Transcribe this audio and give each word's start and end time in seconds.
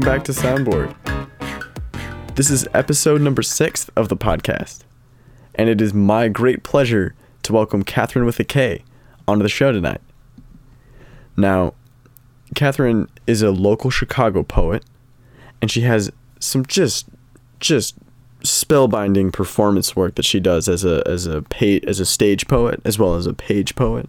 welcome 0.00 0.16
back 0.16 0.24
to 0.24 0.32
Soundboard. 0.32 2.34
This 2.34 2.48
is 2.48 2.66
episode 2.72 3.20
number 3.20 3.42
six 3.42 3.90
of 3.90 4.08
the 4.08 4.16
podcast, 4.16 4.84
and 5.54 5.68
it 5.68 5.82
is 5.82 5.92
my 5.92 6.28
great 6.28 6.62
pleasure 6.62 7.14
to 7.42 7.52
welcome 7.52 7.82
Catherine 7.82 8.24
with 8.24 8.40
a 8.40 8.44
K 8.44 8.82
onto 9.28 9.42
the 9.42 9.50
show 9.50 9.72
tonight. 9.72 10.00
Now, 11.36 11.74
Catherine 12.54 13.10
is 13.26 13.42
a 13.42 13.50
local 13.50 13.90
Chicago 13.90 14.42
poet, 14.42 14.86
and 15.60 15.70
she 15.70 15.82
has 15.82 16.10
some 16.38 16.64
just 16.64 17.06
just 17.58 17.94
spellbinding 18.40 19.34
performance 19.34 19.94
work 19.94 20.14
that 20.14 20.24
she 20.24 20.40
does 20.40 20.66
as 20.66 20.82
a 20.82 21.06
as 21.06 21.26
a 21.26 21.44
as 21.86 22.00
a 22.00 22.06
stage 22.06 22.48
poet 22.48 22.80
as 22.86 22.98
well 22.98 23.16
as 23.16 23.26
a 23.26 23.34
page 23.34 23.74
poet. 23.74 24.08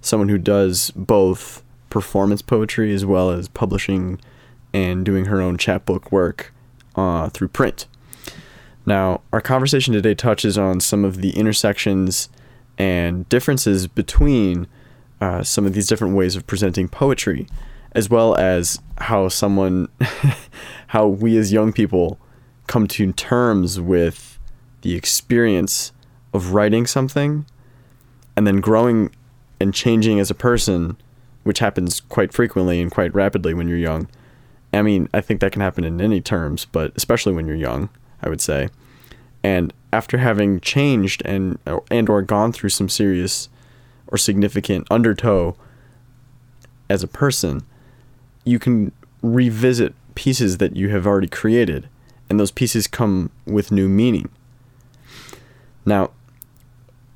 Someone 0.00 0.28
who 0.28 0.38
does 0.38 0.92
both 0.92 1.64
performance 1.90 2.42
poetry 2.42 2.94
as 2.94 3.04
well 3.04 3.30
as 3.30 3.48
publishing 3.48 4.20
and 4.76 5.06
doing 5.06 5.24
her 5.24 5.40
own 5.40 5.56
chapbook 5.56 6.12
work 6.12 6.52
uh, 6.96 7.30
through 7.30 7.48
print. 7.48 7.86
Now, 8.84 9.22
our 9.32 9.40
conversation 9.40 9.94
today 9.94 10.14
touches 10.14 10.58
on 10.58 10.80
some 10.80 11.02
of 11.02 11.22
the 11.22 11.30
intersections 11.30 12.28
and 12.76 13.26
differences 13.30 13.86
between 13.86 14.66
uh, 15.18 15.42
some 15.42 15.64
of 15.64 15.72
these 15.72 15.86
different 15.86 16.14
ways 16.14 16.36
of 16.36 16.46
presenting 16.46 16.88
poetry, 16.88 17.46
as 17.92 18.10
well 18.10 18.36
as 18.36 18.78
how 18.98 19.28
someone, 19.28 19.88
how 20.88 21.06
we 21.06 21.38
as 21.38 21.54
young 21.54 21.72
people 21.72 22.18
come 22.66 22.86
to 22.86 23.10
terms 23.14 23.80
with 23.80 24.38
the 24.82 24.94
experience 24.94 25.90
of 26.34 26.52
writing 26.52 26.86
something 26.86 27.46
and 28.36 28.46
then 28.46 28.60
growing 28.60 29.10
and 29.58 29.72
changing 29.72 30.20
as 30.20 30.30
a 30.30 30.34
person, 30.34 30.98
which 31.44 31.60
happens 31.60 32.00
quite 32.00 32.34
frequently 32.34 32.82
and 32.82 32.90
quite 32.90 33.14
rapidly 33.14 33.54
when 33.54 33.68
you're 33.68 33.78
young. 33.78 34.06
I 34.76 34.82
mean, 34.82 35.08
I 35.14 35.20
think 35.20 35.40
that 35.40 35.52
can 35.52 35.62
happen 35.62 35.84
in 35.84 36.00
any 36.00 36.20
terms, 36.20 36.66
but 36.66 36.92
especially 36.96 37.32
when 37.32 37.46
you're 37.46 37.56
young, 37.56 37.88
I 38.22 38.28
would 38.28 38.40
say. 38.40 38.68
And 39.42 39.72
after 39.92 40.18
having 40.18 40.60
changed 40.60 41.22
and 41.24 41.58
and 41.90 42.08
or 42.08 42.22
gone 42.22 42.52
through 42.52 42.70
some 42.70 42.88
serious 42.88 43.48
or 44.08 44.18
significant 44.18 44.86
undertow 44.90 45.56
as 46.88 47.02
a 47.02 47.08
person, 47.08 47.62
you 48.44 48.58
can 48.58 48.92
revisit 49.22 49.94
pieces 50.14 50.58
that 50.58 50.76
you 50.76 50.88
have 50.88 51.06
already 51.06 51.28
created, 51.28 51.88
and 52.28 52.38
those 52.40 52.50
pieces 52.50 52.86
come 52.86 53.30
with 53.44 53.70
new 53.70 53.88
meaning. 53.88 54.28
Now, 55.84 56.10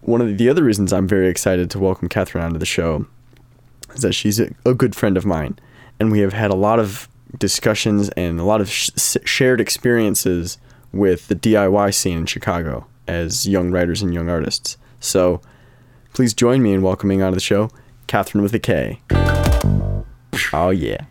one 0.02 0.20
of 0.20 0.39
the 0.39 0.48
other 0.48 0.64
reasons 0.64 0.92
I'm 0.92 1.08
very 1.08 1.28
excited 1.28 1.70
to 1.70 1.78
welcome 1.78 2.08
Catherine 2.08 2.45
onto 2.45 2.58
the 2.58 2.67
show 2.67 3.06
is 3.95 4.02
that 4.02 4.12
she's 4.12 4.39
a, 4.39 4.50
a 4.64 4.74
good 4.74 4.95
friend 4.95 5.17
of 5.17 5.27
mine, 5.27 5.58
and 5.98 6.12
we 6.12 6.20
have 6.20 6.33
had 6.33 6.50
a 6.50 6.56
lot 6.56 6.78
of 6.78 7.08
discussions 7.39 8.09
and 8.11 8.41
a 8.41 8.45
lot 8.45 8.61
of 8.61 8.70
sh- 8.70 8.91
shared 9.25 9.61
experiences 9.61 10.59
with 10.92 11.28
the 11.28 11.36
DIY 11.36 11.95
scene 11.95 12.19
in 12.19 12.27
Chicago 12.27 12.86
as 13.06 13.47
young 13.47 13.70
writers 13.70 14.03
and 14.03 14.12
young 14.12 14.28
artists. 14.28 14.77
So 15.00 15.41
please 16.12 16.34
join 16.34 16.62
me 16.62 16.73
in 16.73 16.83
welcoming 16.83 17.23
onto 17.23 17.36
the 17.36 17.41
show 17.41 17.70
Catherine 18.06 18.42
with 18.42 18.55
a 18.55 18.58
K. 18.58 19.01
Oh, 20.53 20.70
yeah. 20.70 21.05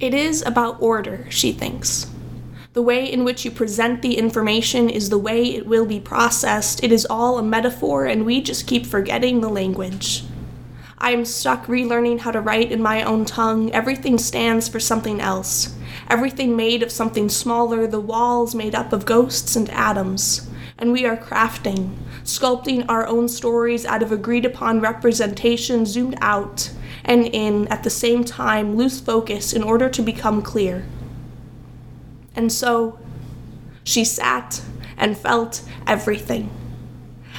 It 0.00 0.14
is 0.14 0.42
about 0.42 0.80
order, 0.80 1.26
she 1.28 1.52
thinks. 1.52 2.06
The 2.78 2.82
way 2.82 3.12
in 3.12 3.24
which 3.24 3.44
you 3.44 3.50
present 3.50 4.02
the 4.02 4.16
information 4.16 4.88
is 4.88 5.10
the 5.10 5.18
way 5.18 5.42
it 5.46 5.66
will 5.66 5.84
be 5.84 5.98
processed. 5.98 6.84
It 6.84 6.92
is 6.92 7.08
all 7.10 7.36
a 7.36 7.42
metaphor, 7.42 8.06
and 8.06 8.24
we 8.24 8.40
just 8.40 8.68
keep 8.68 8.86
forgetting 8.86 9.40
the 9.40 9.48
language. 9.48 10.22
I 10.96 11.10
am 11.10 11.24
stuck 11.24 11.66
relearning 11.66 12.20
how 12.20 12.30
to 12.30 12.40
write 12.40 12.70
in 12.70 12.80
my 12.80 13.02
own 13.02 13.24
tongue. 13.24 13.72
Everything 13.72 14.16
stands 14.16 14.68
for 14.68 14.78
something 14.78 15.20
else. 15.20 15.74
Everything 16.08 16.54
made 16.54 16.84
of 16.84 16.92
something 16.92 17.28
smaller, 17.28 17.88
the 17.88 17.98
walls 17.98 18.54
made 18.54 18.76
up 18.76 18.92
of 18.92 19.04
ghosts 19.04 19.56
and 19.56 19.68
atoms. 19.70 20.48
And 20.78 20.92
we 20.92 21.04
are 21.04 21.16
crafting, 21.16 21.96
sculpting 22.22 22.84
our 22.88 23.08
own 23.08 23.28
stories 23.28 23.86
out 23.86 24.04
of 24.04 24.12
agreed 24.12 24.44
upon 24.44 24.80
representation 24.80 25.84
zoomed 25.84 26.16
out 26.20 26.70
and 27.04 27.26
in, 27.26 27.66
at 27.66 27.82
the 27.82 27.90
same 27.90 28.22
time, 28.22 28.76
loose 28.76 29.00
focus 29.00 29.52
in 29.52 29.64
order 29.64 29.88
to 29.88 30.00
become 30.00 30.42
clear. 30.42 30.84
And 32.38 32.52
so 32.52 33.00
she 33.82 34.04
sat 34.04 34.62
and 34.96 35.18
felt 35.18 35.60
everything. 35.88 36.48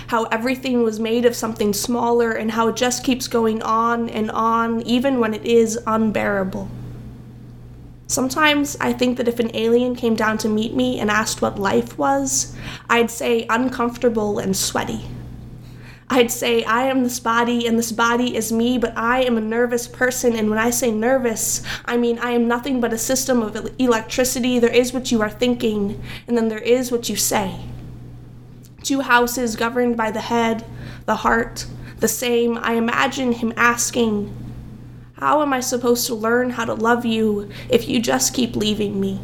How 0.07 0.25
everything 0.25 0.83
was 0.83 0.99
made 0.99 1.23
of 1.23 1.37
something 1.37 1.71
smaller 1.71 2.31
and 2.31 2.51
how 2.51 2.67
it 2.67 2.75
just 2.75 3.05
keeps 3.05 3.29
going 3.29 3.61
on 3.61 4.09
and 4.09 4.29
on, 4.29 4.81
even 4.81 5.21
when 5.21 5.33
it 5.33 5.45
is 5.45 5.79
unbearable. 5.87 6.69
Sometimes 8.07 8.75
I 8.81 8.91
think 8.91 9.15
that 9.15 9.29
if 9.29 9.39
an 9.39 9.55
alien 9.55 9.95
came 9.95 10.17
down 10.17 10.37
to 10.39 10.49
meet 10.49 10.73
me 10.73 10.99
and 10.99 11.09
asked 11.09 11.41
what 11.41 11.57
life 11.57 11.97
was, 11.97 12.53
I'd 12.89 13.09
say 13.09 13.45
uncomfortable 13.49 14.37
and 14.37 14.53
sweaty. 14.53 15.05
I'd 16.11 16.31
say, 16.31 16.63
I 16.63 16.85
am 16.85 17.03
this 17.03 17.19
body 17.19 17.67
and 17.67 17.77
this 17.77 17.91
body 17.91 18.35
is 18.35 18.51
me, 18.51 18.79
but 18.79 18.97
I 18.97 19.23
am 19.23 19.37
a 19.37 19.41
nervous 19.41 19.87
person. 19.87 20.35
And 20.35 20.49
when 20.49 20.57
I 20.57 20.71
say 20.71 20.89
nervous, 20.89 21.61
I 21.85 21.97
mean 21.97 22.17
I 22.17 22.31
am 22.31 22.47
nothing 22.47 22.81
but 22.81 22.93
a 22.93 22.97
system 22.97 23.43
of 23.43 23.69
electricity. 23.77 24.57
There 24.57 24.73
is 24.73 24.91
what 24.91 25.11
you 25.11 25.21
are 25.21 25.29
thinking, 25.29 26.01
and 26.27 26.35
then 26.35 26.47
there 26.47 26.57
is 26.57 26.91
what 26.91 27.09
you 27.09 27.15
say. 27.15 27.59
Two 28.81 29.01
houses 29.01 29.55
governed 29.55 29.97
by 29.97 30.09
the 30.09 30.21
head, 30.21 30.65
the 31.05 31.17
heart, 31.17 31.67
the 31.99 32.07
same. 32.07 32.57
I 32.57 32.73
imagine 32.73 33.33
him 33.33 33.53
asking, 33.55 34.33
How 35.13 35.43
am 35.43 35.53
I 35.53 35.59
supposed 35.59 36.07
to 36.07 36.15
learn 36.15 36.51
how 36.51 36.65
to 36.65 36.73
love 36.73 37.05
you 37.05 37.51
if 37.69 37.87
you 37.87 38.01
just 38.01 38.33
keep 38.33 38.55
leaving 38.55 38.99
me? 38.99 39.19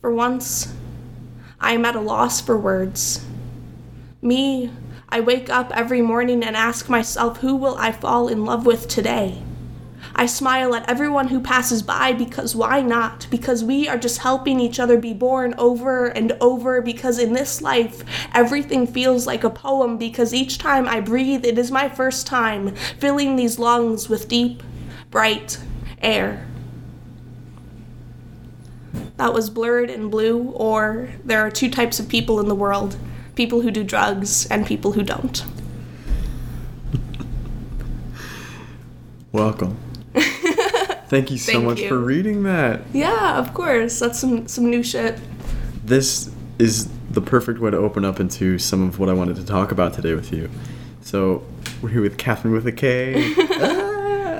For 0.00 0.12
once, 0.12 0.72
I 1.60 1.72
am 1.72 1.84
at 1.84 1.96
a 1.96 2.00
loss 2.00 2.40
for 2.40 2.56
words. 2.56 3.26
Me, 4.22 4.70
I 5.08 5.20
wake 5.20 5.48
up 5.48 5.74
every 5.74 6.02
morning 6.02 6.44
and 6.44 6.54
ask 6.54 6.90
myself, 6.90 7.38
who 7.38 7.56
will 7.56 7.76
I 7.78 7.90
fall 7.90 8.28
in 8.28 8.44
love 8.44 8.66
with 8.66 8.86
today? 8.86 9.42
I 10.14 10.26
smile 10.26 10.74
at 10.74 10.88
everyone 10.90 11.28
who 11.28 11.40
passes 11.40 11.82
by 11.82 12.12
because 12.12 12.54
why 12.54 12.82
not? 12.82 13.26
Because 13.30 13.64
we 13.64 13.88
are 13.88 13.96
just 13.96 14.18
helping 14.18 14.60
each 14.60 14.78
other 14.78 14.98
be 14.98 15.14
born 15.14 15.54
over 15.56 16.08
and 16.08 16.32
over. 16.40 16.82
Because 16.82 17.18
in 17.18 17.32
this 17.32 17.62
life, 17.62 18.04
everything 18.34 18.86
feels 18.86 19.26
like 19.26 19.42
a 19.42 19.48
poem. 19.48 19.96
Because 19.96 20.34
each 20.34 20.58
time 20.58 20.86
I 20.86 21.00
breathe, 21.00 21.46
it 21.46 21.58
is 21.58 21.70
my 21.70 21.88
first 21.88 22.26
time 22.26 22.74
filling 22.98 23.36
these 23.36 23.58
lungs 23.58 24.10
with 24.10 24.28
deep, 24.28 24.62
bright 25.10 25.58
air. 26.02 26.46
That 29.16 29.32
was 29.32 29.48
blurred 29.48 29.88
and 29.88 30.10
blue, 30.10 30.50
or 30.50 31.08
there 31.24 31.40
are 31.40 31.50
two 31.50 31.70
types 31.70 31.98
of 31.98 32.08
people 32.08 32.40
in 32.40 32.48
the 32.48 32.54
world 32.54 32.98
people 33.34 33.60
who 33.60 33.70
do 33.70 33.84
drugs 33.84 34.46
and 34.46 34.66
people 34.66 34.92
who 34.92 35.02
don't. 35.02 35.44
Welcome. 39.32 39.76
Thank 40.14 41.30
you 41.30 41.38
so 41.38 41.52
Thank 41.52 41.64
much 41.64 41.80
you. 41.80 41.88
for 41.88 41.98
reading 41.98 42.42
that. 42.44 42.82
Yeah, 42.92 43.38
of 43.38 43.54
course. 43.54 43.98
That's 43.98 44.18
some 44.18 44.48
some 44.48 44.68
new 44.70 44.82
shit. 44.82 45.18
This 45.84 46.30
is 46.58 46.88
the 47.10 47.20
perfect 47.20 47.58
way 47.60 47.70
to 47.70 47.76
open 47.76 48.04
up 48.04 48.20
into 48.20 48.58
some 48.58 48.86
of 48.88 48.98
what 48.98 49.08
I 49.08 49.12
wanted 49.12 49.36
to 49.36 49.44
talk 49.44 49.72
about 49.72 49.94
today 49.94 50.14
with 50.14 50.32
you. 50.32 50.48
So, 51.00 51.42
we're 51.82 51.88
here 51.88 52.02
with 52.02 52.18
Catherine 52.18 52.54
with 52.54 52.66
a 52.66 52.72
K. 52.72 53.34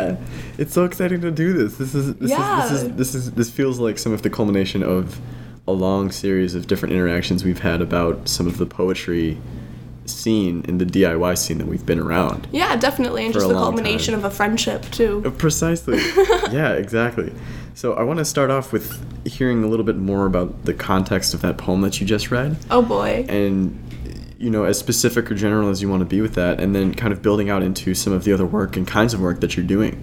Ah, 0.02 0.16
it's 0.56 0.72
so 0.72 0.86
exciting 0.86 1.20
to 1.20 1.30
do 1.30 1.52
this. 1.52 1.76
This 1.76 1.94
is 1.94 2.14
this 2.14 2.30
Yeah. 2.30 2.64
is 2.64 2.70
this 2.70 2.80
is 2.82 2.96
this 2.96 3.14
is 3.14 3.30
this 3.32 3.50
feels 3.50 3.78
like 3.78 3.98
some 3.98 4.12
of 4.14 4.22
the 4.22 4.30
culmination 4.30 4.82
of 4.82 5.20
a 5.68 5.72
long 5.72 6.10
series 6.10 6.54
of 6.54 6.66
different 6.66 6.92
interactions 6.94 7.44
we've 7.44 7.60
had 7.60 7.80
about 7.80 8.28
some 8.28 8.46
of 8.46 8.58
the 8.58 8.66
poetry 8.66 9.38
scene 10.06 10.64
in 10.66 10.78
the 10.78 10.84
DIY 10.84 11.38
scene 11.38 11.58
that 11.58 11.66
we've 11.66 11.86
been 11.86 12.00
around. 12.00 12.48
Yeah, 12.50 12.74
definitely, 12.76 13.24
and 13.24 13.32
just 13.32 13.46
the 13.46 13.54
culmination 13.54 14.14
time. 14.14 14.24
of 14.24 14.32
a 14.32 14.34
friendship 14.34 14.82
too. 14.90 15.22
Uh, 15.24 15.30
Precisely. 15.30 15.98
yeah, 16.50 16.72
exactly. 16.72 17.32
So 17.74 17.94
I 17.94 18.02
want 18.02 18.18
to 18.18 18.24
start 18.24 18.50
off 18.50 18.72
with 18.72 18.98
hearing 19.26 19.62
a 19.62 19.68
little 19.68 19.84
bit 19.84 19.96
more 19.96 20.26
about 20.26 20.64
the 20.64 20.74
context 20.74 21.34
of 21.34 21.42
that 21.42 21.56
poem 21.58 21.82
that 21.82 22.00
you 22.00 22.06
just 22.06 22.30
read, 22.30 22.56
Oh 22.70 22.82
boy. 22.82 23.24
and 23.28 23.78
you 24.38 24.48
know, 24.50 24.64
as 24.64 24.78
specific 24.78 25.30
or 25.30 25.34
general 25.34 25.68
as 25.68 25.82
you 25.82 25.88
want 25.88 26.00
to 26.00 26.06
be 26.06 26.20
with 26.22 26.34
that, 26.34 26.58
and 26.60 26.74
then 26.74 26.94
kind 26.94 27.12
of 27.12 27.20
building 27.22 27.50
out 27.50 27.62
into 27.62 27.94
some 27.94 28.12
of 28.12 28.24
the 28.24 28.32
other 28.32 28.46
work 28.46 28.76
and 28.76 28.86
kinds 28.88 29.12
of 29.14 29.20
work 29.20 29.40
that 29.40 29.56
you're 29.56 29.66
doing. 29.66 30.02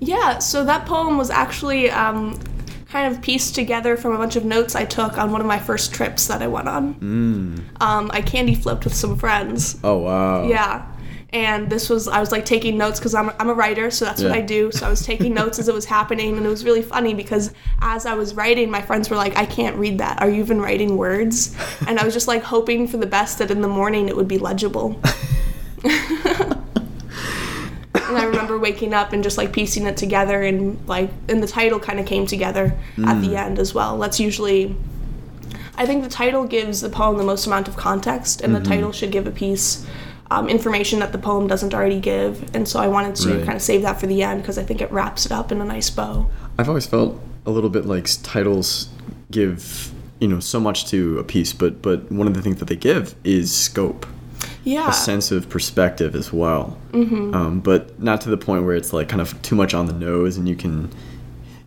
Yeah, 0.00 0.38
so 0.38 0.64
that 0.64 0.86
poem 0.86 1.16
was 1.18 1.30
actually 1.30 1.90
um, 1.90 2.38
kind 2.88 3.12
of 3.12 3.20
pieced 3.20 3.54
together 3.54 3.96
from 3.96 4.12
a 4.12 4.18
bunch 4.18 4.36
of 4.36 4.44
notes 4.44 4.74
I 4.74 4.84
took 4.84 5.18
on 5.18 5.32
one 5.32 5.40
of 5.40 5.46
my 5.46 5.58
first 5.58 5.92
trips 5.92 6.26
that 6.28 6.40
I 6.42 6.46
went 6.46 6.68
on. 6.68 6.94
Mm. 6.94 7.82
Um, 7.82 8.10
I 8.14 8.20
candy 8.22 8.54
flipped 8.54 8.84
with 8.84 8.94
some 8.94 9.16
friends. 9.16 9.78
Oh 9.82 9.98
wow. 9.98 10.46
Yeah. 10.48 10.86
and 11.30 11.68
this 11.68 11.90
was 11.90 12.06
I 12.06 12.20
was 12.20 12.30
like 12.30 12.44
taking 12.44 12.78
notes 12.78 13.00
because 13.00 13.12
I'm, 13.14 13.30
I'm 13.40 13.50
a 13.50 13.54
writer, 13.54 13.90
so 13.90 14.04
that's 14.04 14.22
what 14.22 14.30
I 14.32 14.40
do. 14.40 14.70
So 14.70 14.86
I 14.86 14.88
was 14.88 15.04
taking 15.04 15.34
notes 15.42 15.58
as 15.58 15.68
it 15.68 15.74
was 15.74 15.84
happening, 15.84 16.36
and 16.36 16.46
it 16.46 16.48
was 16.48 16.64
really 16.64 16.82
funny 16.82 17.12
because 17.14 17.52
as 17.80 18.06
I 18.06 18.14
was 18.14 18.34
writing, 18.34 18.70
my 18.70 18.80
friends 18.80 19.10
were 19.10 19.16
like, 19.16 19.36
"I 19.36 19.44
can't 19.46 19.76
read 19.76 19.98
that. 19.98 20.22
Are 20.22 20.30
you 20.30 20.40
even 20.40 20.60
writing 20.60 20.96
words?" 20.96 21.56
And 21.88 21.98
I 21.98 22.04
was 22.04 22.14
just 22.14 22.28
like 22.28 22.42
hoping 22.42 22.86
for 22.88 22.96
the 22.98 23.06
best 23.06 23.38
that 23.38 23.50
in 23.50 23.60
the 23.60 23.68
morning 23.68 24.08
it 24.08 24.16
would 24.16 24.28
be 24.28 24.38
legible. 24.38 25.00
and 28.08 28.16
I 28.18 28.24
remember 28.24 28.58
waking 28.58 28.94
up 28.94 29.12
and 29.12 29.22
just 29.22 29.36
like 29.38 29.52
piecing 29.52 29.86
it 29.86 29.96
together, 29.96 30.42
and 30.42 30.78
like, 30.88 31.10
and 31.28 31.42
the 31.42 31.46
title 31.46 31.78
kind 31.80 31.98
of 32.00 32.06
came 32.06 32.26
together 32.26 32.74
at 33.04 33.20
the 33.20 33.36
end 33.36 33.58
as 33.58 33.74
well. 33.74 33.98
That's 33.98 34.18
usually 34.20 34.74
I 35.78 35.84
think 35.86 36.02
the 36.02 36.08
title 36.10 36.46
gives 36.46 36.80
the 36.80 36.88
poem 36.88 37.18
the 37.18 37.24
most 37.24 37.46
amount 37.46 37.68
of 37.68 37.76
context, 37.76 38.40
and 38.40 38.54
the 38.54 38.60
title 38.60 38.92
should 38.92 39.10
give 39.12 39.26
a 39.26 39.30
piece 39.30 39.86
um, 40.30 40.48
information 40.48 40.98
that 41.00 41.12
the 41.12 41.18
poem 41.18 41.46
doesn't 41.46 41.72
already 41.74 42.00
give. 42.00 42.42
And 42.54 42.66
so 42.66 42.80
I 42.80 42.88
wanted 42.88 43.14
to 43.16 43.28
Right. 43.36 43.44
kind 43.44 43.56
of 43.56 43.62
save 43.62 43.82
that 43.82 44.00
for 44.00 44.06
the 44.06 44.22
end 44.22 44.42
because 44.42 44.58
I 44.58 44.64
think 44.64 44.80
it 44.80 44.90
wraps 44.90 45.24
it 45.26 45.32
up 45.32 45.52
in 45.52 45.60
a 45.60 45.64
nice 45.64 45.88
bow. 45.90 46.28
I've 46.58 46.68
always 46.68 46.86
felt 46.86 47.20
a 47.44 47.50
little 47.50 47.70
bit 47.70 47.84
like 47.86 48.08
titles 48.22 48.88
give 49.30 49.92
you 50.18 50.26
know 50.28 50.40
so 50.40 50.58
much 50.58 50.86
to 50.86 51.18
a 51.18 51.24
piece, 51.24 51.52
but 51.52 51.82
but 51.82 52.10
one 52.10 52.26
of 52.26 52.34
the 52.34 52.40
things 52.42 52.58
that 52.58 52.68
they 52.68 52.76
give 52.76 53.14
is 53.22 53.54
scope, 53.54 54.06
Yeah. 54.66 54.90
a 54.90 54.92
sense 54.92 55.30
of 55.30 55.48
perspective 55.48 56.14
as 56.16 56.32
well. 56.32 56.76
Mm-hmm. 56.92 57.34
Um, 57.34 57.60
but 57.60 57.98
not 58.02 58.20
to 58.22 58.30
the 58.30 58.36
point 58.36 58.64
where 58.64 58.74
it's 58.74 58.92
like 58.92 59.08
kind 59.08 59.20
of 59.22 59.40
too 59.42 59.54
much 59.54 59.72
on 59.74 59.86
the 59.86 59.92
nose, 59.92 60.36
and 60.36 60.48
you 60.48 60.56
can 60.56 60.90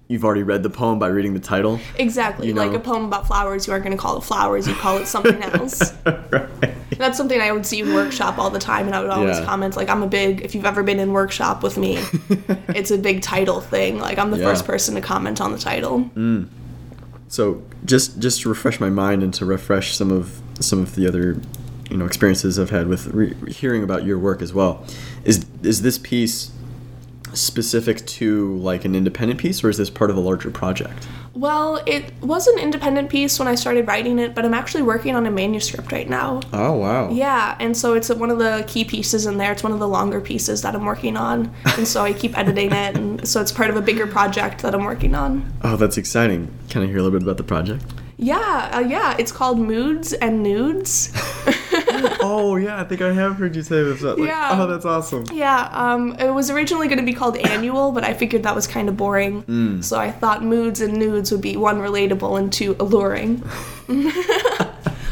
you've 0.09 0.25
already 0.25 0.41
read 0.43 0.63
the 0.63 0.69
poem 0.71 0.97
by 0.99 1.07
reading 1.07 1.33
the 1.35 1.39
title. 1.39 1.79
Exactly. 1.99 2.47
you 2.47 2.53
Like 2.55 2.73
a 2.73 2.79
poem 2.79 3.05
about 3.05 3.27
flowers, 3.27 3.67
you 3.67 3.73
aren't 3.73 3.85
going 3.85 3.95
to 3.95 4.01
call 4.01 4.17
it 4.17 4.21
flowers, 4.23 4.67
you 4.67 4.73
call 4.73 4.97
it 4.97 5.05
something 5.05 5.41
else. 5.53 5.93
right. 6.05 6.49
That's 6.97 7.15
something 7.15 7.39
I 7.39 7.51
would 7.51 7.63
see 7.65 7.79
in 7.81 7.93
workshop 7.93 8.39
all 8.39 8.49
the 8.49 8.57
time, 8.59 8.87
and 8.87 8.95
I 8.95 9.01
would 9.01 9.11
always 9.11 9.37
Yeah. 9.37 9.45
comment, 9.45 9.77
like, 9.77 9.87
I'm 9.87 10.01
a 10.01 10.07
big, 10.07 10.41
if 10.41 10.55
you've 10.55 10.65
ever 10.65 10.81
been 10.81 10.99
in 10.99 11.13
workshop 11.13 11.61
with 11.61 11.77
me, 11.77 11.99
it's 12.69 12.89
a 12.89 12.97
big 12.97 13.21
title 13.21 13.61
thing. 13.61 13.99
Like, 13.99 14.17
I'm 14.17 14.31
the 14.31 14.39
Yeah. 14.39 14.45
first 14.45 14.65
person 14.65 14.95
to 14.95 15.01
comment 15.01 15.39
on 15.39 15.51
the 15.51 15.59
title. 15.59 16.09
So 17.27 17.61
just 17.85 18.19
just 18.19 18.41
to 18.41 18.49
refresh 18.49 18.79
my 18.79 18.89
mind 18.89 19.21
and 19.21 19.31
to 19.35 19.45
refresh 19.45 19.95
some 19.95 20.11
of 20.11 20.41
some 20.59 20.79
of 20.79 20.95
the 20.95 21.07
other 21.07 21.39
you 21.89 21.97
know 21.97 22.05
experiences 22.05 22.59
I've 22.59 22.69
had 22.69 22.87
with 22.87 23.07
re- 23.07 23.35
hearing 23.51 23.83
about 23.83 24.05
your 24.05 24.19
work 24.19 24.41
as 24.41 24.53
well, 24.53 24.85
is 25.23 25.45
is 25.63 25.81
this 25.81 25.97
piece 25.97 26.51
specific 27.33 28.05
to 28.05 28.57
like 28.57 28.85
an 28.85 28.95
independent 28.95 29.39
piece 29.39 29.63
or 29.63 29.69
is 29.69 29.77
this 29.77 29.89
part 29.89 30.09
of 30.09 30.17
a 30.17 30.19
larger 30.19 30.49
project? 30.49 31.07
Well, 31.35 31.81
it 31.85 32.11
was 32.21 32.47
an 32.47 32.59
independent 32.59 33.09
piece 33.09 33.39
when 33.39 33.47
I 33.47 33.55
started 33.55 33.87
writing 33.87 34.19
it, 34.19 34.35
but 34.35 34.45
I'm 34.45 34.53
actually 34.53 34.81
working 34.81 35.15
on 35.15 35.25
a 35.25 35.31
manuscript 35.31 35.91
right 35.91 36.09
now. 36.09 36.41
Oh 36.51 36.73
wow! 36.73 37.11
Yeah, 37.11 37.55
and 37.59 37.77
so 37.77 37.93
it's 37.93 38.09
one 38.09 38.29
of 38.29 38.39
the 38.39 38.65
key 38.67 38.83
pieces 38.83 39.25
in 39.25 39.37
there. 39.37 39.51
It's 39.51 39.63
one 39.63 39.71
of 39.71 39.79
the 39.79 39.87
longer 39.87 40.19
pieces 40.19 40.61
that 40.63 40.75
I'm 40.75 40.85
working 40.85 41.15
on, 41.15 41.53
and 41.77 41.87
so 41.87 42.03
I 42.03 42.13
keep 42.13 42.37
editing 42.37 42.71
it, 42.71 42.97
and 42.97 43.25
so 43.27 43.39
it's 43.41 43.51
part 43.51 43.69
of 43.69 43.77
a 43.77 43.81
bigger 43.81 44.07
project 44.07 44.63
that 44.63 44.73
I'm 44.73 44.83
working 44.83 45.15
on. 45.15 45.49
Oh, 45.61 45.77
that's 45.77 45.97
exciting. 45.97 46.51
Can 46.69 46.81
I 46.81 46.87
hear 46.87 46.97
a 46.97 47.03
little 47.03 47.17
bit 47.17 47.23
about 47.23 47.37
the 47.37 47.43
project? 47.43 47.85
Yeah, 48.17 48.71
uh, 48.73 48.79
yeah, 48.79 49.15
it's 49.17 49.31
called 49.31 49.59
Moods 49.59 50.11
and 50.11 50.43
Nudes. 50.43 51.13
oh 52.21 52.55
yeah, 52.55 52.79
I 52.79 52.83
think 52.83 53.01
I 53.01 53.11
have 53.13 53.35
heard 53.37 53.55
you 53.55 53.61
say 53.63 53.83
this. 53.83 54.01
Like, 54.01 54.17
Yeah. 54.17 54.49
Oh, 54.53 54.67
that's 54.67 54.85
awesome. 54.85 55.25
yeah, 55.33 55.69
um, 55.71 56.13
it 56.19 56.29
was 56.33 56.49
originally 56.49 56.87
going 56.87 56.99
to 56.99 57.05
be 57.05 57.13
called 57.13 57.37
Annual, 57.37 57.91
but 57.91 58.03
I 58.03 58.13
figured 58.13 58.43
that 58.43 58.55
was 58.55 58.67
kind 58.67 58.89
of 58.89 58.97
boring, 58.97 59.81
so 59.81 59.97
I 59.99 60.11
thought 60.11 60.43
Moods 60.43 60.81
and 60.81 60.97
Nudes 60.97 61.31
would 61.31 61.41
be 61.41 61.57
one 61.57 61.77
relatable 61.77 62.37
and 62.39 62.51
two 62.51 62.75
alluring. 62.79 63.43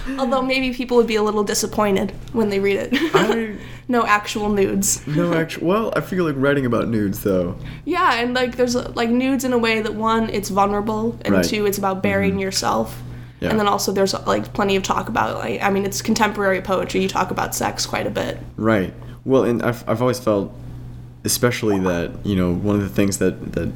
Although 0.19 0.41
maybe 0.41 0.73
people 0.73 0.97
would 0.97 1.07
be 1.07 1.15
a 1.17 1.23
little 1.23 1.43
disappointed 1.43 2.11
when 2.31 2.49
they 2.49 2.59
read 2.59 2.77
it. 2.77 2.89
I 2.93 3.57
no 3.89 4.05
actual 4.05 4.49
nudes. 4.49 5.05
no 5.07 5.33
actual. 5.33 5.67
Well, 5.67 5.93
I 5.95 6.01
feel 6.01 6.25
like 6.25 6.35
writing 6.37 6.65
about 6.65 6.87
nudes 6.87 7.23
though. 7.23 7.57
Yeah, 7.85 8.15
and 8.15 8.33
like 8.33 8.55
there's 8.55 8.75
like 8.75 9.09
nudes 9.09 9.43
in 9.43 9.53
a 9.53 9.57
way 9.57 9.81
that 9.81 9.93
one, 9.95 10.29
it's 10.29 10.49
vulnerable, 10.49 11.17
and 11.25 11.33
Right. 11.33 11.45
Mm-hmm. 11.45 11.55
two, 11.55 11.65
it's 11.65 11.77
about 11.77 12.01
burying 12.03 12.39
yourself. 12.39 13.01
Yeah. 13.39 13.49
And 13.49 13.59
then 13.59 13.67
also 13.67 13.91
there's 13.91 14.13
like 14.25 14.53
plenty 14.53 14.75
of 14.75 14.83
talk 14.83 15.09
about 15.09 15.37
like 15.37 15.61
I 15.61 15.69
mean 15.69 15.85
it's 15.85 16.01
contemporary 16.01 16.61
poetry. 16.61 17.01
You 17.01 17.07
talk 17.07 17.31
about 17.31 17.53
sex 17.53 17.85
quite 17.85 18.07
a 18.07 18.11
bit. 18.11 18.39
Right. 18.55 18.93
Well, 19.27 19.43
and 19.43 19.61
I've, 19.61 19.87
I've 19.89 20.01
always 20.01 20.19
felt, 20.19 20.55
especially 21.25 21.79
that, 21.79 22.25
you 22.25 22.33
know, 22.33 22.53
one 22.53 22.77
of 22.77 22.81
the 22.81 22.89
things 22.89 23.17
that, 23.17 23.51
that 23.51 23.73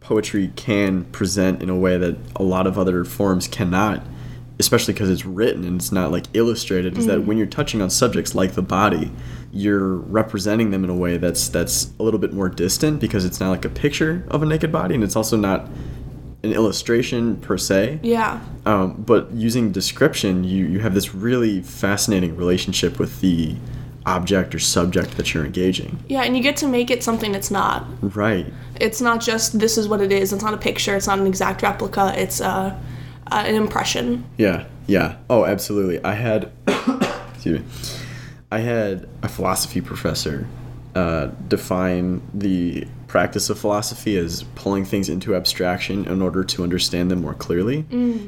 poetry 0.00 0.52
can 0.56 1.04
present 1.06 1.62
in 1.62 1.70
a 1.70 1.76
way 1.76 1.96
that 1.96 2.18
a 2.36 2.42
lot 2.42 2.66
of 2.66 2.78
other 2.78 3.06
forms 3.06 3.48
cannot, 3.48 4.06
especially 4.58 4.92
because 4.92 5.08
it's 5.08 5.24
written 5.24 5.64
and 5.64 5.80
it's 5.80 5.90
not 5.90 6.12
like 6.12 6.26
illustrated, 6.34 6.98
is 6.98 7.06
that 7.06 7.18
mm-hmm. 7.20 7.28
when 7.28 7.38
you're 7.38 7.46
touching 7.46 7.80
on 7.80 7.88
subjects 7.88 8.34
like 8.34 8.52
the 8.52 8.62
body, 8.62 9.10
you're 9.52 9.94
representing 9.94 10.70
them 10.70 10.84
in 10.84 10.90
a 10.90 10.94
way 10.94 11.16
that's 11.16 11.48
that's 11.48 11.92
a 11.98 12.02
little 12.02 12.20
bit 12.20 12.34
more 12.34 12.50
distant 12.50 13.00
because 13.00 13.24
it's 13.24 13.40
not 13.40 13.48
like 13.48 13.64
a 13.64 13.70
picture 13.70 14.24
of 14.28 14.42
a 14.42 14.46
naked 14.46 14.70
body 14.70 14.94
and 14.94 15.02
it's 15.02 15.16
also 15.16 15.36
not 15.36 15.66
an 16.42 16.52
illustration 16.52 17.36
per 17.36 17.58
se. 17.58 18.00
Yeah. 18.02 18.40
Um, 18.66 18.94
but 19.02 19.30
using 19.32 19.72
description, 19.72 20.44
you, 20.44 20.66
you 20.66 20.80
have 20.80 20.94
this 20.94 21.14
really 21.14 21.60
fascinating 21.62 22.36
relationship 22.36 22.98
with 22.98 23.20
the 23.20 23.56
object 24.06 24.54
or 24.54 24.58
subject 24.58 25.16
that 25.16 25.34
you're 25.34 25.44
engaging. 25.44 25.98
Yeah, 26.08 26.22
and 26.22 26.36
you 26.36 26.42
get 26.42 26.56
to 26.58 26.66
make 26.66 26.90
it 26.90 27.02
something 27.02 27.34
it's 27.34 27.50
not. 27.50 27.86
Right. 28.00 28.46
It's 28.80 29.00
not 29.00 29.20
just 29.20 29.58
this 29.58 29.76
is 29.76 29.88
what 29.88 30.00
it 30.00 30.12
is. 30.12 30.32
It's 30.32 30.42
not 30.42 30.54
a 30.54 30.58
picture. 30.58 30.96
It's 30.96 31.06
not 31.06 31.18
an 31.18 31.26
exact 31.26 31.62
replica. 31.62 32.14
It's 32.16 32.40
uh, 32.40 32.78
uh, 33.30 33.44
an 33.46 33.54
impression. 33.54 34.24
Yeah. 34.38 34.66
Yeah. 34.86 35.16
Oh, 35.28 35.44
absolutely. 35.44 36.02
I 36.02 36.14
had, 36.14 36.50
excuse 37.34 37.60
me, 37.60 37.64
I 38.50 38.60
had 38.60 39.08
a 39.22 39.28
philosophy 39.28 39.80
professor 39.80 40.48
uh, 40.94 41.26
define 41.46 42.22
the 42.34 42.86
practice 43.10 43.50
of 43.50 43.58
philosophy 43.58 44.14
is 44.14 44.44
pulling 44.54 44.84
things 44.84 45.08
into 45.08 45.34
abstraction 45.34 46.04
in 46.06 46.22
order 46.22 46.44
to 46.44 46.62
understand 46.62 47.10
them 47.10 47.20
more 47.20 47.34
clearly. 47.34 47.84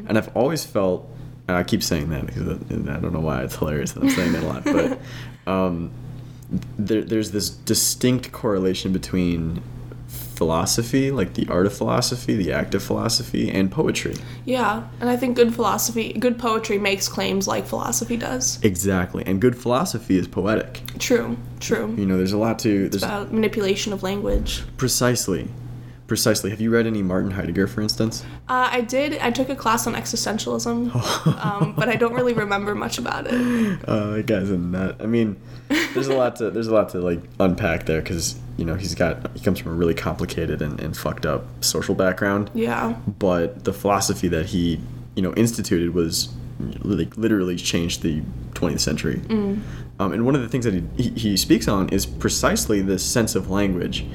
And 0.09 0.19
I've 0.19 0.37
always 0.37 0.65
felt, 0.65 1.09
and 1.47 1.57
I 1.57 1.63
keep 1.63 1.85
saying 1.85 2.11
that 2.11 2.27
because 2.27 2.49
I 2.49 2.97
I 2.97 2.99
don't 2.99 3.13
know 3.13 3.21
why 3.21 3.45
it's 3.45 3.55
hilarious 3.55 3.93
that 3.93 4.03
I'm 4.03 4.11
saying 4.11 4.33
that 4.33 4.43
a 4.43 4.47
lot, 4.47 4.65
but 4.65 5.01
um, 5.47 5.93
there, 6.77 7.03
there's 7.03 7.31
this 7.31 7.49
distinct 7.49 8.33
correlation 8.33 8.93
between 8.93 9.63
philosophy, 10.43 11.13
like 11.13 11.35
the 11.35 11.47
art 11.49 11.67
of 11.67 11.73
philosophy, 11.73 12.35
the 12.35 12.53
act 12.53 12.75
of 12.75 12.83
philosophy, 12.83 13.49
and 13.49 13.71
poetry. 13.71 14.17
Yeah, 14.45 14.83
and 15.01 15.09
I 15.09 15.17
think 15.17 15.37
good 15.37 15.55
philosophy, 15.55 16.13
good 16.15 16.37
poetry 16.37 16.79
makes 16.79 17.07
claims 17.09 17.47
like 17.47 17.65
philosophy 17.65 18.17
does. 18.17 18.59
Exactly. 18.65 19.23
And 19.25 19.41
good 19.41 19.57
philosophy 19.57 20.19
is 20.19 20.27
poetic. 20.27 20.81
True, 20.99 21.37
true. 21.61 21.95
You 21.97 22.07
know, 22.07 22.17
there's 22.17 22.33
a 22.33 22.39
lot 22.39 22.59
to 22.61 22.89
there's 22.89 23.05
About 23.05 23.33
manipulation 23.33 23.93
of 23.93 24.03
language. 24.03 24.65
precisely. 24.79 25.49
Precisely. 26.09 26.51
Have 26.51 26.61
you 26.61 26.71
read 26.71 26.87
any 26.87 27.03
Martin 27.03 27.31
Heidegger, 27.31 27.67
for 27.69 27.81
instance? 27.81 28.23
Uh, 28.49 28.69
I 28.71 28.81
did. 28.83 29.17
I 29.21 29.31
took 29.31 29.49
a 29.49 29.55
class 29.57 29.87
on 29.87 29.95
existentialism, 29.95 30.93
um, 31.45 31.73
but 31.75 31.89
I 31.89 31.95
don't 31.97 32.13
really 32.13 32.35
remember 32.35 32.75
much 32.75 32.99
about 32.99 33.29
it. 33.29 33.33
Uh, 33.89 34.11
that 34.17 34.27
guy's 34.27 34.51
a 34.51 34.59
nut. 34.59 34.97
I 35.01 35.07
mean, 35.07 35.41
there's 35.95 36.09
a 36.09 36.15
lot 36.15 36.37
to 36.37 36.51
there's 36.51 36.67
a 36.67 36.75
lot 36.75 36.89
to 36.91 36.99
like 37.01 37.21
unpack 37.41 37.87
there 37.87 38.03
because 38.03 38.35
you 38.63 38.67
know 38.69 38.77
he's 38.77 38.95
got 38.95 39.37
he 39.37 39.41
comes 39.43 39.59
from 39.59 39.73
a 39.73 39.75
really 39.75 39.93
complicated 39.95 40.63
and, 40.63 40.79
and 40.79 40.97
fucked 40.97 41.27
up 41.27 41.43
social 41.65 41.97
background. 41.97 42.49
Yeah, 42.55 42.93
But 43.19 43.65
the 43.65 43.73
philosophy 43.73 44.29
that 44.29 44.47
he 44.47 44.79
you 45.17 45.23
know 45.23 45.35
instituted 45.35 45.95
was 45.95 46.29
like 46.85 47.17
literally 47.17 47.57
changed 47.57 48.03
the 48.03 48.23
20th 48.53 48.79
century. 48.79 49.21
Um, 49.99 50.13
and 50.13 50.25
one 50.25 50.37
of 50.37 50.43
the 50.43 50.49
things 50.49 50.65
that 50.65 50.75
he, 50.75 51.03
he 51.03 51.09
he 51.11 51.37
speaks 51.37 51.67
on 51.67 51.89
is 51.89 52.07
precisely 52.07 52.83
this 52.83 53.05
sense 53.05 53.35
of 53.35 53.51
language. 53.51 54.07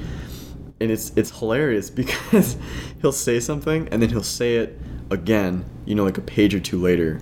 and 0.80 0.90
it's 0.90 1.12
it's 1.14 1.30
hilarious 1.40 1.90
because 2.02 2.56
he'll 3.02 3.12
say 3.28 3.38
something 3.40 3.86
and 3.90 4.00
then 4.00 4.08
he'll 4.08 4.22
say 4.40 4.56
it 4.56 4.78
again, 5.10 5.62
you 5.84 5.94
know, 5.94 6.04
like 6.04 6.16
a 6.16 6.22
page 6.36 6.54
or 6.54 6.60
two 6.60 6.80
later, 6.80 7.20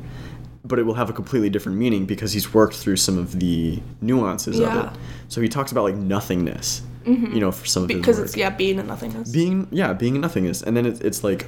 but 0.65 0.79
it 0.79 0.85
will 0.85 0.95
have 1.03 1.11
a 1.11 1.13
completely 1.13 1.51
different 1.51 1.77
meaning 1.79 2.07
because 2.07 2.33
he's 2.33 2.55
worked 2.55 2.77
through 2.77 2.97
some 2.97 3.19
of 3.19 3.41
the 3.41 3.81
nuances 4.01 4.59
Yeah. 4.61 4.69
of 4.79 4.93
it. 4.95 5.01
So 5.29 5.41
he 5.41 5.49
talks 5.49 5.73
about 5.73 5.83
like 5.89 5.97
nothingness, 5.97 6.83
Mm-hmm. 7.07 7.35
you 7.35 7.41
know, 7.41 7.53
for 7.53 7.67
some 7.67 7.85
of 7.85 7.89
because 7.89 8.19
it's 8.19 8.37
yeah 8.37 8.51
being 8.51 8.81
and 8.81 8.89
nothingness. 8.89 9.31
being 9.31 9.69
yeah 9.71 9.93
being 9.93 10.17
a 10.17 10.19
nothingness, 10.19 10.63
and 10.63 10.77
then 10.77 10.87
it's 10.87 11.01
it's 11.01 11.25
like. 11.25 11.47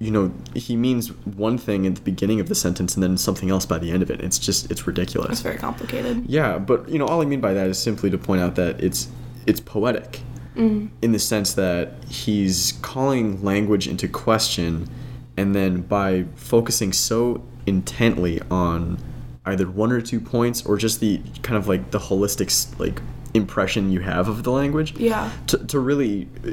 You 0.00 0.12
know, 0.12 0.32
he 0.54 0.76
means 0.76 1.08
one 1.26 1.58
thing 1.58 1.84
at 1.84 1.96
the 1.96 2.00
beginning 2.00 2.38
of 2.38 2.48
the 2.48 2.54
sentence 2.54 2.94
and 2.94 3.02
then 3.02 3.18
something 3.18 3.50
else 3.50 3.66
by 3.66 3.78
the 3.78 3.90
end 3.90 4.00
of 4.00 4.12
it. 4.12 4.20
It's 4.20 4.38
just, 4.38 4.70
it's 4.70 4.86
ridiculous. 4.86 5.32
it's 5.32 5.40
very 5.40 5.56
complicated. 5.56 6.24
Yeah, 6.28 6.56
but 6.56 6.88
you 6.88 7.00
know, 7.00 7.06
all 7.06 7.20
I 7.20 7.24
mean 7.24 7.40
by 7.40 7.52
that 7.52 7.66
is 7.66 7.80
simply 7.80 8.08
to 8.10 8.16
point 8.16 8.40
out 8.40 8.54
that 8.54 8.80
it's 8.80 9.08
it's 9.44 9.58
poetic 9.58 10.20
mm-hmm. 10.54 10.86
in 11.02 11.12
the 11.12 11.18
sense 11.18 11.54
that 11.54 11.94
he's 12.08 12.74
calling 12.80 13.42
language 13.42 13.88
into 13.88 14.06
question, 14.06 14.88
and 15.36 15.54
then 15.54 15.82
by 15.82 16.26
focusing 16.36 16.92
so 16.92 17.42
intently 17.66 18.40
on 18.50 18.98
either 19.46 19.68
one 19.68 19.92
or 19.92 20.00
two 20.00 20.20
points 20.20 20.64
or 20.64 20.76
just 20.76 21.00
the 21.00 21.20
kind 21.42 21.56
of 21.56 21.68
like 21.68 21.90
the 21.90 21.98
holistic 21.98 22.78
like 22.78 23.00
impression 23.34 23.90
you 23.92 24.00
have 24.00 24.28
of 24.28 24.42
the 24.42 24.50
language 24.50 24.94
Yeah. 24.98 25.30
to, 25.48 25.58
to 25.66 25.78
really 25.78 26.28
uh, 26.46 26.50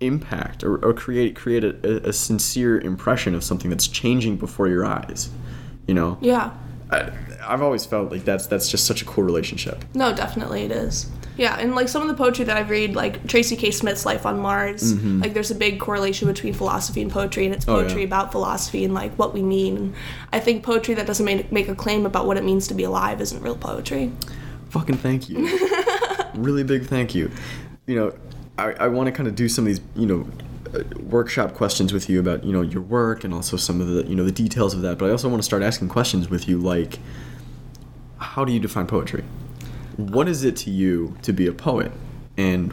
impact 0.00 0.62
or, 0.64 0.76
or 0.84 0.92
create 0.92 1.34
create 1.36 1.64
a, 1.64 2.08
a 2.08 2.12
sincere 2.12 2.78
impression 2.80 3.34
of 3.34 3.42
something 3.42 3.70
that's 3.70 3.88
changing 3.88 4.36
before 4.36 4.68
your 4.68 4.84
eyes 4.84 5.30
you 5.86 5.94
know 5.94 6.18
Yeah. 6.20 6.50
I, 6.90 7.10
I've 7.46 7.62
always 7.62 7.84
felt 7.84 8.10
like 8.10 8.24
that's 8.24 8.46
that's 8.46 8.70
just 8.70 8.86
such 8.86 9.02
a 9.02 9.04
cool 9.04 9.22
relationship. 9.24 9.84
No, 9.94 10.14
definitely 10.14 10.62
it 10.62 10.72
is. 10.72 11.10
Yeah, 11.36 11.56
and 11.58 11.74
like 11.74 11.86
some 11.88 12.00
of 12.02 12.08
the 12.08 12.14
poetry 12.14 12.44
that 12.46 12.56
I've 12.56 12.70
read, 12.70 12.96
like 12.96 13.26
Tracy 13.26 13.56
K. 13.56 13.70
Smith's 13.70 14.04
Life 14.06 14.24
on 14.26 14.38
Mars, 14.40 14.94
like 15.20 15.34
there's 15.34 15.50
a 15.50 15.54
big 15.54 15.78
correlation 15.80 16.28
between 16.28 16.52
philosophy 16.54 17.00
and 17.02 17.10
poetry, 17.10 17.44
and 17.44 17.54
it's 17.54 17.64
Mm-hmm. 17.66 17.74
Oh, 17.74 17.78
yeah. 17.80 17.84
poetry 17.84 18.04
about 18.04 18.32
philosophy 18.32 18.84
and 18.84 18.92
like 18.94 19.12
what 19.18 19.34
we 19.34 19.42
mean. 19.42 19.76
And 19.76 19.94
I 20.32 20.40
think 20.40 20.62
poetry 20.62 20.94
that 20.94 21.06
doesn't 21.06 21.24
make, 21.26 21.52
make 21.52 21.68
a 21.68 21.74
claim 21.74 22.06
about 22.06 22.26
what 22.26 22.38
it 22.38 22.44
means 22.44 22.66
to 22.68 22.74
be 22.74 22.84
alive 22.84 23.20
isn't 23.20 23.40
real 23.42 23.56
poetry. 23.56 24.10
Fucking 24.70 24.96
thank 24.98 25.28
you. 25.28 25.58
really 26.34 26.64
big 26.64 26.86
thank 26.86 27.14
you. 27.14 27.30
You 27.86 27.96
know, 27.96 28.14
I, 28.58 28.72
I 28.72 28.88
want 28.88 29.06
to 29.06 29.12
kind 29.12 29.28
of 29.28 29.34
do 29.34 29.48
some 29.48 29.64
of 29.66 29.68
these, 29.68 29.80
you 29.96 30.06
know, 30.06 30.28
uh, 30.74 30.82
workshop 31.04 31.54
questions 31.54 31.92
with 31.92 32.08
you 32.10 32.20
about, 32.20 32.44
you 32.44 32.52
know, 32.52 32.60
your 32.60 32.82
work 32.82 33.24
and 33.24 33.32
also 33.32 33.56
some 33.56 33.80
of 33.80 33.86
the, 33.88 34.04
you 34.06 34.14
know, 34.14 34.24
the 34.24 34.32
details 34.32 34.74
of 34.74 34.82
that. 34.82 34.98
But 34.98 35.06
I 35.06 35.10
also 35.12 35.28
want 35.28 35.40
to 35.40 35.44
start 35.44 35.62
asking 35.62 35.88
questions 35.88 36.28
with 36.28 36.48
you 36.48 36.58
like, 36.58 36.98
how 38.18 38.44
do 38.44 38.52
you 38.52 38.60
define 38.60 38.86
poetry? 38.86 39.24
What 39.96 40.28
is 40.28 40.44
it 40.44 40.56
to 40.58 40.70
you 40.70 41.16
to 41.22 41.32
be 41.32 41.46
a 41.46 41.52
poet? 41.52 41.92
And 42.36 42.72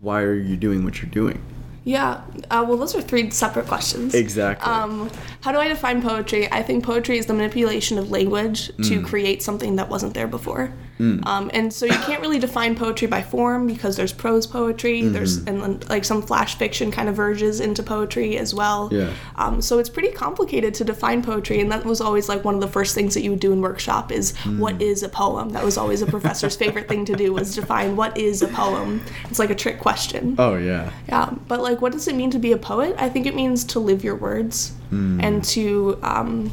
why 0.00 0.22
are 0.22 0.34
you 0.34 0.56
doing 0.56 0.84
what 0.84 1.00
you're 1.00 1.10
doing? 1.10 1.40
Yeah, 1.84 2.22
uh, 2.50 2.64
well, 2.66 2.76
those 2.76 2.94
are 2.94 3.02
three 3.02 3.30
separate 3.30 3.66
questions. 3.66 4.14
Exactly. 4.14 4.70
Um, 4.70 5.10
how 5.40 5.50
do 5.50 5.58
I 5.58 5.66
define 5.66 6.00
poetry? 6.00 6.50
I 6.52 6.62
think 6.62 6.84
poetry 6.84 7.18
is 7.18 7.26
the 7.26 7.34
manipulation 7.34 7.98
of 7.98 8.10
language 8.10 8.68
to 8.68 9.00
Mm. 9.00 9.04
create 9.04 9.42
something 9.42 9.76
that 9.76 9.88
wasn't 9.88 10.14
there 10.14 10.28
before. 10.28 10.72
Um, 11.02 11.50
and 11.52 11.72
so 11.72 11.84
you 11.86 11.98
can't 12.06 12.20
really 12.20 12.38
define 12.38 12.76
poetry 12.76 13.08
by 13.08 13.22
form 13.22 13.66
because 13.66 13.96
there's 13.96 14.12
prose 14.12 14.46
poetry, 14.46 15.02
there's 15.08 15.40
Mm-hmm. 15.40 15.62
and 15.64 15.88
like 15.88 16.04
some 16.04 16.22
flash 16.22 16.54
fiction 16.56 16.90
kind 16.92 17.08
of 17.08 17.16
verges 17.16 17.58
into 17.60 17.82
poetry 17.82 18.38
as 18.38 18.54
well. 18.54 18.88
Yeah. 18.92 19.10
Um, 19.36 19.60
so 19.60 19.78
it's 19.78 19.88
pretty 19.88 20.12
complicated 20.12 20.74
to 20.74 20.84
define 20.84 21.22
poetry, 21.22 21.60
and 21.60 21.72
that 21.72 21.84
was 21.84 22.00
always 22.00 22.28
like 22.28 22.44
one 22.44 22.54
of 22.54 22.60
the 22.60 22.68
first 22.68 22.94
things 22.94 23.14
that 23.14 23.22
you 23.22 23.30
would 23.30 23.40
do 23.40 23.52
in 23.52 23.60
workshop 23.60 24.12
is 24.12 24.32
Mm. 24.44 24.58
what 24.58 24.80
is 24.80 25.02
a 25.02 25.08
poem. 25.08 25.50
That 25.50 25.64
was 25.64 25.76
always 25.76 26.02
a 26.02 26.06
professor's 26.06 26.56
favorite 26.56 26.88
thing 26.88 27.04
to 27.06 27.14
do 27.16 27.32
was 27.32 27.54
define 27.54 27.96
what 27.96 28.16
is 28.16 28.42
a 28.42 28.48
poem. 28.48 29.00
It's 29.30 29.38
like 29.38 29.50
a 29.50 29.54
trick 29.54 29.80
question. 29.80 30.36
oh, 30.38 30.54
yeah. 30.56 30.90
Yeah, 31.08 31.30
but 31.48 31.60
like, 31.60 31.80
what 31.82 31.92
does 31.92 32.06
it 32.08 32.14
mean 32.14 32.30
to 32.30 32.38
be 32.38 32.52
a 32.52 32.58
poet? 32.58 32.94
I 32.98 33.08
think 33.08 33.26
it 33.26 33.34
means 33.34 33.64
to 33.64 33.80
live 33.80 34.04
your 34.04 34.16
words 34.16 34.72
and 34.90 35.42
to 35.44 35.98
um, 36.02 36.52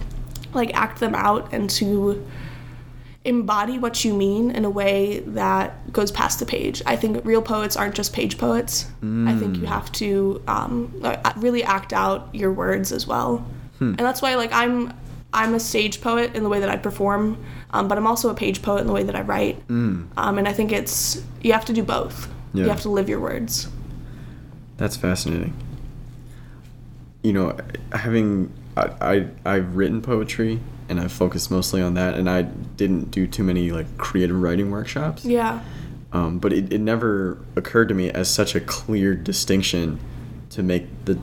like 0.53 0.73
act 0.73 0.99
them 0.99 1.13
out 1.13 1.51
and 1.53 1.69
to 1.71 2.25
embody 3.25 3.77
what 3.77 4.05
you 4.05 4.13
mean 4.13 4.49
in 4.51 4.63
a 4.63 4.69
way 4.69 5.19
that 5.19 5.91
goes 5.91 6.11
past 6.11 6.39
the 6.39 6.45
page. 6.45 6.81
I 6.85 6.95
think 6.95 7.25
real 7.25 7.41
poets 7.41 7.75
aren't 7.75 7.95
just 7.95 8.13
page 8.13 8.37
poets. 8.37 8.85
I 9.03 9.35
think 9.35 9.57
you 9.57 9.65
have 9.65 9.91
to 9.93 10.41
um, 10.47 10.93
uh, 11.03 11.33
really 11.37 11.63
act 11.63 11.91
out 11.93 12.33
your 12.33 12.51
words 12.53 12.91
as 12.91 13.05
well, 13.05 13.45
and 13.79 13.99
that's 13.99 14.21
why 14.21 14.35
like 14.35 14.51
I'm 14.53 14.93
I'm 15.33 15.53
a 15.53 15.59
stage 15.59 16.01
poet 16.01 16.33
in 16.35 16.43
the 16.43 16.49
way 16.49 16.59
that 16.59 16.69
I 16.69 16.77
perform, 16.77 17.37
um, 17.71 17.87
but 17.87 17.97
I'm 17.97 18.07
also 18.07 18.29
a 18.29 18.33
page 18.33 18.61
poet 18.61 18.81
in 18.81 18.87
the 18.87 18.93
way 18.93 19.03
that 19.03 19.15
I 19.15 19.21
write. 19.21 19.57
Um, 20.17 20.37
and 20.37 20.47
I 20.47 20.53
think 20.53 20.71
it's 20.71 21.21
you 21.41 21.53
have 21.53 21.65
to 21.65 21.73
do 21.73 21.83
both. 21.83 22.27
Yeah. 22.53 22.63
You 22.63 22.69
have 22.69 22.81
to 22.81 22.89
live 22.89 23.09
your 23.09 23.19
words. 23.19 23.67
That's 24.77 24.95
fascinating. 24.97 25.53
You 27.21 27.33
know, 27.33 27.57
having 27.91 28.51
I, 28.77 28.87
I 29.01 29.27
I've 29.45 29.75
written 29.75 30.01
poetry 30.01 30.61
and 30.89 30.99
I've 30.99 31.11
focused 31.11 31.51
mostly 31.51 31.81
on 31.81 31.93
that, 31.93 32.15
and 32.15 32.29
I 32.29 32.43
didn't 32.43 33.11
do 33.11 33.27
too 33.27 33.43
many 33.43 33.71
like 33.71 33.97
creative 33.97 34.41
writing 34.41 34.71
workshops. 34.71 35.23
Yeah. 35.25 35.61
Um, 36.11 36.39
but 36.39 36.51
it, 36.51 36.73
it 36.73 36.81
never 36.81 37.37
occurred 37.55 37.87
to 37.89 37.93
me 37.93 38.09
as 38.09 38.29
such 38.29 38.55
a 38.55 38.59
clear 38.59 39.13
distinction 39.13 39.99
to 40.49 40.63
make 40.63 40.87
the 41.05 41.19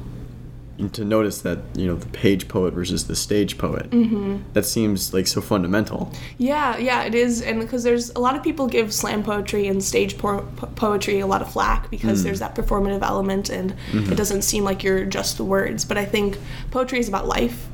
to 0.92 1.04
notice 1.04 1.40
that 1.40 1.58
you 1.75 1.87
know 1.87 1.96
the 1.96 2.06
page 2.08 2.49
poet 2.49 2.75
versus 2.75 3.06
the 3.06 3.16
stage 3.16 3.58
poet. 3.58 3.88
Mm-hmm. 3.90 4.38
That 4.52 4.64
seems 4.64 5.14
like 5.14 5.26
so 5.26 5.40
fundamental. 5.40 6.12
Yeah, 6.38 6.76
yeah, 6.76 7.02
it 7.04 7.14
is, 7.14 7.42
and 7.42 7.61
because 7.61 7.82
there's 7.82 8.11
a 8.11 8.18
lot 8.18 8.37
of 8.37 8.42
people 8.42 8.66
give 8.66 8.92
slam 8.92 9.23
poetry 9.23 9.68
and 9.68 9.82
stage 9.82 10.18
po- 10.18 10.46
po- 10.56 10.66
poetry 10.76 11.20
a 11.20 11.26
lot 11.26 11.42
of 11.42 11.50
flack 11.50 11.90
because 11.90 12.23
there's 12.23 12.40
that 12.40 12.54
performative 12.54 13.02
element, 13.02 13.49
and 13.49 13.75
it 13.92 14.16
doesn't 14.16 14.42
seem 14.42 14.64
like 14.64 14.82
you're 14.82 15.04
just 15.04 15.38
the 15.38 15.44
words. 15.44 15.85
But 15.85 15.96
I 15.96 16.04
think 16.04 16.38
poetry 16.70 16.99
is 16.99 17.08
about 17.08 17.26
life, 17.26 17.66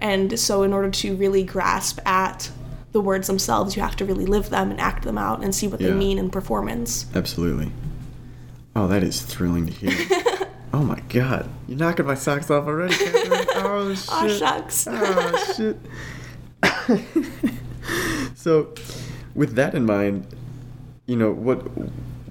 and 0.00 0.38
so 0.38 0.62
in 0.62 0.72
order 0.72 0.90
to 0.90 1.14
really 1.16 1.42
grasp 1.42 2.00
at 2.06 2.50
the 2.92 3.00
words 3.00 3.28
themselves, 3.28 3.76
you 3.76 3.82
have 3.82 3.96
to 3.96 4.04
really 4.04 4.26
live 4.26 4.50
them 4.50 4.70
and 4.70 4.80
act 4.80 5.04
them 5.04 5.16
out 5.16 5.44
and 5.44 5.54
see 5.54 5.68
what 5.68 5.78
they 5.78 5.92
mean 5.92 6.18
in 6.18 6.30
performance. 6.30 7.06
Absolutely. 7.14 7.70
Oh, 8.74 8.88
that 8.88 9.02
is 9.04 9.22
thrilling 9.22 9.66
to 9.66 9.72
hear. 9.72 10.48
oh 10.72 10.82
my 10.82 11.00
god, 11.08 11.48
you're 11.68 11.78
knocking 11.78 12.06
my 12.06 12.14
socks 12.14 12.50
off 12.50 12.66
already. 12.66 12.96
Oh 13.62 13.94
shit. 13.94 14.08
Aw, 14.10 14.28
shucks. 14.28 14.88
Oh 14.90 15.54
shit. 15.56 15.78
so, 18.34 18.74
with 19.34 19.54
that 19.54 19.74
in 19.74 19.84
mind, 19.84 20.26
you 21.06 21.16
know 21.16 21.30
what 21.32 21.58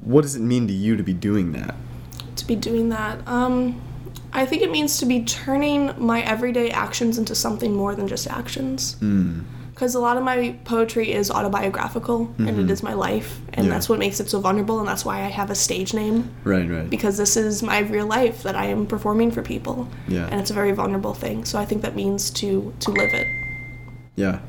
what 0.03 0.21
does 0.21 0.35
it 0.35 0.41
mean 0.41 0.67
to 0.67 0.73
you 0.73 0.95
to 0.97 1.03
be 1.03 1.13
doing 1.13 1.51
that? 1.51 1.75
to 2.39 2.47
be 2.47 2.55
doing 2.55 2.89
that. 2.89 3.25
Um, 3.27 3.81
I 4.39 4.45
think 4.45 4.61
it 4.61 4.71
means 4.71 4.97
to 4.99 5.05
be 5.05 5.23
turning 5.23 5.93
my 5.97 6.21
everyday 6.21 6.69
actions 6.71 7.17
into 7.17 7.35
something 7.35 7.73
more 7.73 7.93
than 7.95 8.07
just 8.07 8.27
actions. 8.27 8.93
Hmm. 8.99 9.41
Because 9.73 9.95
a 9.95 9.99
lot 9.99 10.17
of 10.17 10.23
my 10.23 10.57
poetry 10.65 11.13
is 11.13 11.31
autobiographical 11.31 12.33
and 12.37 12.59
it 12.59 12.69
is 12.69 12.83
my 12.83 12.93
life, 12.93 13.37
and 13.37 13.45
Mm-hmm. 13.45 13.63
Yeah. 13.63 13.69
that's 13.73 13.87
what 13.87 13.97
makes 13.97 14.19
it 14.19 14.29
so 14.29 14.39
vulnerable, 14.41 14.79
and 14.79 14.87
that's 14.87 15.05
why 15.05 15.17
I 15.23 15.29
have 15.29 15.49
a 15.49 15.55
stage 15.55 15.93
name. 15.93 16.17
Right, 16.43 16.69
right. 16.69 16.89
Because 16.89 17.15
this 17.17 17.37
is 17.37 17.63
my 17.63 17.79
real 17.79 18.05
life 18.05 18.43
that 18.43 18.55
I 18.55 18.65
am 18.75 18.85
performing 18.87 19.31
for 19.31 19.41
people, 19.41 19.87
Yeah. 20.09 20.27
and 20.29 20.41
it's 20.41 20.51
a 20.51 20.53
very 20.53 20.73
vulnerable 20.73 21.13
thing. 21.13 21.45
So 21.45 21.57
I 21.57 21.65
think 21.65 21.81
that 21.83 21.95
means 21.95 22.29
to 22.41 22.73
to 22.83 22.91
live 22.91 23.13
it. 23.21 23.27
Yeah. 24.15 24.39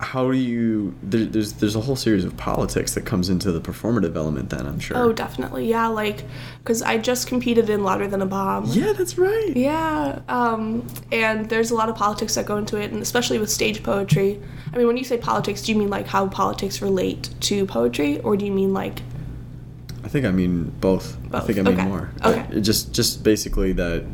How 0.00 0.30
do 0.30 0.36
you? 0.36 0.94
There, 1.02 1.24
there's 1.24 1.54
there's 1.54 1.74
a 1.74 1.80
whole 1.80 1.96
series 1.96 2.24
of 2.24 2.36
politics 2.36 2.94
that 2.94 3.04
comes 3.04 3.28
into 3.28 3.50
the 3.50 3.60
performative 3.60 4.14
element. 4.14 4.50
Then 4.50 4.66
I'm 4.66 4.78
sure. 4.78 4.96
Oh, 4.96 5.12
definitely, 5.12 5.68
yeah. 5.68 5.88
Like, 5.88 6.24
because 6.58 6.82
I 6.82 6.98
just 6.98 7.26
competed 7.26 7.68
in 7.68 7.82
Louder 7.82 8.06
Than 8.06 8.22
a 8.22 8.26
Bomb. 8.26 8.66
yeah, 8.66 8.92
that's 8.92 9.18
right. 9.18 9.56
Yeah, 9.56 10.20
um, 10.28 10.86
and 11.10 11.48
there's 11.50 11.72
a 11.72 11.74
lot 11.74 11.88
of 11.88 11.96
politics 11.96 12.36
that 12.36 12.46
go 12.46 12.56
into 12.56 12.80
it, 12.80 12.92
and 12.92 13.02
especially 13.02 13.40
with 13.40 13.50
stage 13.50 13.82
poetry. 13.82 14.40
I 14.72 14.76
mean, 14.76 14.86
when 14.86 14.96
you 14.96 15.04
say 15.04 15.18
politics, 15.18 15.62
do 15.62 15.72
you 15.72 15.78
mean 15.78 15.90
like 15.90 16.06
how 16.06 16.28
politics 16.28 16.80
relate 16.80 17.30
to 17.40 17.66
poetry, 17.66 18.20
or 18.20 18.36
do 18.36 18.44
you 18.46 18.52
mean 18.52 18.72
like 18.72 19.00
I 20.04 20.08
think 20.10 20.24
I 20.24 20.30
mean 20.30 20.72
both. 20.80 21.18
I 21.34 21.40
think 21.40 21.58
I 21.58 21.62
mean 21.62 21.74
okay, 21.74 21.86
more. 21.86 22.10
okay. 22.24 22.46
It 22.56 22.60
just 22.62 22.94
just 22.94 23.22
basically 23.22 23.72
that, 23.72 24.06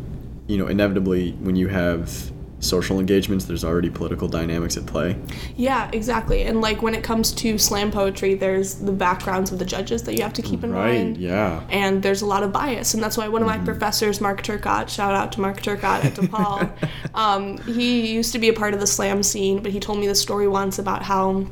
you 0.49 0.57
know, 0.57 0.67
inevitably 0.67 1.33
when 1.33 1.57
you 1.57 1.69
have 1.69 2.33
social 2.65 2.99
engagements, 3.01 3.45
there's 3.45 3.65
already 3.65 3.91
political 3.91 4.29
dynamics 4.29 4.77
at 4.77 4.87
play. 4.87 5.17
Yeah, 5.57 5.91
exactly. 5.93 6.43
And 6.43 6.61
like 6.61 6.83
when 6.83 6.95
it 6.95 7.03
comes 7.05 7.33
to 7.33 7.59
slam 7.59 7.91
poetry, 7.91 8.35
there's 8.35 8.75
the 8.77 8.93
backgrounds 8.93 9.53
of 9.53 9.59
the 9.59 9.65
judges 9.65 10.03
that 10.05 10.15
you 10.15 10.23
have 10.23 10.33
to 10.35 10.43
keep 10.43 10.65
in 10.65 10.73
Right. 10.73 10.95
mind. 10.95 11.17
Right, 11.17 11.21
yeah. 11.21 11.63
And 11.71 12.03
there's 12.03 12.23
a 12.23 12.27
lot 12.27 12.43
of 12.43 12.53
bias, 12.53 12.95
and 12.95 13.03
that's 13.03 13.17
why 13.17 13.29
one 13.29 13.43
of 13.43 13.47
my 13.47 13.59
professors, 13.59 14.21
Mark 14.21 14.43
Turcotte, 14.43 14.89
shout 14.89 15.15
out 15.15 15.33
to 15.33 15.41
Mark 15.41 15.61
Turcotte 15.61 16.05
at 16.05 16.15
DePaul, 16.15 16.71
um, 17.15 17.59
he 17.73 18.13
used 18.13 18.33
to 18.33 18.39
be 18.39 18.49
a 18.49 18.53
part 18.53 18.75
of 18.75 18.81
the 18.81 18.87
slam 18.87 19.23
scene, 19.23 19.63
but 19.63 19.73
he 19.73 19.81
told 19.81 19.99
me 19.99 20.07
the 20.07 20.15
story 20.15 20.49
once 20.49 20.79
about 20.79 21.03
how 21.03 21.47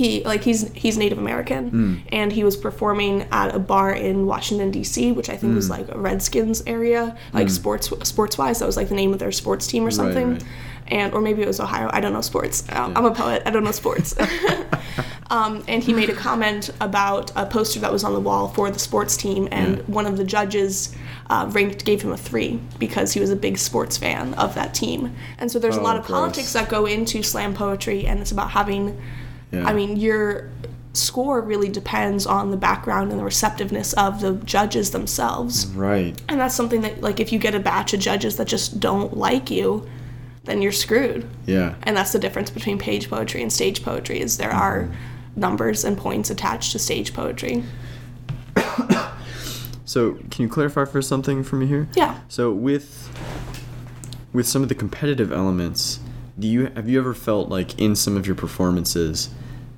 he 0.00 0.24
like 0.24 0.42
he's 0.42 0.60
he's 0.82 0.96
Native 0.96 1.18
American, 1.18 2.02
and 2.10 2.32
he 2.32 2.42
was 2.44 2.56
performing 2.56 3.26
at 3.30 3.54
a 3.54 3.58
bar 3.58 3.92
in 3.92 4.26
Washington 4.26 4.70
D.C., 4.70 5.12
which 5.12 5.28
I 5.28 5.36
think 5.36 5.54
was 5.54 5.68
like 5.70 5.86
a 5.88 5.98
Redskins 5.98 6.62
area, 6.66 7.16
like 7.32 7.50
sports 7.50 7.90
sports 8.08 8.38
wise. 8.38 8.58
That 8.60 8.66
was 8.66 8.76
like 8.76 8.88
the 8.88 8.94
name 9.02 9.12
of 9.12 9.18
their 9.18 9.32
sports 9.32 9.66
team 9.66 9.86
or 9.86 9.90
something. 9.90 10.28
right. 10.34 10.44
And 10.88 11.12
or 11.14 11.20
maybe 11.20 11.40
it 11.42 11.46
was 11.46 11.60
Ohio. 11.60 11.88
I 11.92 12.00
don't 12.00 12.12
know 12.12 12.20
sports. 12.22 12.64
Um, 12.72 12.96
I'm 12.96 13.04
a 13.04 13.14
poet. 13.14 13.42
I 13.46 13.50
don't 13.50 13.62
know 13.62 13.70
sports. 13.70 14.16
um, 15.30 15.62
and 15.68 15.82
he 15.84 15.92
made 15.92 16.10
a 16.10 16.14
comment 16.14 16.70
about 16.80 17.30
a 17.36 17.46
poster 17.46 17.78
that 17.80 17.92
was 17.92 18.02
on 18.02 18.12
the 18.12 18.20
wall 18.20 18.48
for 18.48 18.70
the 18.70 18.78
sports 18.78 19.16
team, 19.16 19.46
and 19.52 19.76
Yeah. 19.76 19.82
one 19.86 20.06
of 20.06 20.16
the 20.16 20.24
judges 20.24 20.92
uh, 21.28 21.46
ranked 21.52 21.84
gave 21.84 22.02
him 22.02 22.10
a 22.10 22.16
three 22.16 22.60
because 22.80 23.12
he 23.12 23.20
was 23.20 23.30
a 23.30 23.36
big 23.36 23.56
sports 23.58 23.96
fan 23.98 24.34
of 24.34 24.54
that 24.56 24.74
team. 24.74 25.14
And 25.38 25.50
so 25.52 25.58
there's 25.60 25.76
a 25.76 25.80
Oh, 25.80 25.84
lot 25.84 25.96
of 25.96 26.04
gross. 26.06 26.18
politics 26.18 26.52
that 26.54 26.68
go 26.68 26.86
into 26.86 27.22
slam 27.22 27.54
poetry, 27.54 28.06
and 28.06 28.18
it's 28.20 28.32
about 28.32 28.50
having. 28.50 28.96
Yeah. 29.52 29.66
I 29.66 29.72
mean, 29.72 29.96
your 29.96 30.50
score 30.92 31.40
really 31.40 31.68
depends 31.68 32.26
on 32.26 32.50
the 32.50 32.56
background 32.56 33.10
and 33.10 33.20
the 33.20 33.24
receptiveness 33.24 33.92
of 33.94 34.20
the 34.20 34.34
judges 34.44 34.90
themselves. 34.90 35.66
Right. 35.68 36.20
And 36.28 36.40
that's 36.40 36.54
something 36.54 36.80
that, 36.82 37.00
like, 37.00 37.20
if 37.20 37.32
you 37.32 37.38
get 37.38 37.54
a 37.54 37.60
batch 37.60 37.94
of 37.94 38.00
judges 38.00 38.36
that 38.36 38.48
just 38.48 38.80
don't 38.80 39.16
like 39.16 39.50
you, 39.50 39.88
then 40.44 40.62
you're 40.62 40.72
screwed. 40.72 41.28
Yeah. 41.46 41.74
And 41.82 41.96
that's 41.96 42.12
the 42.12 42.18
difference 42.18 42.50
between 42.50 42.78
page 42.78 43.08
poetry 43.08 43.42
and 43.42 43.52
stage 43.52 43.82
poetry 43.82 44.20
is 44.20 44.36
there 44.38 44.52
are 44.52 44.84
mm-hmm. 44.84 45.40
numbers 45.40 45.84
and 45.84 45.96
points 45.96 46.30
attached 46.30 46.72
to 46.72 46.78
stage 46.78 47.12
poetry. 47.14 47.62
So, 49.90 50.12
can 50.30 50.44
you 50.44 50.48
clarify 50.48 50.84
for 50.84 51.02
something 51.02 51.42
for 51.42 51.56
me 51.56 51.66
here? 51.66 51.88
Yeah. 51.96 52.20
So, 52.28 52.52
with 52.52 53.10
with 54.32 54.46
some 54.46 54.62
of 54.62 54.68
the 54.68 54.74
competitive 54.76 55.32
elements, 55.32 55.98
do 56.38 56.46
you 56.46 56.66
have 56.76 56.88
you 56.88 57.00
ever 57.00 57.12
felt 57.12 57.48
like 57.48 57.76
in 57.76 57.96
some 57.96 58.16
of 58.16 58.24
your 58.24 58.36
performances 58.36 59.30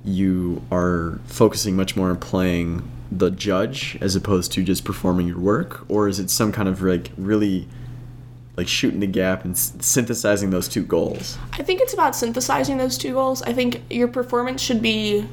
you 0.03 0.61
are 0.71 1.19
focusing 1.25 1.75
much 1.75 1.95
more 1.95 2.09
on 2.09 2.17
playing 2.17 2.89
the 3.11 3.29
judge 3.31 3.97
as 4.01 4.15
opposed 4.15 4.51
to 4.51 4.63
just 4.63 4.83
performing 4.83 5.27
your 5.27 5.39
work 5.39 5.85
or 5.89 6.07
is 6.07 6.19
it 6.19 6.29
some 6.29 6.51
kind 6.51 6.67
of 6.67 6.81
like 6.81 7.11
really 7.17 7.67
like 8.57 8.67
shooting 8.67 8.99
the 8.99 9.07
gap 9.07 9.43
and 9.45 9.57
synthesizing 9.57 10.51
those 10.51 10.67
two 10.67 10.83
goals. 10.83 11.37
I 11.53 11.63
think 11.63 11.81
it's 11.81 11.93
about 11.93 12.15
synthesizing 12.15 12.77
those 12.77 12.97
two 12.99 13.13
goals. 13.13 13.41
I 13.41 13.51
think 13.53 13.81
your 13.89 14.07
performance 14.07 14.61
should 14.61 14.81
be 14.81 15.25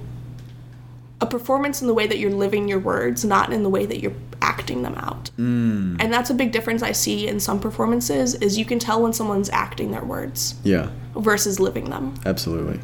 a 1.21 1.27
performance 1.27 1.83
in 1.83 1.87
the 1.87 1.93
way 1.93 2.07
that 2.07 2.19
you're 2.19 2.31
living 2.31 2.67
your 2.67 2.79
words, 2.79 3.25
not 3.25 3.53
in 3.53 3.63
the 3.63 3.69
way 3.69 3.85
that 3.85 4.01
you're 4.01 4.15
acting 4.41 4.81
them 4.81 4.95
out. 4.95 5.31
Mm. 5.39 5.97
And 6.01 6.11
that's 6.11 6.31
a 6.31 6.35
big 6.35 6.51
difference 6.51 6.83
I 6.83 6.93
see 6.93 7.29
in 7.29 7.41
some 7.41 7.61
performances 7.61 8.35
is 8.37 8.57
you 8.57 8.65
can 8.65 8.79
tell 8.79 9.03
when 9.03 9.13
someone's 9.13 9.51
acting 9.51 9.91
their 9.91 10.05
words 10.05 10.55
Yeah, 10.65 10.89
versus 11.15 11.61
living 11.61 11.91
them. 11.91 12.15
absolutely. 12.25 12.81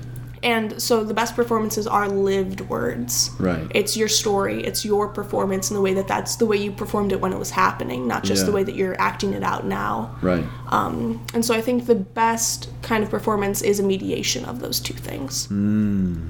And 0.47 0.81
so 0.81 1.03
the 1.03 1.13
best 1.13 1.35
performances 1.35 1.89
are 1.89 2.09
lived 2.09 2.61
words. 2.61 3.31
Right. 3.41 3.67
It's 3.75 3.97
your 3.97 4.07
story, 4.07 4.63
it's 4.65 4.85
your 4.85 5.09
performance 5.09 5.71
and 5.71 5.77
the 5.77 5.81
way 5.81 5.93
that 5.95 6.07
that's 6.07 6.37
the 6.37 6.47
way 6.47 6.57
you 6.57 6.71
performed 6.71 7.11
it 7.11 7.21
when 7.21 7.33
it 7.33 7.39
was 7.39 7.51
happening, 7.51 8.07
not 8.07 8.23
just 8.23 8.47
the 8.47 8.53
way 8.53 8.63
that 8.63 8.77
you're 8.77 8.95
acting 9.01 9.33
it 9.33 9.43
out 9.43 9.67
now. 9.67 10.17
Right. 10.23 10.45
Um, 10.69 11.21
and 11.35 11.45
so 11.45 11.53
I 11.53 11.61
think 11.61 11.87
the 11.87 11.97
best 11.97 12.69
kind 12.81 13.03
of 13.03 13.11
performance 13.11 13.61
is 13.61 13.81
a 13.81 13.83
mediation 13.83 14.45
of 14.45 14.61
those 14.61 14.79
two 14.79 14.95
things. 14.95 15.49
Mm. 15.49 16.29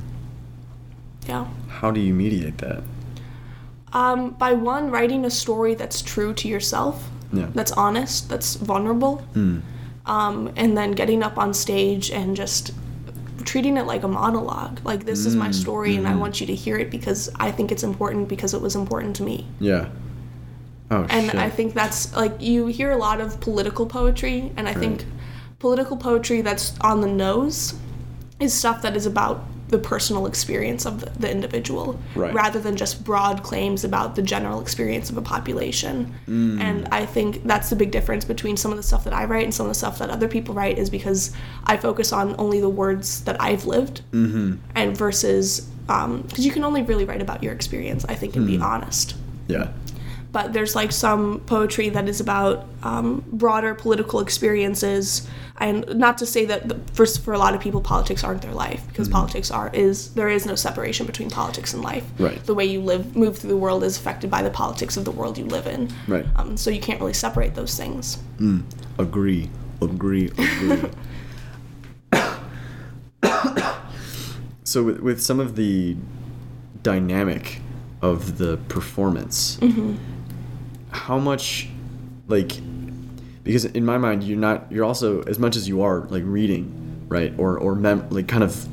Yeah. 1.29 1.47
How 1.69 1.91
do 1.91 2.01
you 2.01 2.15
mediate 2.15 2.57
that? 2.59 2.83
Um, 3.93 4.31
by 4.31 4.55
one, 4.55 4.91
writing 4.91 5.27
a 5.27 5.31
story 5.31 5.75
that's 5.75 6.01
true 6.01 6.33
to 6.33 6.49
yourself, 6.49 7.07
Yeah. 7.35 7.49
that's 7.55 7.73
honest, 7.73 8.31
that's 8.31 8.55
vulnerable, 8.57 9.23
Mm. 9.35 9.61
um, 10.07 10.51
and 10.57 10.75
then 10.75 10.93
getting 10.93 11.23
up 11.23 11.37
on 11.37 11.53
stage 11.53 12.11
and 12.11 12.35
just 12.35 12.73
treating 13.47 13.77
it 13.77 13.87
like 13.87 14.03
a 14.03 14.09
monologue. 14.09 14.81
Like, 14.85 15.05
this 15.05 15.25
is 15.25 15.35
my 15.35 15.49
mm, 15.49 15.55
story, 15.55 15.97
and 15.97 16.07
I 16.07 16.11
mm-hmm. 16.11 16.21
want 16.21 16.41
you 16.41 16.47
to 16.49 16.55
hear 16.55 16.77
it 16.77 16.91
because 16.91 17.31
I 17.37 17.51
think 17.51 17.73
it's 17.73 17.83
important 17.83 18.29
because 18.29 18.53
it 18.53 18.61
was 18.61 18.75
important 18.75 19.17
to 19.17 19.23
me. 19.23 19.47
Yeah. 19.61 19.89
Oh 20.91 21.07
And 21.09 21.27
shit. 21.27 21.35
I 21.35 21.51
think 21.51 21.75
that's 21.75 22.15
like 22.15 22.41
you 22.41 22.67
hear 22.67 22.91
a 22.91 22.97
lot 22.97 23.21
of 23.21 23.41
political 23.41 23.87
poetry, 23.87 24.53
and 24.57 24.69
I 24.69 24.75
think 24.75 25.05
political 25.59 25.97
poetry 25.97 26.43
that's 26.43 26.79
on 26.81 27.01
the 27.01 27.09
nose 27.09 27.75
is 28.39 28.53
stuff 28.53 28.83
that 28.83 28.95
is 28.95 29.07
about 29.07 29.45
the 29.69 29.79
personal 29.79 30.27
experience 30.27 30.87
of 30.87 31.01
the, 31.01 31.11
the 31.19 31.31
individual 31.31 31.99
Right. 32.15 32.33
rather 32.33 32.61
than 32.61 32.77
just 32.77 33.05
broad 33.05 33.43
claims 33.43 33.85
about 33.85 34.15
the 34.15 34.23
general 34.23 34.61
experience 34.61 35.11
of 35.11 35.17
a 35.17 35.23
population. 35.23 36.15
Mm. 36.29 36.61
And 36.61 36.89
I 36.93 37.05
think 37.07 37.43
that's 37.45 37.71
the 37.71 37.77
big 37.77 37.91
difference 37.91 38.25
between 38.25 38.57
some 38.57 38.71
of 38.71 38.77
the 38.77 38.83
stuff 38.83 39.05
that 39.05 39.13
I 39.13 39.25
write 39.25 39.45
and 39.45 39.53
some 39.55 39.67
of 39.67 39.71
the 39.71 39.75
stuff 39.75 39.99
that 39.99 40.11
other 40.11 40.29
people 40.29 40.55
write 40.55 40.79
is 40.79 40.89
because 40.91 41.33
I 41.65 41.77
focus 41.77 42.13
on 42.13 42.35
only 42.39 42.61
the 42.61 42.69
words 42.69 43.23
that 43.25 43.41
I've 43.41 43.65
lived 43.65 44.03
Mm-hmm. 44.13 44.55
and 44.75 44.97
versus 44.97 45.69
because 45.87 46.45
you 46.45 46.51
can 46.51 46.65
only 46.65 46.83
really 46.83 47.05
write 47.05 47.23
about 47.23 47.43
your 47.45 47.53
experience, 47.53 48.05
I 48.09 48.15
think, 48.17 48.35
and 48.35 48.45
be 48.47 48.59
honest 48.59 49.15
yeah. 49.49 49.69
But 50.33 50.53
there's 50.53 50.75
like 50.75 50.93
some 50.93 51.41
poetry 51.47 51.89
that 51.91 52.09
is 52.09 52.21
about 52.21 52.67
um, 52.83 53.25
broader 53.33 53.75
political 53.75 54.21
experiences 54.21 55.27
and 55.59 55.87
not 55.97 56.19
to 56.19 56.27
say 56.27 56.45
that 56.45 56.69
the, 56.69 56.79
for, 56.93 57.07
for 57.07 57.33
a 57.33 57.39
lot 57.39 57.55
of 57.55 57.61
people 57.61 57.81
politics 57.81 58.23
aren't 58.23 58.43
their 58.43 58.53
life 58.53 58.87
because 58.89 59.09
politics 59.09 59.51
are 59.51 59.71
is 59.73 60.13
there 60.15 60.29
is 60.29 60.45
no 60.45 60.55
separation 60.55 61.07
between 61.07 61.31
politics 61.31 61.73
and 61.73 61.83
life 61.83 62.05
Right. 62.19 62.45
the 62.45 62.55
way 62.55 62.65
you 62.67 62.81
live 62.81 63.17
move 63.17 63.39
through 63.39 63.51
the 63.51 63.57
world 63.57 63.83
is 63.83 63.97
affected 63.97 64.31
by 64.31 64.43
the 64.43 64.51
politics 64.51 64.97
of 64.99 65.05
the 65.07 65.11
world 65.13 65.39
you 65.39 65.47
live 65.47 65.67
in 65.67 65.89
Right. 66.07 66.27
um, 66.37 66.57
so 66.57 66.69
you 66.71 66.81
can't 66.81 67.01
really 67.01 67.15
separate 67.15 67.55
those 67.55 67.77
things 67.77 68.19
Mm. 68.39 68.63
Agree. 68.99 69.49
Agree. 69.81 70.27
Agree. 70.39 70.91
so 74.65 74.83
with, 74.83 75.01
with 75.01 75.23
some 75.23 75.41
of 75.41 75.57
the 75.57 75.97
dynamic 76.83 77.61
of 78.03 78.39
the 78.39 78.57
performance, 78.69 79.59
how 80.91 81.19
much 81.19 81.69
like 82.29 82.53
because 83.45 83.65
in 83.65 83.85
my 83.85 83.99
mind 83.99 84.25
you're 84.25 84.39
not 84.39 84.71
you're 84.71 84.85
also 84.85 85.23
as 85.23 85.39
much 85.39 85.57
as 85.57 85.69
you 85.69 85.83
are 85.83 86.01
like 86.11 86.23
reading 86.27 87.05
right 87.09 87.33
or 87.39 87.59
or 87.59 87.75
mem- 87.75 88.09
like 88.11 88.27
kind 88.29 88.43
of 88.43 88.67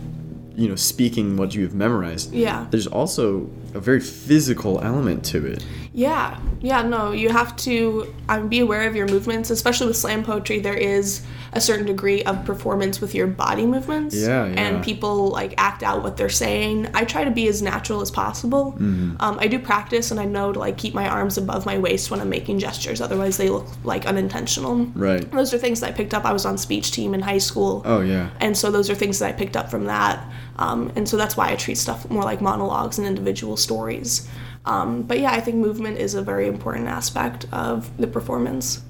you 0.56 0.68
know 0.68 0.76
speaking 0.76 1.38
what 1.38 1.54
you've 1.56 1.74
memorized 1.76 2.34
Yeah. 2.34 2.66
there's 2.72 2.88
also 2.88 3.50
a 3.74 3.80
very 3.80 4.00
physical 4.00 4.80
element 4.82 5.24
to 5.26 5.46
it 5.46 5.66
Yeah, 5.94 6.40
yeah, 6.60 6.82
no, 6.82 7.12
you 7.12 7.30
have 7.30 7.56
to 7.58 8.14
um, 8.28 8.50
be 8.50 8.60
aware 8.62 8.88
of 8.88 8.96
your 8.96 9.08
movements, 9.08 9.52
especially 9.52 9.88
with 9.88 9.98
slam 9.98 10.24
poetry. 10.24 10.60
There 10.60 10.74
is 10.74 11.22
a 11.52 11.62
certain 11.62 11.86
degree 11.86 12.24
of 12.24 12.44
performance 12.46 13.00
with 13.00 13.14
your 13.14 13.28
body 13.28 13.66
movements. 13.66 14.16
Yeah, 14.16 14.48
yeah. 14.48 14.60
And 14.60 14.84
people 14.84 15.28
like 15.28 15.54
act 15.58 15.84
out 15.84 16.02
what 16.02 16.18
they're 16.18 16.30
saying. 16.30 16.90
I 16.96 17.06
try 17.06 17.24
to 17.24 17.32
be 17.32 17.48
as 17.48 17.62
natural 17.62 18.02
as 18.02 18.10
possible. 18.10 18.72
Mm-hmm. 18.72 19.18
Um, 19.20 19.38
I 19.40 19.48
do 19.48 19.60
practice, 19.60 20.10
and 20.10 20.20
I 20.20 20.26
know 20.26 20.52
to 20.52 20.58
like 20.58 20.78
keep 20.78 20.96
my 20.96 21.08
arms 21.08 21.38
above 21.38 21.66
my 21.66 21.78
waist 21.78 22.10
when 22.10 22.20
I'm 22.20 22.30
making 22.30 22.58
gestures. 22.58 23.00
Otherwise, 23.00 23.38
they 23.38 23.50
look 23.50 23.68
like 23.84 24.08
unintentional. 24.08 24.86
right 24.96 25.30
Those 25.32 25.54
are 25.54 25.60
things 25.60 25.80
that 25.82 25.90
I 25.90 25.94
picked 25.94 26.16
up. 26.16 26.26
I 26.26 26.34
was 26.34 26.46
on 26.46 26.58
speech 26.58 26.92
team 26.92 27.14
in 27.14 27.22
high 27.22 27.38
school. 27.38 27.84
oh 27.86 28.02
yeah 28.02 28.32
And 28.40 28.58
so 28.58 28.72
those 28.72 28.90
are 28.90 28.96
things 28.96 29.20
that 29.20 29.30
I 29.30 29.32
picked 29.34 29.56
up 29.56 29.70
from 29.70 29.86
that. 29.86 30.26
Um, 30.58 30.92
and 30.96 31.08
so 31.08 31.18
that's 31.18 31.36
why 31.36 31.52
I 31.52 31.56
treat 31.56 31.78
stuff 31.78 32.10
more 32.10 32.24
like 32.24 32.42
monologues 32.42 32.98
and 32.98 33.08
individual 33.08 33.58
stories. 33.58 34.28
Um, 34.66 35.02
but 35.02 35.20
yeah, 35.20 35.32
I 35.32 35.42
think 35.42 35.58
movement 35.58 35.98
is 35.98 36.14
a 36.14 36.22
very 36.22 36.48
important 36.48 36.88
aspect 36.88 37.46
of 37.52 37.96
the 37.98 38.08
performance. 38.08 38.82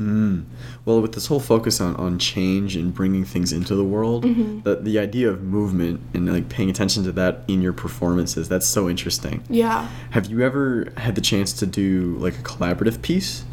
Well, 0.86 1.02
with 1.02 1.14
this 1.14 1.26
whole 1.26 1.40
focus 1.40 1.82
on, 1.82 1.96
on 1.96 2.20
change 2.20 2.76
and 2.76 2.94
bringing 2.94 3.26
things 3.26 3.52
into 3.52 3.74
the 3.74 3.84
world, 3.84 4.24
the, 4.64 4.76
the 4.76 5.00
idea 5.00 5.30
of 5.30 5.42
movement 5.42 6.02
and 6.14 6.32
like 6.32 6.48
paying 6.48 6.70
attention 6.70 7.04
to 7.06 7.12
that 7.14 7.44
in 7.48 7.62
your 7.62 7.74
performances, 7.74 8.48
that's 8.50 8.68
so 8.68 8.88
interesting. 8.88 9.44
Yeah. 9.50 9.88
Have 10.12 10.28
you 10.28 10.42
ever 10.42 10.94
had 10.98 11.16
the 11.16 11.22
chance 11.22 11.54
to 11.54 11.66
do 11.66 12.18
like 12.20 12.38
a 12.38 12.44
collaborative 12.44 13.02
piece? 13.02 13.44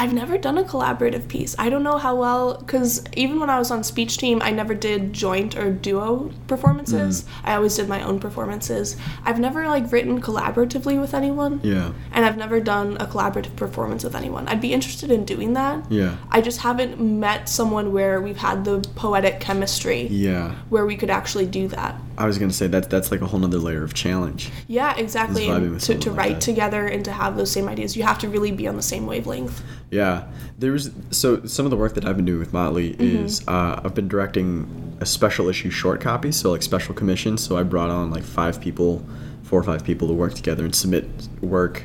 I've 0.00 0.14
never 0.14 0.38
done 0.38 0.56
a 0.56 0.64
collaborative 0.64 1.28
piece. 1.28 1.54
I 1.58 1.68
don't 1.68 1.82
know 1.82 1.98
how 1.98 2.16
well, 2.16 2.56
because 2.56 3.04
even 3.16 3.38
when 3.38 3.50
I 3.50 3.58
was 3.58 3.70
on 3.70 3.84
speech 3.84 4.16
team, 4.16 4.40
I 4.42 4.50
never 4.50 4.72
did 4.74 5.12
joint 5.12 5.58
or 5.58 5.70
duo 5.70 6.32
performances. 6.46 7.24
Mm. 7.24 7.28
I 7.44 7.54
always 7.56 7.76
did 7.76 7.86
my 7.86 8.02
own 8.02 8.18
performances. 8.18 8.96
I've 9.26 9.38
never 9.38 9.66
like 9.68 9.92
written 9.92 10.22
collaboratively 10.22 10.98
with 10.98 11.12
anyone. 11.12 11.60
Yeah. 11.62 11.92
And 12.12 12.24
I've 12.24 12.38
never 12.38 12.60
done 12.60 12.96
a 12.96 13.04
collaborative 13.04 13.56
performance 13.56 14.02
with 14.02 14.16
anyone. 14.16 14.48
I'd 14.48 14.62
be 14.62 14.72
interested 14.72 15.10
in 15.10 15.26
doing 15.26 15.52
that. 15.52 15.84
Yeah. 15.92 16.16
I 16.30 16.40
just 16.40 16.60
haven't 16.60 16.98
met 16.98 17.46
someone 17.50 17.92
where 17.92 18.22
we've 18.22 18.38
had 18.38 18.64
the 18.64 18.80
poetic 18.94 19.38
chemistry 19.40 20.06
Yeah. 20.06 20.54
where 20.70 20.86
we 20.86 20.96
could 20.96 21.10
actually 21.10 21.44
do 21.44 21.68
that. 21.68 21.94
I 22.16 22.24
was 22.26 22.38
gonna 22.38 22.54
say 22.54 22.66
that 22.68 22.88
that's 22.88 23.10
like 23.10 23.20
a 23.20 23.26
whole 23.26 23.40
nother 23.40 23.58
layer 23.58 23.82
of 23.84 23.92
challenge. 23.92 24.50
Yeah, 24.66 24.96
exactly. 24.96 25.42
Is 25.44 25.48
vibing 25.50 25.56
And 25.56 25.70
with 25.74 25.84
to, 25.84 25.94
to 25.98 26.10
like 26.10 26.18
write 26.18 26.32
that. 26.36 26.40
together 26.40 26.86
and 26.86 27.04
to 27.04 27.12
have 27.12 27.36
those 27.36 27.50
same 27.50 27.68
ideas, 27.68 27.96
you 27.98 28.02
have 28.02 28.18
to 28.20 28.28
really 28.30 28.50
be 28.52 28.66
on 28.66 28.76
the 28.76 28.82
same 28.82 29.06
wavelength. 29.06 29.62
Yeah, 29.90 30.28
there 30.58 30.70
was 30.72 30.92
so 31.10 31.44
some 31.46 31.66
of 31.66 31.70
the 31.70 31.76
work 31.76 31.94
that 31.94 32.04
I've 32.04 32.16
been 32.16 32.24
doing 32.24 32.38
with 32.38 32.52
Motley 32.52 32.90
is 32.98 33.46
uh, 33.48 33.80
I've 33.84 33.94
been 33.94 34.06
directing 34.08 34.96
a 35.00 35.06
special 35.06 35.48
issue 35.48 35.70
short 35.70 36.00
copy, 36.00 36.30
so 36.30 36.52
like 36.52 36.62
special 36.62 36.94
commissions. 36.94 37.42
So 37.42 37.56
I 37.56 37.64
brought 37.64 37.90
on 37.90 38.10
like 38.10 38.22
five 38.22 38.60
people, 38.60 39.04
four 39.42 39.58
or 39.58 39.64
five 39.64 39.84
people 39.84 40.06
to 40.08 40.14
work 40.14 40.34
together 40.34 40.64
and 40.64 40.74
submit 40.74 41.06
work 41.40 41.84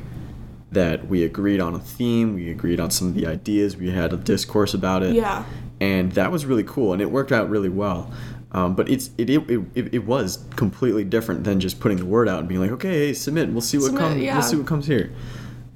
that 0.71 1.07
we 1.07 1.23
agreed 1.23 1.59
on 1.61 1.73
a 1.73 1.79
theme, 1.79 2.35
we 2.35 2.51
agreed 2.51 2.79
on 2.79 2.91
some 2.91 3.07
of 3.07 3.13
the 3.15 3.25
ideas, 3.25 3.77
we 3.77 3.89
had 3.89 4.13
a 4.13 4.17
discourse 4.17 4.73
about 4.73 5.01
it. 5.03 5.15
Yeah. 5.15 5.45
and 5.79 6.11
that 6.13 6.31
was 6.31 6.45
really 6.45 6.63
cool, 6.63 6.93
and 6.93 7.01
it 7.01 7.09
worked 7.09 7.31
out 7.31 7.49
really 7.49 7.69
well. 7.69 8.11
Um, 8.51 8.75
but 8.75 8.87
it's 8.87 9.09
it, 9.17 9.29
it, 9.29 9.49
it, 9.75 9.93
it 9.95 10.05
was 10.05 10.45
completely 10.55 11.03
different 11.03 11.43
than 11.43 11.59
just 11.59 11.79
putting 11.79 11.97
the 11.97 12.05
word 12.05 12.29
out 12.29 12.39
and 12.39 12.47
being 12.47 12.61
like, 12.61 12.71
okay, 12.71 13.07
hey, 13.07 13.13
submit, 13.13 13.49
we'll 13.49 13.61
see 13.61 13.77
what 13.77 13.95
comes, 13.97 14.21
yeah. 14.21 14.33
we'll 14.35 14.43
see 14.43 14.55
what 14.55 14.67
comes 14.67 14.85
here. 14.87 15.11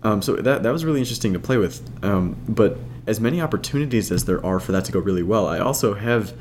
Um, 0.03 0.21
so 0.21 0.35
that 0.37 0.63
that 0.63 0.71
was 0.71 0.85
really 0.85 0.99
interesting 0.99 1.33
to 1.33 1.39
play 1.39 1.57
with. 1.57 1.81
Um, 2.03 2.37
but 2.47 2.77
as 3.07 3.19
many 3.19 3.41
opportunities 3.41 4.11
as 4.11 4.25
there 4.25 4.43
are 4.45 4.59
for 4.59 4.71
that 4.71 4.85
to 4.85 4.91
go 4.91 4.99
really 4.99 5.23
well, 5.23 5.47
I 5.47 5.59
also 5.59 5.93
have, 5.93 6.33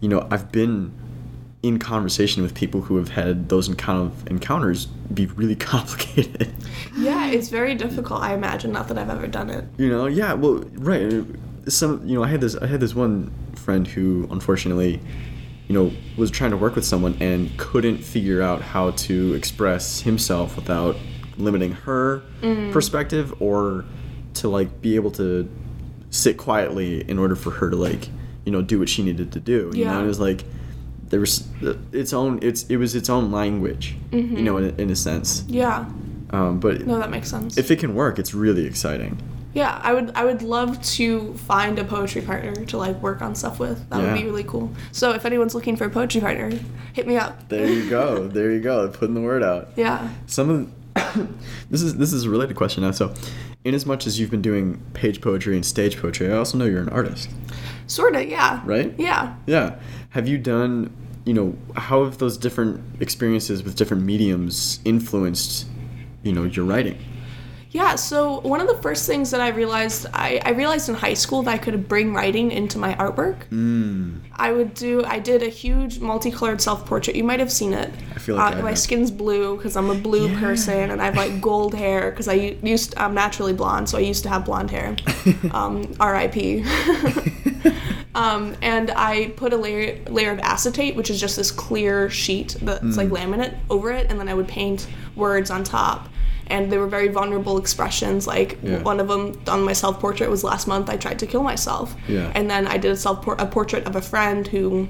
you 0.00 0.08
know, 0.08 0.26
I've 0.30 0.50
been 0.52 0.92
in 1.62 1.78
conversation 1.78 2.42
with 2.42 2.54
people 2.54 2.82
who 2.82 2.96
have 2.96 3.08
had 3.08 3.48
those 3.48 3.68
kind 3.74 4.00
of 4.00 4.26
encounters 4.28 4.86
be 4.86 5.26
really 5.26 5.56
complicated. 5.72 6.52
Yeah, 6.96 7.28
it's 7.28 7.48
very 7.48 7.74
difficult, 7.74 8.22
I 8.22 8.34
imagine. 8.34 8.72
Not 8.72 8.88
that 8.88 8.98
I've 8.98 9.10
ever 9.10 9.26
done 9.26 9.50
it. 9.50 9.64
you 9.78 9.88
know, 9.88 10.06
yeah, 10.06 10.34
well, 10.34 10.64
right. 10.74 11.24
Some, 11.68 12.06
you 12.06 12.14
know, 12.14 12.22
I 12.22 12.28
had 12.28 12.40
this, 12.40 12.54
I 12.56 12.66
had 12.66 12.80
this 12.80 12.94
one 12.94 13.32
friend 13.56 13.86
who, 13.86 14.28
unfortunately, 14.30 15.00
you 15.66 15.74
know, 15.74 15.90
was 16.16 16.30
trying 16.30 16.52
to 16.52 16.56
work 16.56 16.76
with 16.76 16.84
someone 16.84 17.16
and 17.20 17.56
couldn't 17.58 17.98
figure 17.98 18.40
out 18.40 18.62
how 18.62 18.92
to 18.92 19.34
express 19.34 20.00
himself 20.00 20.54
without 20.54 20.96
limiting 21.38 21.72
her 21.72 22.22
perspective 22.72 23.34
or 23.40 23.84
to 24.34 24.48
like 24.48 24.80
be 24.80 24.96
able 24.96 25.10
to 25.12 25.48
sit 26.10 26.36
quietly 26.36 27.08
in 27.08 27.18
order 27.18 27.36
for 27.36 27.50
her 27.50 27.70
to 27.70 27.76
like, 27.76 28.08
you 28.44 28.52
know, 28.52 28.62
do 28.62 28.78
what 28.78 28.88
she 28.88 29.02
needed 29.02 29.32
to 29.32 29.40
do. 29.40 29.70
You 29.74 29.84
know, 29.84 29.90
Yeah. 29.90 29.96
and 29.96 30.04
it 30.04 30.08
was 30.08 30.20
like 30.20 30.44
there 31.08 31.20
was 31.20 31.46
its 31.92 32.12
own, 32.12 32.38
it's 32.42 32.64
it 32.64 32.76
was 32.76 32.94
its 32.94 33.08
own 33.08 33.30
language, 33.30 33.96
you 34.12 34.42
know, 34.42 34.56
in, 34.58 34.78
in 34.80 34.90
a 34.90 34.96
sense. 34.96 35.44
Yeah. 35.48 35.86
Um, 36.30 36.58
but 36.58 36.84
No, 36.86 36.98
that 36.98 37.10
makes 37.10 37.30
sense. 37.30 37.56
if 37.56 37.70
it 37.70 37.78
can 37.78 37.94
work, 37.94 38.18
it's 38.18 38.34
really 38.34 38.66
exciting. 38.66 39.16
yeah, 39.54 39.80
I 39.82 39.92
would 39.94 40.10
I 40.14 40.24
would 40.24 40.42
love 40.42 40.82
to 40.96 41.32
find 41.34 41.78
a 41.78 41.84
poetry 41.84 42.20
partner 42.22 42.52
to 42.66 42.76
like 42.76 43.00
work 43.00 43.22
on 43.22 43.34
stuff 43.34 43.58
with. 43.60 43.88
That 43.90 44.02
would 44.02 44.14
be 44.14 44.24
really 44.24 44.44
cool. 44.44 44.70
So 44.92 45.12
if 45.12 45.24
anyone's 45.24 45.54
looking 45.54 45.76
for 45.76 45.84
a 45.84 45.90
poetry 45.90 46.20
partner, 46.20 46.50
hit 46.92 47.06
me 47.06 47.16
up. 47.16 47.48
There 47.48 47.66
you 47.70 47.88
go. 47.88 48.26
There 48.28 48.50
you 48.52 48.60
go. 48.60 48.88
Putting 48.88 49.14
the 49.14 49.20
word 49.22 49.42
out. 49.42 49.68
Yeah. 49.76 50.08
Some 50.26 50.50
of 50.50 50.70
this 51.70 51.82
is 51.82 51.96
this 51.96 52.12
is 52.12 52.24
a 52.24 52.30
related 52.30 52.56
question 52.56 52.82
now. 52.82 52.90
So, 52.90 53.14
in 53.64 53.74
as 53.74 53.86
much 53.86 54.06
as 54.06 54.18
you've 54.18 54.30
been 54.30 54.42
doing 54.42 54.80
page 54.94 55.20
poetry 55.20 55.54
and 55.54 55.64
stage 55.64 56.00
poetry, 56.00 56.30
I 56.32 56.36
also 56.36 56.58
know 56.58 56.64
you're 56.64 56.82
an 56.82 56.88
artist. 56.88 57.30
Sorta, 57.86 58.24
yeah. 58.24 58.62
Right? 58.64 58.94
Yeah. 58.98 59.34
Yeah. 59.46 59.78
Have 60.10 60.28
you 60.28 60.38
done, 60.38 60.94
you 61.24 61.34
know, 61.34 61.56
how 61.76 62.04
have 62.04 62.18
those 62.18 62.36
different 62.36 62.82
experiences 63.00 63.62
with 63.62 63.76
different 63.76 64.02
mediums 64.02 64.80
influenced, 64.84 65.66
you 66.22 66.32
know, 66.32 66.44
your 66.44 66.64
writing? 66.64 66.98
Yeah, 67.76 67.94
so 67.96 68.40
one 68.40 68.60
of 68.62 68.68
the 68.68 68.78
first 68.86 69.06
things 69.06 69.30
that 69.32 69.40
I 69.42 69.48
realized, 69.48 70.06
I, 70.14 70.40
I 70.44 70.50
realized 70.52 70.88
in 70.88 70.94
high 70.94 71.12
school 71.12 71.42
that 71.42 71.50
I 71.52 71.58
could 71.58 71.88
bring 71.88 72.14
writing 72.14 72.50
into 72.50 72.78
my 72.78 72.94
artwork. 72.94 73.36
Mm. 73.50 74.20
I 74.32 74.50
would 74.52 74.72
do, 74.72 75.04
I 75.04 75.18
did 75.18 75.42
a 75.42 75.48
huge 75.50 75.98
multicolored 76.00 76.62
self 76.62 76.86
portrait. 76.86 77.16
You 77.16 77.24
might 77.24 77.38
have 77.38 77.52
seen 77.52 77.74
it. 77.74 77.90
I 78.14 78.18
feel 78.18 78.36
like 78.36 78.54
uh, 78.54 78.58
I 78.58 78.62
my 78.62 78.72
skin's 78.74 79.10
blue 79.10 79.56
because 79.56 79.76
I'm 79.76 79.90
a 79.90 79.94
blue 79.94 80.28
Yeah. 80.28 80.40
person 80.40 80.90
and 80.90 81.02
I 81.02 81.04
have 81.04 81.16
like 81.16 81.40
gold 81.42 81.74
hair 81.74 82.10
because 82.10 82.28
I 82.28 82.34
used, 82.62 82.94
I'm 82.96 83.12
naturally 83.14 83.52
blonde, 83.52 83.90
so 83.90 83.98
I 83.98 84.00
used 84.02 84.22
to 84.22 84.30
have 84.30 84.46
blonde 84.46 84.70
hair. 84.70 84.96
um, 85.52 85.82
RIP. 86.00 86.64
Um, 88.14 88.56
and 88.62 88.90
I 88.92 89.28
put 89.36 89.52
a 89.52 89.58
layer 89.58 90.02
layer 90.08 90.30
of 90.32 90.38
acetate, 90.38 90.96
which 90.96 91.10
is 91.10 91.20
just 91.20 91.36
this 91.36 91.50
clear 91.50 92.08
sheet 92.08 92.56
that's 92.62 92.82
Mm. 92.82 92.96
like 92.96 93.08
laminate 93.08 93.54
over 93.68 93.90
it, 93.92 94.06
and 94.08 94.18
then 94.18 94.26
I 94.26 94.32
would 94.32 94.48
paint 94.48 94.86
words 95.16 95.50
on 95.50 95.62
top. 95.64 96.08
And 96.48 96.70
they 96.70 96.78
were 96.78 96.86
very 96.86 97.08
vulnerable 97.08 97.58
expressions. 97.58 98.26
Like 98.26 98.58
Yeah. 98.62 98.82
one 98.82 99.00
of 99.00 99.08
them 99.08 99.38
on 99.48 99.62
my 99.62 99.72
self 99.72 99.98
portrait 100.00 100.30
was 100.30 100.44
last 100.44 100.66
month. 100.68 100.88
I 100.88 100.96
tried 100.96 101.18
to 101.20 101.26
kill 101.26 101.42
myself. 101.42 101.94
Yeah. 102.08 102.30
And 102.34 102.48
then 102.50 102.66
I 102.66 102.76
did 102.78 102.92
a 102.92 102.96
self 102.96 103.26
a 103.26 103.46
portrait 103.46 103.84
of 103.86 103.96
a 103.96 104.00
friend 104.02 104.46
who, 104.46 104.88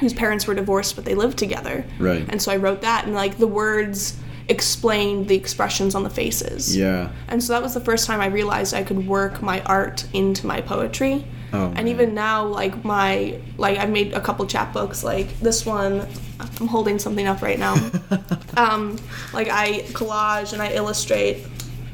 whose 0.00 0.12
parents 0.12 0.46
were 0.46 0.54
divorced, 0.54 0.96
but 0.96 1.04
they 1.04 1.14
lived 1.14 1.38
together. 1.38 1.84
Right. 1.98 2.24
And 2.28 2.42
so 2.42 2.52
I 2.52 2.56
wrote 2.56 2.80
that, 2.82 3.04
and 3.06 3.14
like 3.14 3.38
the 3.38 3.46
words 3.46 4.16
explained 4.48 5.26
the 5.28 5.34
expressions 5.34 5.94
on 5.94 6.02
the 6.04 6.10
faces. 6.10 6.76
Yeah. 6.76 7.10
And 7.28 7.42
so 7.42 7.52
that 7.52 7.62
was 7.62 7.74
the 7.74 7.80
first 7.80 8.06
time 8.06 8.20
I 8.20 8.26
realized 8.26 8.74
I 8.74 8.82
could 8.84 9.06
work 9.06 9.42
my 9.42 9.60
art 9.62 10.06
into 10.12 10.46
my 10.46 10.60
poetry. 10.60 11.24
Oh, 11.56 11.72
and 11.76 11.88
even 11.88 12.14
now, 12.14 12.44
like 12.46 12.84
my 12.84 13.38
like 13.56 13.78
I've 13.78 13.90
made 13.90 14.12
a 14.12 14.20
couple 14.20 14.46
chapbooks. 14.46 15.02
Like 15.02 15.38
this 15.40 15.64
one, 15.66 16.06
I'm 16.38 16.66
holding 16.68 16.98
something 16.98 17.26
up 17.26 17.42
right 17.42 17.58
now. 17.58 17.74
um, 18.56 18.96
like 19.32 19.48
I 19.48 19.80
collage 19.92 20.52
and 20.52 20.60
I 20.62 20.72
illustrate. 20.72 21.46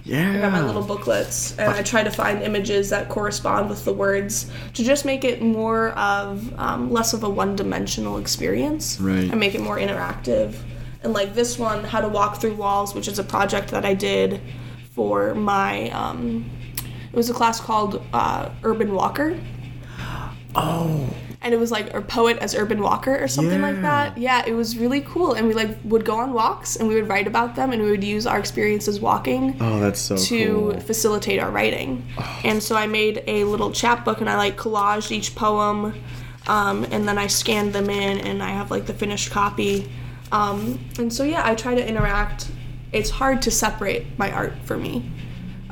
Yeah. 0.04 0.32
I 0.36 0.40
got 0.40 0.50
my 0.52 0.64
little 0.64 0.82
booklets, 0.82 1.56
and 1.58 1.70
I 1.70 1.82
try 1.82 2.02
to 2.02 2.10
find 2.10 2.42
images 2.42 2.90
that 2.90 3.08
correspond 3.08 3.70
with 3.70 3.84
the 3.84 3.92
words 3.92 4.50
to 4.74 4.82
just 4.82 5.04
make 5.04 5.22
it 5.22 5.40
more 5.40 5.90
of 5.90 6.52
um, 6.58 6.90
less 6.90 7.12
of 7.12 7.22
a 7.22 7.30
one-dimensional 7.30 8.18
experience, 8.18 8.98
Right. 9.00 9.30
and 9.30 9.38
make 9.38 9.54
it 9.54 9.60
more 9.60 9.78
interactive. 9.78 10.56
And 11.04 11.12
like 11.12 11.34
this 11.34 11.56
one, 11.56 11.84
how 11.84 12.00
to 12.00 12.08
walk 12.08 12.40
through 12.40 12.54
walls, 12.56 12.96
which 12.96 13.06
is 13.06 13.20
a 13.20 13.24
project 13.24 13.70
that 13.70 13.84
I 13.84 13.94
did 13.94 14.40
for 14.96 15.34
my. 15.36 15.90
Um, 15.90 16.50
it 17.12 17.16
was 17.16 17.28
a 17.30 17.34
class 17.34 17.60
called 17.60 18.02
uh, 18.12 18.48
Urban 18.62 18.94
Walker, 18.94 19.38
Oh. 20.54 21.08
and 21.40 21.54
it 21.54 21.56
was 21.56 21.70
like 21.70 21.92
a 21.94 22.02
poet 22.02 22.36
as 22.38 22.54
urban 22.54 22.80
walker 22.82 23.16
or 23.16 23.26
something 23.26 23.62
like 23.62 23.80
that. 23.82 24.18
Yeah, 24.18 24.42
it 24.46 24.52
was 24.52 24.76
really 24.76 25.00
cool, 25.00 25.32
and 25.32 25.48
we 25.48 25.54
like 25.54 25.78
would 25.84 26.04
go 26.04 26.16
on 26.18 26.34
walks 26.34 26.76
and 26.76 26.86
we 26.88 26.94
would 26.94 27.08
write 27.08 27.26
about 27.26 27.56
them, 27.56 27.72
and 27.72 27.82
we 27.82 27.90
would 27.90 28.04
use 28.04 28.26
our 28.26 28.38
experiences 28.38 29.00
walking 29.00 29.56
Oh, 29.60 29.80
that's 29.80 30.00
so 30.00 30.16
to 30.16 30.46
cool. 30.72 30.80
facilitate 30.80 31.40
our 31.40 31.50
writing. 31.50 32.06
And 32.44 32.62
so 32.62 32.76
I 32.76 32.86
made 32.86 33.24
a 33.26 33.44
little 33.44 33.72
chapbook 33.72 34.20
and 34.20 34.28
I 34.28 34.36
like 34.36 34.56
collaged 34.58 35.10
each 35.10 35.34
poem 35.34 35.94
um, 36.46 36.84
and 36.90 37.08
then 37.08 37.16
I 37.18 37.28
scanned 37.28 37.72
them 37.72 37.88
in 37.88 38.18
and 38.20 38.42
I 38.42 38.50
have 38.50 38.70
like 38.70 38.86
the 38.86 38.94
finished 38.94 39.30
copy. 39.30 39.90
Um, 40.32 40.78
and 40.98 41.12
so 41.12 41.24
yeah, 41.24 41.42
I 41.46 41.54
try 41.54 41.74
to 41.74 41.86
interact. 41.86 42.50
It's 42.92 43.08
hard 43.10 43.40
to 43.42 43.50
separate 43.50 44.18
my 44.18 44.30
art 44.30 44.52
for 44.64 44.76
me. 44.76 45.08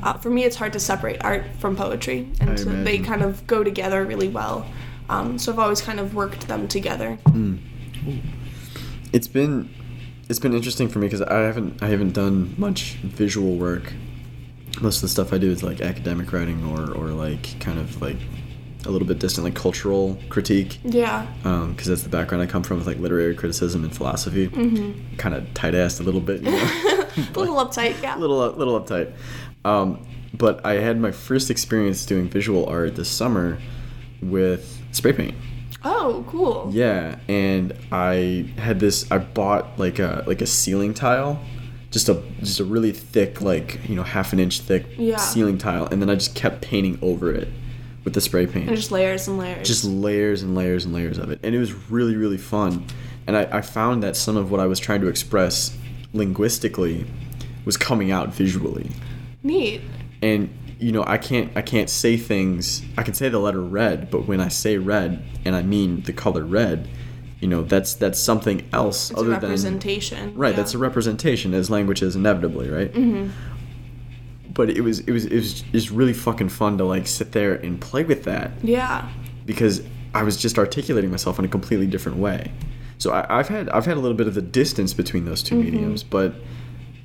Uh, 0.03 0.13
for 0.13 0.29
me, 0.29 0.43
it's 0.43 0.55
hard 0.55 0.73
to 0.73 0.79
separate 0.79 1.23
art 1.23 1.45
from 1.59 1.75
poetry, 1.75 2.27
and 2.39 2.59
so 2.59 2.69
they 2.83 2.97
kind 2.99 3.21
of 3.21 3.45
go 3.47 3.63
together 3.63 4.03
really 4.03 4.27
well. 4.29 4.65
Um, 5.09 5.37
so 5.37 5.51
I've 5.51 5.59
always 5.59 5.81
kind 5.81 5.99
of 5.99 6.15
worked 6.15 6.47
them 6.47 6.67
together. 6.67 7.19
It's 9.13 9.27
been 9.27 9.69
it's 10.29 10.39
been 10.39 10.53
interesting 10.53 10.87
for 10.87 10.99
me 10.99 11.07
because 11.07 11.21
I 11.21 11.39
haven't 11.41 11.83
I 11.83 11.87
haven't 11.87 12.13
done 12.13 12.55
much 12.57 12.93
visual 13.03 13.55
work. 13.57 13.93
Most 14.79 14.97
of 14.97 15.01
the 15.01 15.09
stuff 15.09 15.33
I 15.33 15.37
do 15.37 15.51
is 15.51 15.63
like 15.63 15.81
academic 15.81 16.31
writing 16.31 16.65
or 16.65 16.91
or 16.93 17.09
like 17.09 17.59
kind 17.59 17.77
of 17.77 18.01
like 18.01 18.17
a 18.85 18.89
little 18.89 19.07
bit 19.07 19.19
distant 19.19 19.45
like 19.45 19.53
cultural 19.53 20.17
critique. 20.29 20.79
Yeah. 20.83 21.27
because 21.43 21.87
that's 21.87 22.03
the 22.03 22.09
background 22.09 22.41
I 22.41 22.47
come 22.47 22.63
from 22.63 22.77
with 22.77 22.87
like 22.87 22.97
literary 22.97 23.35
criticism 23.35 23.83
and 23.83 23.95
philosophy. 23.95 24.47
Mm-hmm. 24.47 25.17
Kind 25.17 25.35
of 25.35 25.53
tight 25.53 25.73
assed 25.75 25.99
a 25.99 26.03
little 26.03 26.21
bit, 26.21 26.41
you 26.41 26.51
know, 26.51 27.01
A 27.17 27.39
little 27.39 27.55
uptight, 27.55 28.01
yeah. 28.01 28.17
a 28.17 28.19
little 28.19 28.51
little 28.51 28.79
uptight. 28.79 29.13
Um, 29.65 30.05
but 30.33 30.65
I 30.65 30.73
had 30.75 30.99
my 30.99 31.11
first 31.11 31.49
experience 31.51 32.05
doing 32.05 32.27
visual 32.29 32.65
art 32.65 32.95
this 32.95 33.09
summer 33.09 33.57
with 34.21 34.79
spray 34.91 35.13
paint. 35.13 35.35
Oh, 35.83 36.23
cool. 36.29 36.69
Yeah, 36.71 37.17
and 37.27 37.73
I 37.91 38.51
had 38.57 38.79
this. 38.79 39.11
I 39.11 39.17
bought 39.17 39.77
like 39.79 39.99
a 39.99 40.23
like 40.27 40.41
a 40.41 40.45
ceiling 40.47 40.93
tile, 40.93 41.39
just 41.89 42.07
a 42.07 42.21
just 42.39 42.59
a 42.59 42.63
really 42.63 42.91
thick, 42.91 43.41
like 43.41 43.79
you 43.89 43.95
know, 43.95 44.03
half 44.03 44.31
an 44.31 44.39
inch 44.39 44.59
thick 44.61 44.85
Yeah. 44.97 45.17
ceiling 45.17 45.57
tile, 45.57 45.85
and 45.87 46.01
then 46.01 46.09
I 46.09 46.15
just 46.15 46.35
kept 46.35 46.61
painting 46.61 46.99
over 47.01 47.31
it 47.33 47.47
with 48.03 48.13
the 48.15 48.21
spray 48.21 48.47
paint 48.47 48.67
And 48.67 48.75
just 48.75 48.91
layers 48.91 49.27
and 49.27 49.37
layers. 49.37 49.67
just 49.67 49.83
layers 49.83 50.41
and 50.43 50.55
layers 50.55 50.85
and 50.85 50.93
layers 50.93 51.19
of 51.19 51.29
it 51.29 51.39
and 51.43 51.53
it 51.53 51.59
was 51.59 51.71
really 51.91 52.15
really 52.15 52.39
fun 52.39 52.83
and 53.27 53.37
I, 53.37 53.43
I 53.57 53.61
found 53.61 54.01
that 54.01 54.15
some 54.17 54.37
of 54.37 54.49
what 54.49 54.59
i 54.59 54.65
was 54.65 54.79
trying 54.79 55.01
to 55.01 55.07
express 55.07 55.77
linguistically 56.11 57.05
was 57.63 57.77
coming 57.77 58.09
out 58.11 58.33
visually 58.33 58.89
neat. 59.43 59.81
and 60.21 60.49
you 60.79 60.91
know 60.91 61.03
i 61.07 61.17
can't 61.17 61.51
i 61.55 61.61
can't 61.61 61.89
say 61.89 62.17
things 62.17 62.81
i 62.97 63.03
can 63.03 63.13
say 63.13 63.29
the 63.29 63.39
letter 63.39 63.61
red 63.61 64.09
but 64.11 64.27
when 64.27 64.39
i 64.39 64.47
say 64.47 64.77
red 64.77 65.23
and 65.45 65.55
i 65.55 65.61
mean 65.61 66.01
the 66.03 66.13
color 66.13 66.43
red 66.43 66.87
you 67.39 67.47
know 67.47 67.61
that's 67.63 67.93
that's 67.95 68.19
something 68.19 68.67
else 68.73 69.11
It's 69.11 69.19
other 69.19 69.29
a 69.29 69.33
representation. 69.33 70.19
than 70.31 70.35
right 70.35 70.49
yeah. 70.51 70.55
that's 70.57 70.73
a 70.73 70.77
representation 70.77 71.53
as 71.53 71.69
language 71.69 72.01
is 72.01 72.15
inevitably 72.15 72.69
right 72.69 72.91
mm-hmm. 72.93 73.29
but 74.53 74.69
it 74.69 74.81
was 74.81 74.99
it 75.01 75.11
was 75.11 75.25
it 75.25 75.35
was 75.35 75.61
just 75.61 75.91
really 75.91 76.13
fucking 76.13 76.49
fun 76.49 76.77
to 76.77 76.83
like 76.85 77.07
sit 77.07 77.31
there 77.31 77.53
and 77.55 77.79
play 77.79 78.03
with 78.03 78.23
that 78.25 78.51
Yeah. 78.63 79.07
because 79.45 79.81
I 80.13 80.23
was 80.23 80.35
just 80.35 80.59
articulating 80.59 81.09
myself 81.09 81.39
in 81.39 81.45
a 81.45 81.47
completely 81.47 81.87
different 81.87 82.17
way. 82.17 82.51
So 82.97 83.13
I, 83.13 83.39
I've 83.39 83.47
had 83.47 83.69
I've 83.69 83.85
had 83.85 83.95
a 83.95 83.99
little 84.01 84.17
bit 84.17 84.27
of 84.27 84.33
the 84.33 84.41
distance 84.41 84.93
between 84.93 85.23
those 85.23 85.41
2 85.41 85.55
mediums, 85.55 86.03
but 86.03 86.35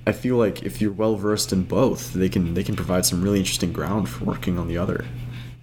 I 0.07 0.13
feel 0.13 0.37
like 0.37 0.63
if 0.63 0.81
you're 0.81 0.93
well 0.93 1.17
versed 1.17 1.53
in 1.53 1.65
both, 1.65 2.13
they 2.13 2.29
can 2.29 2.55
they 2.55 2.63
can 2.63 2.77
provide 2.77 3.05
some 3.05 3.23
really 3.23 3.39
interesting 3.39 3.73
ground 3.73 4.09
for 4.09 4.25
working 4.25 4.59
on 4.59 4.69
the 4.69 4.79
other. 4.79 5.05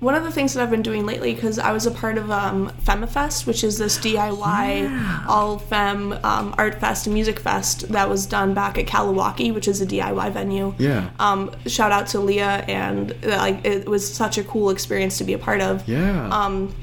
One 0.03 0.15
of 0.15 0.23
the 0.25 0.31
things 0.33 0.53
that 0.53 0.61
I've 0.61 0.69
been 0.69 0.81
doing 0.81 1.05
lately, 1.05 1.33
because 1.33 1.57
I 1.57 1.71
was 1.71 1.85
a 1.85 1.91
part 1.91 2.17
of 2.17 2.29
um, 2.29 2.69
FemiFest, 2.83 3.47
which 3.47 3.63
is 3.63 3.77
this 3.77 3.97
DIY 3.99 5.25
all 5.29 5.59
femme 5.59 6.19
um, 6.25 6.53
art 6.57 6.81
fest 6.81 7.07
and 7.07 7.13
music 7.13 7.39
fest 7.39 7.87
that 7.87 8.09
was 8.09 8.25
done 8.25 8.53
back 8.53 8.77
at 8.77 8.85
Kalawaki, 8.85 9.53
which 9.53 9.65
is 9.69 9.79
a 9.79 9.85
DIY 9.85 10.33
venue. 10.33 10.75
Yeah. 10.77 11.09
Um, 11.19 11.51
shout 11.67 11.93
out 11.93 12.07
to 12.07 12.19
Leah, 12.19 12.65
and 12.67 13.15
like 13.23 13.63
it 13.65 13.87
was 13.87 14.05
such 14.05 14.37
a 14.37 14.43
cool 14.43 14.71
experience 14.71 15.17
to 15.19 15.23
be 15.23 15.31
a 15.31 15.39
part 15.39 15.61
of. 15.61 15.87
Yeah. 15.87 16.27
Um, 16.27 16.75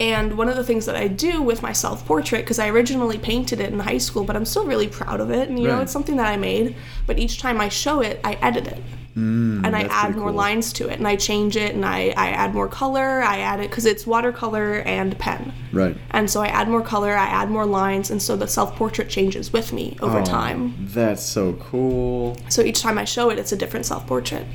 and 0.00 0.36
one 0.36 0.48
of 0.48 0.56
the 0.56 0.64
things 0.64 0.86
that 0.86 0.96
I 0.96 1.08
do 1.08 1.40
with 1.42 1.62
my 1.62 1.72
self 1.72 2.04
portrait, 2.06 2.40
because 2.42 2.58
I 2.58 2.68
originally 2.68 3.18
painted 3.18 3.60
it 3.60 3.72
in 3.72 3.78
high 3.80 3.98
school, 3.98 4.24
but 4.24 4.36
I'm 4.36 4.44
still 4.44 4.66
really 4.66 4.88
proud 4.88 5.20
of 5.20 5.30
it. 5.30 5.48
And 5.48 5.58
you 5.58 5.66
know, 5.68 5.80
it's 5.80 5.92
something 5.92 6.16
that 6.16 6.26
I 6.26 6.36
made. 6.36 6.76
But 7.06 7.18
each 7.18 7.38
time 7.40 7.60
I 7.60 7.68
show 7.68 8.00
it, 8.00 8.20
I 8.24 8.34
edit 8.42 8.66
it. 8.66 8.82
and 9.16 9.76
I 9.76 9.84
Mm, 9.84 9.88
add 9.90 10.16
more 10.16 10.30
cool. 10.30 10.32
lines 10.36 10.72
to 10.72 10.88
it, 10.88 10.98
and 10.98 11.06
I 11.06 11.14
change 11.14 11.56
it, 11.56 11.72
and 11.74 11.86
I, 11.86 12.12
I 12.16 12.30
add 12.30 12.52
more 12.52 12.66
color. 12.66 13.22
I 13.22 13.38
add 13.38 13.60
it 13.60 13.70
because 13.70 13.86
it's 13.86 14.04
watercolor 14.08 14.80
and 14.80 15.16
pen. 15.20 15.52
right. 15.72 15.96
And 16.10 16.28
so 16.28 16.40
I 16.42 16.48
add 16.48 16.68
more 16.68 16.82
color, 16.82 17.12
I 17.16 17.26
add 17.26 17.48
more 17.48 17.64
lines, 17.64 18.10
and 18.10 18.20
so 18.20 18.34
the 18.36 18.48
self 18.48 18.74
portrait 18.74 19.08
changes 19.08 19.52
with 19.52 19.72
me 19.72 19.96
over 20.02 20.18
Oh, 20.18 20.24
time. 20.24 20.74
That's 20.80 21.22
so 21.22 21.52
cool. 21.54 22.36
So 22.48 22.62
each 22.62 22.80
time 22.82 22.98
I 22.98 23.04
show 23.04 23.30
it, 23.30 23.38
it's 23.38 23.52
a 23.52 23.56
different 23.56 23.86
self 23.86 24.04
portrait. 24.08 24.46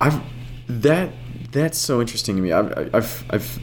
I've 0.00 0.20
that 0.68 1.10
that's 1.52 1.78
so 1.78 2.00
interesting 2.00 2.34
to 2.36 2.42
me. 2.42 2.50
I've 2.52 2.92
I've 2.94 3.24
I've 3.30 3.58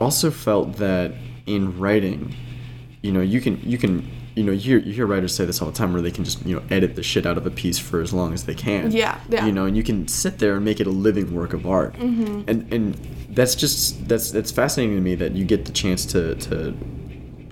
also 0.00 0.30
felt 0.30 0.76
that 0.76 1.12
in 1.46 1.78
writing, 1.78 2.34
you 3.02 3.12
know, 3.12 3.20
you 3.20 3.40
can 3.40 3.60
you 3.62 3.78
can 3.78 4.08
you 4.34 4.44
know 4.44 4.52
you 4.52 4.58
hear, 4.58 4.78
you 4.78 4.92
hear 4.92 5.06
writers 5.06 5.34
say 5.34 5.44
this 5.44 5.62
all 5.62 5.70
the 5.70 5.76
time 5.76 5.92
where 5.92 6.02
they 6.02 6.10
can 6.10 6.24
just 6.24 6.44
you 6.44 6.56
know 6.56 6.62
edit 6.70 6.94
the 6.94 7.02
shit 7.02 7.24
out 7.24 7.38
of 7.38 7.46
a 7.46 7.50
piece 7.50 7.78
for 7.78 8.00
as 8.00 8.12
long 8.12 8.34
as 8.34 8.44
they 8.44 8.54
can. 8.54 8.90
Yeah, 8.90 9.18
yeah. 9.28 9.46
You 9.46 9.52
know, 9.52 9.64
and 9.64 9.76
you 9.76 9.82
can 9.82 10.06
sit 10.08 10.38
there 10.38 10.56
and 10.56 10.64
make 10.64 10.80
it 10.80 10.86
a 10.86 10.90
living 10.90 11.34
work 11.34 11.52
of 11.52 11.66
art. 11.66 11.94
Mm-hmm. 11.94 12.42
And 12.48 12.72
and 12.72 12.94
that's 13.30 13.54
just 13.54 14.08
that's 14.08 14.30
that's 14.30 14.50
fascinating 14.50 14.96
to 14.96 15.00
me 15.00 15.14
that 15.16 15.32
you 15.32 15.44
get 15.44 15.64
the 15.64 15.72
chance 15.72 16.04
to 16.06 16.34
to 16.36 16.76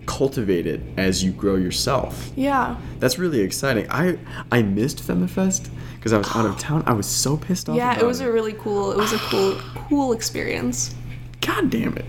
cultivate 0.07 0.67
it 0.67 0.81
as 0.97 1.25
you 1.25 1.33
grow 1.33 1.57
yourself. 1.57 2.31
Yeah. 2.37 2.77
That's 2.99 3.19
really 3.19 3.41
exciting. 3.41 3.87
I 3.91 4.19
I 4.53 4.63
missed 4.63 4.99
FemiFest 4.99 5.69
because 5.97 6.13
I 6.13 6.19
was 6.19 6.29
out 6.35 6.47
of 6.47 6.59
town. 6.59 6.83
I 6.87 6.93
was 6.93 7.07
so 7.07 7.37
pissed 7.37 7.69
off. 7.69 7.77
Yeah, 7.77 7.99
it 7.99 8.05
was 8.05 8.21
a 8.21 8.31
really 8.31 8.53
cool, 8.53 8.93
it 8.93 8.99
was 8.99 9.13
a 9.13 9.19
cool, 9.19 9.59
cool 9.89 10.13
experience. 10.13 10.95
God 11.41 11.71
damn 11.71 11.97
it. 11.97 12.05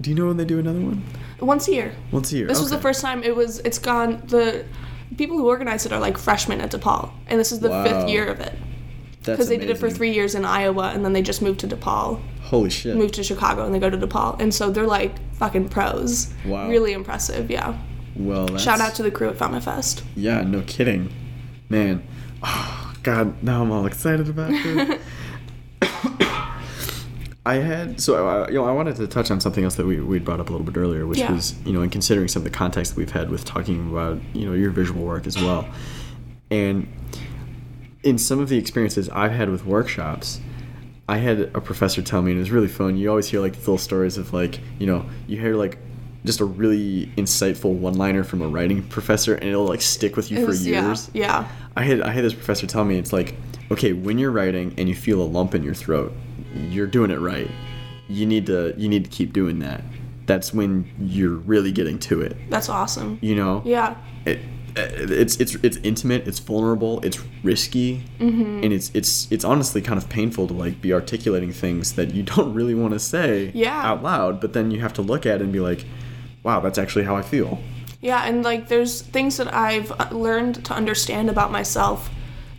Do 0.00 0.10
you 0.10 0.16
know 0.16 0.26
when 0.26 0.36
they 0.36 0.44
do 0.44 0.58
another 0.58 0.80
one? 0.80 1.02
Once 1.40 1.68
a 1.68 1.72
year. 1.72 1.92
Once 2.12 2.32
a 2.32 2.36
year. 2.36 2.46
This 2.46 2.60
was 2.60 2.70
the 2.70 2.78
first 2.78 3.00
time 3.00 3.22
it 3.22 3.34
was. 3.34 3.60
It's 3.60 3.78
gone. 3.78 4.22
The 4.26 4.64
people 5.16 5.36
who 5.38 5.46
organize 5.48 5.86
it 5.86 5.92
are 5.92 6.00
like 6.00 6.18
freshmen 6.18 6.60
at 6.60 6.70
DePaul, 6.70 7.10
and 7.28 7.38
this 7.40 7.52
is 7.52 7.60
the 7.60 7.70
Wow. 7.70 7.84
fifth 7.84 8.08
year 8.08 8.26
of 8.26 8.40
it. 8.40 8.52
That's 9.22 9.36
because 9.38 9.48
they 9.48 9.56
did 9.56 9.70
it 9.70 9.78
for 9.78 9.90
three 9.90 10.12
years 10.12 10.34
in 10.34 10.44
Iowa, 10.44 10.90
and 10.94 11.04
then 11.04 11.12
they 11.12 11.22
just 11.22 11.42
moved 11.42 11.60
to 11.60 11.68
DePaul, 11.68 12.20
Holy 12.42 12.70
shit. 12.70 12.96
moved 12.96 13.14
to 13.14 13.24
Chicago, 13.24 13.64
and 13.64 13.74
they 13.74 13.78
go 13.78 13.90
to 13.90 13.98
DePaul, 13.98 14.40
and 14.40 14.54
so 14.54 14.70
they're 14.70 14.86
like 14.86 15.14
fucking 15.34 15.68
pros. 15.68 16.32
Wow. 16.44 16.68
Really 16.68 16.92
impressive. 16.92 17.50
Yeah. 17.50 17.76
well, 18.14 18.46
that's, 18.46 18.62
Shout 18.62 18.80
out 18.80 18.94
to 18.96 19.02
the 19.02 19.10
crew 19.10 19.28
at 19.28 19.36
Fama 19.36 19.60
Fest. 19.60 20.02
Yeah, 20.14 20.42
no 20.42 20.62
kidding. 20.62 21.10
Man. 21.68 22.02
Oh, 22.42 22.94
God, 23.02 23.42
now 23.42 23.62
I'm 23.62 23.72
all 23.72 23.86
excited 23.86 24.28
about 24.28 24.50
this. 24.62 25.00
I 27.46 27.54
had 27.54 28.00
so 28.00 28.26
uh, 28.28 28.46
you 28.48 28.54
know 28.54 28.64
I 28.64 28.72
wanted 28.72 28.96
to 28.96 29.06
touch 29.06 29.30
on 29.30 29.40
something 29.40 29.62
else 29.64 29.76
that 29.76 29.86
we 29.86 30.00
we 30.00 30.18
brought 30.18 30.40
up 30.40 30.48
a 30.48 30.52
little 30.52 30.66
bit 30.66 30.76
earlier, 30.76 31.06
which 31.06 31.18
Yeah. 31.18 31.32
was 31.32 31.54
you 31.64 31.72
know 31.72 31.82
in 31.82 31.90
considering 31.90 32.28
some 32.28 32.40
of 32.40 32.44
the 32.44 32.50
context 32.50 32.92
that 32.92 32.98
we've 32.98 33.10
had 33.12 33.30
with 33.30 33.44
talking 33.44 33.88
about 33.90 34.18
you 34.34 34.44
know 34.46 34.52
your 34.52 34.70
visual 34.70 35.04
work 35.04 35.26
as 35.26 35.36
well, 35.38 35.66
and 36.50 36.88
in 38.02 38.18
some 38.18 38.38
of 38.40 38.48
the 38.48 38.58
experiences 38.58 39.08
I've 39.10 39.32
had 39.32 39.48
with 39.50 39.64
workshops, 39.64 40.40
I 41.08 41.18
had 41.18 41.40
a 41.54 41.60
professor 41.60 42.02
tell 42.02 42.22
me, 42.22 42.30
and 42.32 42.38
it 42.38 42.42
was 42.42 42.50
really 42.50 42.68
fun. 42.68 42.96
You 42.96 43.10
always 43.10 43.28
hear 43.28 43.40
like 43.40 43.56
little 43.58 43.78
stories 43.78 44.16
of 44.18 44.32
like, 44.32 44.60
you 44.78 44.86
know, 44.86 45.04
you 45.26 45.38
hear 45.40 45.54
like 45.56 45.78
just 46.24 46.40
a 46.40 46.44
really 46.44 47.06
insightful 47.16 47.72
one-liner 47.74 48.24
from 48.24 48.42
a 48.42 48.48
writing 48.48 48.82
professor, 48.82 49.34
and 49.36 49.48
it'll 49.48 49.66
like 49.66 49.80
stick 49.82 50.16
with 50.16 50.30
you 50.30 50.40
for 50.40 50.46
was- 50.46 50.66
yeah, 50.66 50.86
years. 50.88 51.10
Yeah. 51.14 51.46
I 51.76 51.82
had 51.84 52.00
I 52.02 52.10
had 52.10 52.24
this 52.24 52.34
professor 52.34 52.66
tell 52.66 52.84
me 52.84 52.96
it's 52.98 53.12
like, 53.12 53.34
okay, 53.70 53.92
when 53.92 54.18
you're 54.18 54.32
writing 54.32 54.74
and 54.78 54.88
you 54.88 54.94
feel 54.94 55.20
a 55.22 55.28
lump 55.36 55.54
in 55.54 55.62
your 55.62 55.74
throat, 55.74 56.12
you're 56.70 56.86
doing 56.86 57.10
it 57.10 57.20
right. 57.20 57.50
You 58.08 58.26
need 58.26 58.46
to 58.46 58.74
you 58.76 58.88
need 58.88 59.04
to 59.04 59.10
keep 59.10 59.32
doing 59.32 59.58
that. 59.60 59.82
That's 60.26 60.52
when 60.52 60.90
you're 61.00 61.34
really 61.36 61.70
getting 61.72 61.98
to 62.00 62.20
it. 62.22 62.36
That's 62.50 62.68
awesome. 62.68 63.18
You 63.22 63.34
know 63.36 63.62
Yeah. 63.64 63.96
it, 64.24 64.38
it's 64.78 65.36
it's 65.36 65.54
it's 65.62 65.78
intimate 65.78 66.28
it's 66.28 66.38
vulnerable 66.38 67.00
it's 67.00 67.18
risky 67.42 68.02
Mm-hmm. 68.20 68.62
and 68.62 68.72
it's 68.74 68.90
it's 68.92 69.26
it's 69.32 69.42
honestly 69.44 69.80
kind 69.80 69.96
of 69.96 70.06
painful 70.10 70.46
to 70.48 70.52
like 70.52 70.82
be 70.82 70.92
articulating 70.92 71.50
things 71.50 71.94
that 71.94 72.12
you 72.12 72.22
don't 72.34 72.52
really 72.52 72.74
want 72.74 72.92
to 72.92 72.98
say 72.98 73.50
Yeah. 73.54 73.80
out 73.90 74.02
loud 74.02 74.38
but 74.38 74.52
then 74.52 74.70
you 74.70 74.80
have 74.80 74.92
to 74.94 75.02
look 75.02 75.24
at 75.24 75.36
it 75.36 75.42
and 75.44 75.50
be 75.52 75.60
like 75.60 75.86
wow 76.42 76.60
that's 76.60 76.76
actually 76.76 77.04
how 77.06 77.16
i 77.16 77.22
feel 77.22 77.58
Yeah, 78.02 78.24
and 78.28 78.44
like 78.44 78.68
there's 78.68 79.00
things 79.00 79.38
that 79.38 79.48
I've 79.54 79.90
uh, 79.92 80.08
learned 80.12 80.62
to 80.66 80.74
understand 80.74 81.30
about 81.30 81.50
myself 81.50 82.10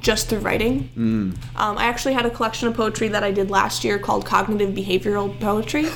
just 0.02 0.30
through 0.30 0.40
writing. 0.40 0.90
Mm. 0.96 1.38
Um, 1.56 1.78
I 1.78 1.86
actually 1.86 2.14
had 2.14 2.26
a 2.26 2.30
collection 2.30 2.68
of 2.68 2.76
poetry 2.76 3.08
that 3.10 3.24
I 3.24 3.32
did 3.32 3.50
last 3.50 3.84
year 3.84 3.98
called 4.00 4.26
Cognitive 4.26 4.74
Behavioral 4.74 5.38
Poetry. 5.40 5.88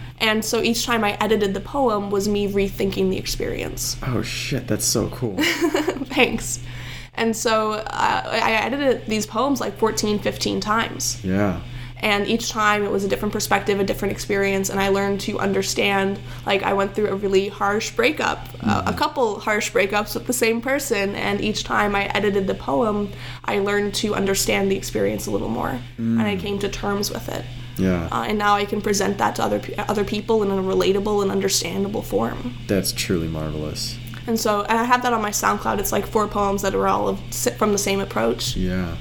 and 0.20 0.44
so 0.44 0.62
each 0.62 0.86
time 0.86 1.04
I 1.04 1.16
edited 1.20 1.54
the 1.54 1.60
poem 1.60 2.10
was 2.10 2.28
me 2.28 2.48
rethinking 2.50 3.10
the 3.10 3.18
experience. 3.18 3.96
oh 4.02 4.22
shit 4.22 4.66
that's 4.66 4.84
so 4.84 5.08
cool 5.08 5.36
Thanks. 6.06 6.60
And 7.16 7.36
so 7.36 7.72
uh, 7.72 8.22
I 8.42 8.52
edited 8.52 9.06
these 9.06 9.26
poems 9.26 9.60
like 9.60 9.76
14, 9.78 10.18
15 10.18 10.60
times. 10.60 11.24
yeah 11.24 11.60
and 12.04 12.28
each 12.28 12.50
time 12.50 12.84
it 12.84 12.90
was 12.90 13.02
a 13.02 13.08
different 13.08 13.32
perspective 13.32 13.80
a 13.80 13.84
different 13.84 14.12
experience 14.12 14.68
and 14.68 14.78
i 14.78 14.88
learned 14.88 15.20
to 15.20 15.38
understand 15.40 16.20
like 16.46 16.62
i 16.62 16.72
went 16.72 16.94
through 16.94 17.08
a 17.08 17.14
really 17.16 17.48
harsh 17.48 17.90
breakup 17.92 18.46
uh, 18.62 18.82
a 18.86 18.92
couple 18.92 19.40
harsh 19.40 19.72
breakups 19.72 20.14
with 20.14 20.26
the 20.26 20.32
same 20.32 20.60
person 20.60 21.16
and 21.16 21.40
each 21.40 21.64
time 21.64 21.96
i 21.96 22.04
edited 22.08 22.46
the 22.46 22.54
poem 22.54 23.10
i 23.46 23.58
learned 23.58 23.94
to 23.94 24.14
understand 24.14 24.70
the 24.70 24.76
experience 24.76 25.26
a 25.26 25.30
little 25.30 25.48
more 25.48 25.80
and 25.96 26.22
i 26.22 26.36
came 26.36 26.58
to 26.58 26.68
terms 26.68 27.10
with 27.10 27.28
it. 27.28 27.44
Yeah. 27.76 28.08
Uh, 28.12 28.24
and 28.28 28.38
now 28.38 28.54
i 28.54 28.64
can 28.64 28.80
present 28.80 29.18
that 29.18 29.34
to 29.36 29.42
other 29.42 29.60
other 29.78 30.04
people 30.04 30.42
in 30.42 30.50
a 30.50 30.62
relatable 30.62 31.22
and 31.22 31.30
understandable 31.30 32.02
form. 32.02 32.56
That's 32.68 32.92
truly 32.92 33.26
marvelous. 33.26 33.98
And 34.26 34.38
so 34.38 34.62
and 34.62 34.78
i 34.78 34.84
have 34.84 35.02
that 35.02 35.12
on 35.12 35.22
my 35.22 35.30
soundcloud. 35.30 35.78
It's 35.78 35.90
like 35.90 36.06
four 36.06 36.28
poems 36.28 36.62
that 36.62 36.74
are 36.74 36.86
all 36.86 37.08
of, 37.08 37.18
from 37.56 37.72
the 37.72 37.78
same 37.78 38.00
approach. 38.00 38.56
Yeah 38.56 38.96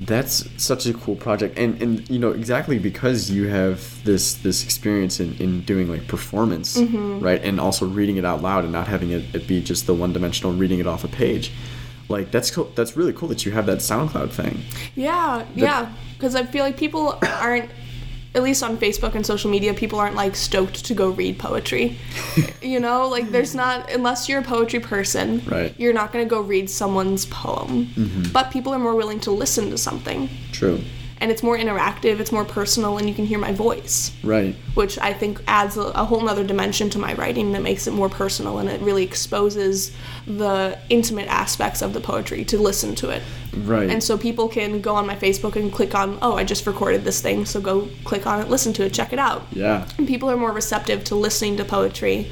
that's 0.00 0.48
such 0.62 0.86
a 0.86 0.94
cool 0.94 1.14
project 1.14 1.56
and 1.56 1.80
and 1.80 2.10
you 2.10 2.18
know 2.18 2.32
exactly 2.32 2.80
because 2.80 3.30
you 3.30 3.46
have 3.46 4.02
this 4.04 4.34
this 4.34 4.64
experience 4.64 5.20
in, 5.20 5.34
in 5.36 5.60
doing 5.60 5.88
like 5.88 6.08
performance 6.08 6.76
mm-hmm. 6.76 7.20
right 7.20 7.42
and 7.44 7.60
also 7.60 7.86
reading 7.86 8.16
it 8.16 8.24
out 8.24 8.42
loud 8.42 8.64
and 8.64 8.72
not 8.72 8.88
having 8.88 9.12
it, 9.12 9.22
it 9.32 9.46
be 9.46 9.62
just 9.62 9.86
the 9.86 9.94
one 9.94 10.12
dimensional 10.12 10.52
reading 10.52 10.80
it 10.80 10.86
off 10.86 11.04
a 11.04 11.08
page 11.08 11.52
like 12.08 12.30
that's 12.30 12.50
cool 12.50 12.70
that's 12.74 12.96
really 12.96 13.12
cool 13.12 13.28
that 13.28 13.46
you 13.46 13.52
have 13.52 13.66
that 13.66 13.78
soundcloud 13.78 14.30
thing 14.30 14.60
Yeah, 14.94 15.44
yeah. 15.54 15.92
Because 16.14 16.34
I 16.34 16.44
feel 16.44 16.64
like 16.64 16.76
people 16.76 17.18
aren't, 17.40 17.70
at 18.34 18.42
least 18.42 18.62
on 18.62 18.76
Facebook 18.76 19.14
and 19.14 19.24
social 19.24 19.50
media, 19.50 19.72
people 19.74 19.98
aren't 19.98 20.16
like 20.16 20.34
stoked 20.34 20.84
to 20.86 20.94
go 20.94 21.10
read 21.10 21.38
poetry. 21.38 21.96
you 22.62 22.80
know, 22.80 23.08
like 23.08 23.30
there's 23.30 23.54
not, 23.54 23.90
unless 23.92 24.28
you're 24.28 24.40
a 24.40 24.42
poetry 24.44 24.80
person, 24.80 25.40
Right. 25.46 25.72
you're 25.78 25.92
not 25.92 26.12
going 26.12 26.24
to 26.24 26.28
go 26.28 26.40
read 26.40 26.68
someone's 26.68 27.26
poem. 27.26 27.86
Mm-hmm. 27.94 28.32
But 28.32 28.50
people 28.50 28.74
are 28.74 28.78
more 28.78 28.96
willing 28.96 29.20
to 29.20 29.30
listen 29.30 29.70
to 29.70 29.78
something. 29.78 30.28
true 30.52 30.80
And 31.24 31.30
it's 31.32 31.42
more 31.42 31.56
interactive, 31.56 32.20
it's 32.20 32.32
more 32.32 32.44
personal, 32.44 32.98
and 32.98 33.08
you 33.08 33.14
can 33.14 33.24
hear 33.24 33.38
my 33.38 33.50
voice, 33.50 34.12
right 34.22 34.54
which 34.74 34.98
I 34.98 35.14
think 35.14 35.40
adds 35.46 35.78
a, 35.78 35.80
a 35.80 36.04
whole 36.04 36.20
nother 36.20 36.44
dimension 36.44 36.90
to 36.90 36.98
my 36.98 37.14
writing 37.14 37.52
that 37.52 37.62
makes 37.62 37.86
it 37.86 37.92
more 37.92 38.10
personal 38.10 38.58
and 38.58 38.68
it 38.68 38.80
really 38.82 39.04
exposes 39.04 39.96
the 40.26 40.78
intimate 40.90 41.28
aspects 41.28 41.80
of 41.80 41.94
the 41.94 42.00
poetry 42.00 42.44
to 42.46 42.58
listen 42.58 42.94
to 42.96 43.08
it. 43.08 43.22
right 43.56 43.88
And 43.88 44.02
so 44.04 44.18
people 44.18 44.48
can 44.48 44.82
go 44.82 44.94
on 44.96 45.06
my 45.06 45.16
Facebook 45.16 45.56
and 45.56 45.72
click 45.72 45.94
on, 45.94 46.18
oh, 46.20 46.34
I 46.34 46.44
just 46.44 46.66
recorded 46.66 47.04
this 47.04 47.22
thing, 47.22 47.46
so 47.46 47.58
go 47.58 47.88
click 48.04 48.26
on 48.26 48.42
it, 48.42 48.50
listen 48.50 48.74
to 48.74 48.84
it, 48.84 48.92
check 48.92 49.14
it 49.14 49.18
out. 49.18 49.46
yeah 49.52 49.88
And 49.96 50.06
people 50.06 50.30
are 50.30 50.36
more 50.36 50.52
receptive 50.52 51.04
to 51.04 51.14
listening 51.14 51.56
to 51.56 51.64
poetry. 51.64 52.30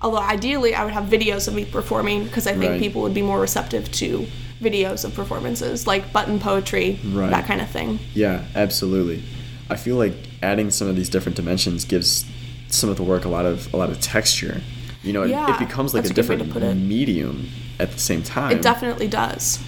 Although 0.00 0.18
ideally, 0.18 0.76
I 0.76 0.84
would 0.84 0.92
have 0.94 1.06
videos 1.06 1.48
of 1.48 1.54
me 1.54 1.64
performing 1.64 2.22
because 2.22 2.46
I 2.46 2.52
think 2.52 2.70
Right. 2.70 2.80
people 2.80 3.02
would 3.02 3.14
be 3.14 3.22
more 3.22 3.40
receptive 3.40 3.90
to 3.94 4.28
videos 4.60 5.04
of 5.04 5.14
performances, 5.14 5.86
like 5.86 6.12
button 6.12 6.38
poetry, 6.38 6.98
Right. 7.04 7.30
that 7.30 7.46
kind 7.46 7.60
of 7.60 7.68
thing. 7.70 7.98
Yeah, 8.14 8.44
absolutely. 8.54 9.22
I 9.70 9.76
feel 9.76 9.96
like 9.96 10.14
adding 10.42 10.70
some 10.70 10.88
of 10.88 10.96
these 10.96 11.08
different 11.08 11.36
dimensions 11.36 11.84
gives 11.84 12.24
some 12.68 12.90
of 12.90 12.96
the 12.96 13.02
work 13.02 13.24
a 13.24 13.28
lot 13.28 13.46
of 13.46 13.72
a 13.72 13.76
lot 13.76 13.90
of 13.90 14.00
texture. 14.00 14.60
You 15.02 15.12
know, 15.12 15.22
it, 15.22 15.30
Yeah, 15.30 15.54
it 15.54 15.58
becomes 15.58 15.94
like 15.94 16.04
a 16.04 16.08
a 16.08 16.12
good 16.12 16.28
way 16.28 16.36
to 16.36 16.44
different 16.44 16.64
it. 16.64 16.74
medium 16.74 17.48
at 17.78 17.92
the 17.92 17.98
same 17.98 18.22
time. 18.22 18.52
It 18.52 18.62
definitely 18.62 19.08
does. 19.08 19.60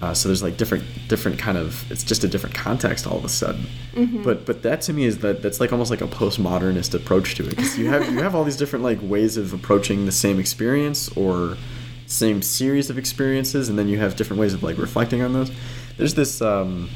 Uh, 0.00 0.12
so 0.12 0.28
there's 0.28 0.42
like 0.42 0.58
different 0.58 0.84
different 1.08 1.38
kind 1.38 1.56
of 1.56 1.90
it's 1.90 2.04
just 2.04 2.22
a 2.22 2.28
different 2.28 2.54
context 2.54 3.06
all 3.06 3.16
of 3.16 3.24
a 3.24 3.28
sudden. 3.30 3.66
Mm-hmm. 3.94 4.22
But 4.22 4.44
but 4.44 4.62
that 4.62 4.82
to 4.82 4.92
me 4.92 5.04
is 5.06 5.18
that 5.18 5.40
that's 5.42 5.58
like 5.58 5.72
almost 5.72 5.90
like 5.90 6.02
a 6.02 6.06
postmodernist 6.06 6.94
approach 6.94 7.34
to 7.36 7.44
it 7.46 7.50
because 7.50 7.78
you 7.78 7.88
have 7.88 8.10
you 8.12 8.18
have 8.22 8.34
all 8.34 8.44
these 8.44 8.56
different 8.58 8.84
like 8.84 8.98
ways 9.02 9.36
of 9.38 9.54
approaching 9.54 10.04
the 10.04 10.12
same 10.12 10.38
experience 10.38 11.08
or 11.16 11.56
same 12.06 12.40
series 12.42 12.88
of 12.90 12.98
experiences 12.98 13.68
and 13.68 13.78
then 13.78 13.88
you 13.88 13.98
have 13.98 14.16
different 14.16 14.40
ways 14.40 14.54
of 14.54 14.62
like 14.62 14.78
reflecting 14.78 15.22
on 15.22 15.32
those. 15.32 15.50
There's 15.96 16.14
this 16.14 16.40
um, 16.40 16.88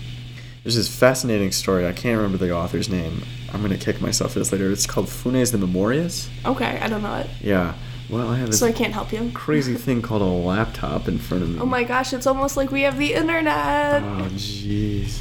there's 0.62 0.76
this 0.76 0.88
fascinating 0.94 1.52
story. 1.52 1.86
I 1.86 1.92
can't 1.92 2.16
remember 2.16 2.38
the 2.38 2.54
author's 2.54 2.88
name. 2.88 3.22
I'm 3.52 3.62
gonna 3.62 3.78
kick 3.78 4.00
myself 4.00 4.32
for 4.32 4.38
this 4.38 4.52
later. 4.52 4.70
It's 4.70 4.86
called 4.86 5.06
Funes 5.06 5.52
the 5.52 5.58
Memorious. 5.58 6.28
Okay, 6.44 6.78
I 6.80 6.88
don't 6.88 7.02
know 7.02 7.16
it. 7.16 7.28
Yeah. 7.40 7.74
Well, 8.08 8.28
I 8.28 8.36
have 8.38 8.48
this 8.48 8.58
So 8.58 8.66
I 8.66 8.72
can't 8.72 8.92
help 8.92 9.12
you. 9.12 9.30
crazy 9.34 9.74
thing 9.86 10.02
called 10.02 10.22
a 10.22 10.24
laptop 10.24 11.06
in 11.08 11.18
front 11.18 11.42
of 11.44 11.50
me. 11.50 11.60
Oh 11.60 11.66
my 11.66 11.84
gosh, 11.84 12.12
it's 12.12 12.26
almost 12.26 12.56
like 12.56 12.70
we 12.70 12.82
have 12.82 12.98
the 12.98 13.14
internet. 13.14 14.02
Oh 14.02 14.28
jeez. 14.32 15.20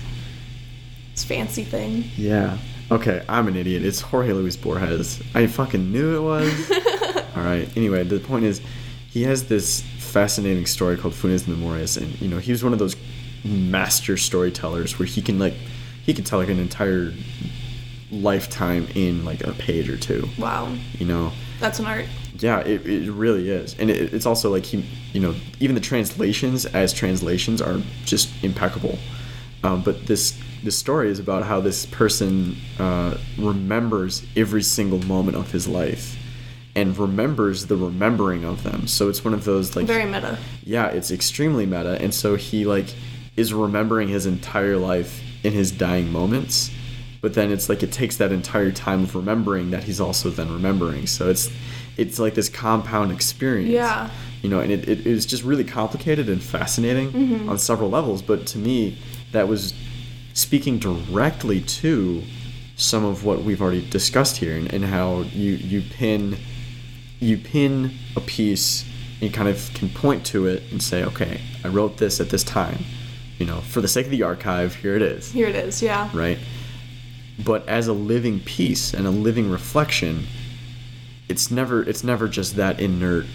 It's 1.14 1.24
fancy 1.24 1.64
thing. 1.64 2.06
Yeah. 2.16 2.58
Okay, 2.92 3.24
I'm 3.30 3.48
an 3.48 3.56
idiot. 3.56 3.84
It's 3.84 4.02
Jorge 4.02 4.34
Luis 4.34 4.56
Borges. 4.58 5.22
I 5.36 5.46
fucking 5.48 5.92
knew 5.92 6.16
it 6.18 6.22
was. 6.22 6.72
All 7.36 7.44
right. 7.44 7.70
Anyway, 7.78 8.04
the 8.04 8.20
point 8.20 8.46
is, 8.46 8.62
he 9.10 9.24
has 9.24 9.48
this 9.48 9.82
fascinating 9.98 10.66
story 10.66 10.98
called 10.98 11.14
Funes 11.14 11.48
Memorious, 11.48 11.98
and 11.98 12.20
you 12.22 12.28
know, 12.28 12.38
he 12.38 12.52
was 12.52 12.64
one 12.64 12.74
of 12.74 12.80
those 12.80 12.96
master 13.44 14.18
storytellers 14.18 15.00
where 15.00 15.06
he 15.06 15.22
can 15.22 15.40
like, 15.40 15.54
he 16.04 16.14
can 16.14 16.24
tell 16.24 16.40
like 16.40 16.50
an 16.50 16.60
entire 16.60 17.14
lifetime 18.12 18.88
in 18.96 19.24
like 19.26 19.42
a 19.44 19.54
page 19.54 19.90
or 19.90 19.98
two. 19.98 20.28
Wow, 20.38 20.74
You 20.98 21.06
know. 21.06 21.32
that's 21.60 21.80
an 21.80 21.86
art. 21.86 22.06
Yeah, 22.38 22.60
it, 22.60 22.86
it 22.86 23.12
really 23.12 23.50
is, 23.50 23.76
and 23.80 23.90
it, 23.90 24.14
it's 24.14 24.26
also 24.26 24.50
like 24.50 24.66
he, 24.66 24.86
you 25.14 25.20
know, 25.20 25.36
even 25.60 25.76
the 25.76 25.82
translations 25.82 26.66
as 26.66 26.94
translations 26.94 27.62
are 27.62 27.82
just 28.06 28.30
impeccable. 28.44 28.98
Um, 29.64 29.82
but 29.84 30.06
this 30.06 30.40
this 30.64 30.78
story 30.78 31.10
is 31.10 31.20
about 31.20 31.44
how 31.44 31.60
this 31.62 31.86
person 31.86 32.56
uh, 32.80 33.18
remembers 33.38 34.26
every 34.38 34.62
single 34.64 35.00
moment 35.00 35.36
of 35.38 35.52
his 35.52 35.68
life, 35.68 36.18
and 36.80 36.98
remembers 36.98 37.66
the 37.66 37.76
remembering 37.76 38.46
of 38.46 38.64
them. 38.64 38.88
So 38.88 39.10
it's 39.10 39.26
one 39.26 39.34
of 39.34 39.44
those 39.44 39.76
like 39.76 39.86
Very 39.86 40.06
meta. 40.06 40.38
yeah, 40.64 40.88
it's 40.88 41.12
extremely 41.12 41.66
meta, 41.66 42.02
and 42.02 42.14
so 42.14 42.36
he 42.36 42.66
like 42.66 42.88
is 43.36 43.54
remembering 43.54 44.08
his 44.08 44.26
entire 44.26 44.78
life 44.78 45.22
in 45.44 45.52
his 45.52 45.72
dying 45.72 46.10
moments, 46.10 46.72
but 47.22 47.34
then 47.34 47.52
it's 47.52 47.68
like 47.68 47.84
it 47.84 47.92
takes 47.92 48.16
that 48.18 48.32
entire 48.32 48.72
time 48.72 49.04
of 49.04 49.14
remembering 49.14 49.72
that 49.72 49.84
he's 49.84 50.00
also 50.00 50.30
then 50.30 50.50
remembering. 50.52 51.06
So 51.06 51.30
it's 51.30 51.52
it's 51.98 52.18
like 52.18 52.34
this 52.34 52.48
compound 52.48 53.12
experience. 53.12 53.72
Yeah. 53.72 54.10
You 54.42 54.50
know, 54.50 54.62
and 54.62 54.72
it, 54.72 54.88
it, 54.88 55.06
it 55.06 55.12
was 55.12 55.26
just 55.26 55.44
really 55.44 55.66
complicated 55.66 56.30
and 56.30 56.42
fascinating 56.42 57.12
mm-hmm. 57.12 57.50
on 57.50 57.58
several 57.58 57.90
levels, 57.90 58.22
but 58.22 58.48
to 58.48 58.58
me, 58.58 58.98
that 59.34 59.50
was 59.50 59.74
speaking 60.34 60.80
directly 60.80 61.60
to 61.60 62.24
some 62.78 63.04
of 63.04 63.26
what 63.26 63.44
we've 63.44 63.62
already 63.62 63.86
discussed 63.90 64.38
here 64.38 64.56
and, 64.56 64.74
and 64.74 64.86
how 64.86 65.24
you 65.34 65.56
you 65.56 65.82
pin 65.82 66.38
you 67.20 67.38
pin 67.38 67.92
a 68.16 68.22
piece 68.22 68.84
and 69.14 69.24
you 69.24 69.30
kind 69.32 69.50
of 69.50 69.70
can 69.74 69.90
point 69.90 70.26
to 70.26 70.46
it 70.48 70.64
and 70.72 70.82
say 70.82 71.04
okay 71.04 71.42
i 71.64 71.68
wrote 71.68 71.98
this 71.98 72.20
at 72.20 72.30
this 72.30 72.44
time 72.44 72.84
you 73.40 73.46
know, 73.46 73.62
for 73.62 73.80
the 73.80 73.88
sake 73.88 74.06
of 74.06 74.12
the 74.12 74.24
archive, 74.24 74.76
here 74.76 74.98
it 74.98 75.02
is, 75.02 75.32
Here 75.32 75.48
it 75.48 75.56
is. 75.56 75.82
Yeah. 75.82 76.10
right? 76.14 76.38
But 77.44 77.68
as 77.70 77.88
a 77.88 77.94
living 77.94 78.42
piece 78.42 78.94
and 78.94 79.08
a 79.08 79.12
living 79.12 79.50
reflection, 79.50 80.28
it's 81.30 81.50
never 81.50 81.82
it's 81.82 82.04
never 82.04 82.28
just 82.28 82.58
that 82.58 82.82
inert 82.82 83.26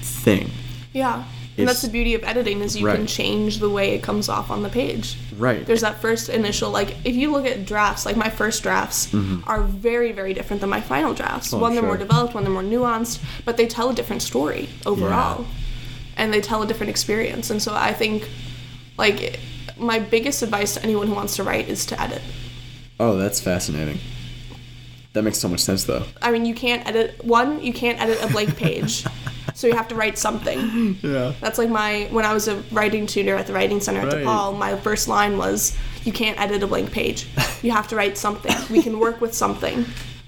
thing. 0.00 0.50
Yeah. 0.92 1.24
And 1.58 1.68
that's 1.68 1.82
the 1.82 1.88
beauty 1.88 2.14
of 2.14 2.22
editing 2.24 2.60
is 2.60 2.76
you 2.76 2.86
can 2.86 3.06
change 3.06 3.58
the 3.58 3.68
way 3.68 3.94
it 3.94 4.02
comes 4.02 4.28
off 4.28 4.50
on 4.50 4.62
the 4.62 4.68
page. 4.68 5.16
Right. 5.36 5.66
There's 5.66 5.80
that 5.80 6.00
first 6.00 6.28
initial 6.28 6.70
like 6.70 6.96
if 7.04 7.14
you 7.14 7.30
look 7.32 7.46
at 7.46 7.66
drafts, 7.66 8.06
like 8.06 8.16
my 8.16 8.30
first 8.30 8.62
drafts 8.62 9.12
are 9.46 9.62
very 9.62 10.12
very 10.12 10.34
different 10.34 10.60
than 10.60 10.70
my 10.70 10.80
final 10.80 11.14
drafts. 11.14 11.48
Mm-hmm. 11.48 11.56
Oh, 11.56 11.60
one 11.60 11.74
they're 11.74 11.82
more 11.82 11.96
developed, 11.96 12.34
one 12.34 12.44
they're 12.44 12.52
more 12.52 12.62
nuanced, 12.62 13.22
but 13.44 13.56
they 13.56 13.66
tell 13.66 13.90
a 13.90 13.94
different 13.94 14.22
story 14.22 14.68
overall. 14.86 15.46
And 16.16 16.32
they 16.32 16.40
tell 16.40 16.62
a 16.62 16.66
different 16.66 16.90
experience. 16.90 17.50
And 17.50 17.62
so 17.62 17.74
I 17.74 17.92
think 17.92 18.28
like 18.96 19.38
my 19.76 19.98
biggest 19.98 20.42
advice 20.42 20.74
to 20.74 20.82
anyone 20.82 21.06
who 21.06 21.14
wants 21.14 21.36
to 21.36 21.44
write 21.44 21.68
is 21.68 21.86
to 21.86 22.00
edit. 22.00 22.22
Oh, 22.98 23.16
that's 23.16 23.40
fascinating. 23.40 23.98
That 25.12 25.22
makes 25.22 25.38
so 25.38 25.48
much 25.48 25.60
sense 25.60 25.84
though. 25.84 26.04
I 26.20 26.30
mean, 26.30 26.44
you 26.44 26.54
can't 26.54 26.86
edit 26.86 27.24
one, 27.24 27.62
you 27.62 27.72
can't 27.72 28.00
edit 28.00 28.22
a 28.22 28.28
blank 28.28 28.56
page. 28.56 29.04
so 29.58 29.66
you 29.66 29.74
have 29.74 29.88
to 29.88 29.96
write 30.00 30.16
something. 30.18 30.60
Yeah. 31.02 31.32
That's 31.42 31.58
like 31.58 31.68
my 31.82 31.92
when 32.16 32.24
I 32.24 32.32
was 32.38 32.46
a 32.48 32.56
writing 32.78 33.06
tutor 33.06 33.34
at 33.40 33.46
the 33.48 33.52
writing 33.52 33.80
center 33.80 34.00
at 34.00 34.06
Right. 34.12 34.24
DePaul. 34.24 34.56
My 34.66 34.76
first 34.76 35.08
line 35.08 35.34
was, 35.44 35.76
"You 36.06 36.12
can't 36.12 36.38
edit 36.44 36.62
a 36.62 36.66
blank 36.66 36.92
page. 36.92 37.26
You 37.62 37.72
have 37.72 37.88
to 37.88 37.96
write 37.96 38.16
something. 38.26 38.54
We 38.74 38.80
can 38.86 38.94
work 39.06 39.20
with 39.20 39.34
something. 39.34 39.76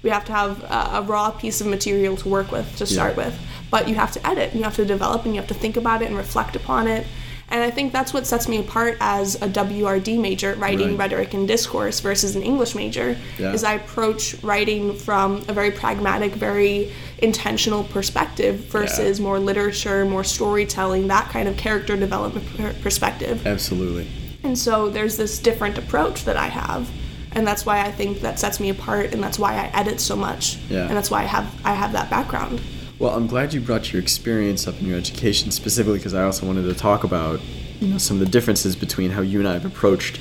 We 0.03 0.09
have 0.09 0.25
to 0.25 0.33
have 0.33 0.53
a, 0.79 0.81
a 0.99 1.01
raw 1.13 1.27
piece 1.43 1.61
of 1.61 1.67
material 1.67 2.13
to 2.17 2.27
work 2.37 2.51
with 2.51 2.67
to 2.79 2.85
start 2.85 3.13
Yeah. 3.15 3.23
with. 3.25 3.35
But 3.73 3.87
you 3.87 3.95
have 3.95 4.11
to 4.17 4.21
edit. 4.31 4.47
And 4.51 4.57
you 4.59 4.63
have 4.69 4.75
to 4.83 4.85
develop, 4.85 5.19
and 5.25 5.33
you 5.33 5.39
have 5.41 5.47
to 5.55 5.59
think 5.63 5.77
about 5.77 6.01
it 6.01 6.07
and 6.09 6.17
reflect 6.17 6.53
upon 6.61 6.87
it. 6.95 7.03
And 7.51 7.61
I 7.61 7.69
think 7.69 7.91
that's 7.91 8.13
what 8.13 8.25
sets 8.25 8.47
me 8.47 8.57
apart 8.59 8.97
as 9.01 9.35
a 9.35 9.47
WRD 9.49 10.17
major, 10.19 10.55
writing, 10.55 10.91
Right. 10.91 10.99
rhetoric, 11.11 11.33
and 11.33 11.45
discourse, 11.45 11.99
versus 11.99 12.35
an 12.37 12.43
English 12.43 12.75
major. 12.75 13.17
Yeah. 13.37 13.51
Is 13.51 13.65
I 13.65 13.73
approach 13.73 14.35
writing 14.41 14.95
from 14.95 15.43
a 15.49 15.53
very 15.53 15.69
pragmatic, 15.69 16.33
very 16.33 16.91
intentional 17.19 17.83
perspective 17.83 18.55
versus 18.71 19.19
more 19.19 19.37
literature, 19.37 20.05
more 20.05 20.23
storytelling, 20.23 21.07
that 21.09 21.29
kind 21.29 21.49
of 21.49 21.57
character 21.57 21.97
development 21.97 22.45
per- 22.57 22.73
perspective. 22.81 23.45
Absolutely. 23.45 24.07
And 24.43 24.57
so 24.57 24.89
there's 24.89 25.17
this 25.17 25.37
different 25.37 25.77
approach 25.77 26.23
that 26.23 26.37
I 26.37 26.47
have. 26.47 26.89
And 27.33 27.45
that's 27.45 27.65
why 27.65 27.81
I 27.81 27.91
think 27.91 28.21
that 28.21 28.39
sets 28.39 28.59
me 28.59 28.69
apart 28.69 29.13
and 29.13 29.21
that's 29.21 29.37
why 29.37 29.53
I 29.55 29.65
edit 29.77 29.99
so 29.99 30.15
much. 30.15 30.57
Yeah. 30.69 30.87
And 30.87 30.95
that's 30.97 31.11
why 31.11 31.21
I 31.21 31.25
have 31.25 31.53
I 31.65 31.73
have 31.73 31.91
that 31.93 32.09
background. 32.09 32.59
Well, 33.01 33.15
I'm 33.15 33.25
glad 33.25 33.51
you 33.51 33.61
brought 33.61 33.91
your 33.91 33.99
experience 33.99 34.67
up 34.67 34.79
in 34.79 34.85
your 34.85 34.95
education 34.95 35.49
specifically 35.49 35.97
because 35.97 36.13
I 36.13 36.23
also 36.23 36.45
wanted 36.45 36.71
to 36.71 36.75
talk 36.75 37.03
about, 37.03 37.41
you 37.79 37.87
know, 37.87 37.97
some 37.97 38.17
of 38.17 38.19
the 38.19 38.31
differences 38.31 38.75
between 38.75 39.09
how 39.09 39.21
you 39.21 39.39
and 39.39 39.47
I 39.47 39.53
have 39.53 39.65
approached, 39.65 40.19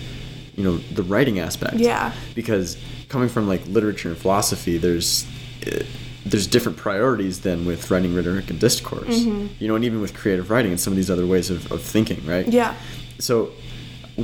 you 0.56 0.64
know, 0.64 0.78
the 0.78 1.02
writing 1.02 1.40
aspect. 1.40 1.74
Yeah. 1.74 2.14
Because 2.34 2.78
coming 3.10 3.28
from 3.28 3.46
like 3.46 3.66
literature 3.66 4.08
and 4.08 4.16
philosophy, 4.16 4.78
there's 4.78 5.26
uh, 5.66 5.84
there's 6.24 6.46
different 6.46 6.78
priorities 6.78 7.42
than 7.42 7.66
with 7.66 7.90
writing 7.90 8.14
rhetoric 8.14 8.48
and 8.48 8.58
discourse. 8.58 9.24
You 9.58 9.68
know, 9.68 9.74
and 9.74 9.84
even 9.84 10.00
with 10.00 10.14
creative 10.14 10.48
writing 10.48 10.70
and 10.70 10.80
some 10.80 10.94
of 10.94 10.96
these 10.96 11.10
other 11.10 11.26
ways 11.26 11.50
of, 11.50 11.70
of 11.70 11.82
thinking, 11.82 12.24
right? 12.24 12.48
Yeah. 12.48 12.74
So, 13.18 13.50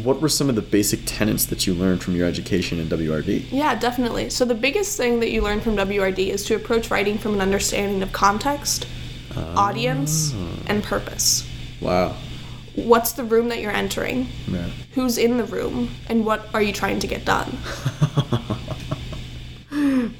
what 0.05 0.21
were 0.21 0.29
some 0.29 0.49
of 0.49 0.55
the 0.55 0.63
basic 0.63 1.01
tenets 1.07 1.47
that 1.47 1.67
you 1.67 1.75
learned 1.75 2.03
from 2.03 2.17
your 2.17 2.27
education 2.27 2.79
in 2.79 2.87
WRD? 2.89 3.47
Yeah, 3.51 3.75
definitely. 3.75 4.31
So 4.31 4.45
the 4.45 4.55
biggest 4.55 4.97
thing 4.97 5.21
that 5.21 5.31
you 5.31 5.43
learn 5.43 5.61
from 5.61 5.77
WRD 5.77 6.29
is 6.29 6.45
to 6.47 6.55
approach 6.55 6.91
writing 6.91 7.19
from 7.19 7.35
an 7.35 7.41
understanding 7.41 8.03
of 8.03 8.13
context, 8.13 8.87
ah. 9.37 9.69
audience, 9.69 10.35
and 10.67 10.83
purpose. 10.83 11.49
Wow. 11.81 12.17
What's 12.75 13.13
the 13.13 13.25
room 13.25 13.49
that 13.49 13.61
you're 13.61 13.73
entering? 13.73 14.29
Yeah. 14.47 14.69
Who's 14.93 15.19
in 15.19 15.39
the 15.39 15.45
room? 15.45 15.91
And 16.09 16.27
what 16.27 16.49
are 16.53 16.63
you 16.63 16.73
trying 16.73 16.99
to 17.01 17.07
get 17.07 17.25
done? 17.25 17.57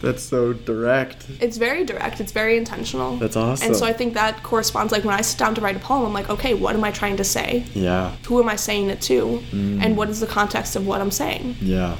That's 0.01 0.23
so 0.23 0.53
direct. 0.53 1.27
It's 1.41 1.57
very 1.57 1.85
direct. 1.85 2.21
It's 2.21 2.33
very 2.33 2.57
intentional. 2.57 3.17
That's 3.17 3.37
awesome. 3.37 3.69
And 3.69 3.77
so 3.77 3.87
I 3.87 3.93
think 3.93 4.15
that 4.15 4.43
corresponds. 4.43 4.93
Like 4.93 5.05
when 5.05 5.15
I 5.15 5.23
sit 5.23 5.39
down 5.39 5.55
to 5.55 5.61
write 5.61 5.77
a 5.77 5.81
poem, 5.81 6.05
I'm 6.05 6.13
like, 6.13 6.31
okay, 6.31 6.55
what 6.55 6.75
am 6.75 6.85
I 6.85 6.91
trying 6.91 7.17
to 7.17 7.25
say? 7.25 7.65
Yeah. 7.75 8.15
Who 8.27 8.41
am 8.41 8.49
I 8.49 8.57
saying 8.57 8.91
it 8.91 9.01
to? 9.03 9.43
Mm. 9.51 9.83
And 9.83 9.97
what 9.97 10.09
is 10.09 10.21
the 10.21 10.27
context 10.27 10.77
of 10.77 10.87
what 10.87 11.01
I'm 11.01 11.11
saying? 11.11 11.57
Yeah. 11.61 11.97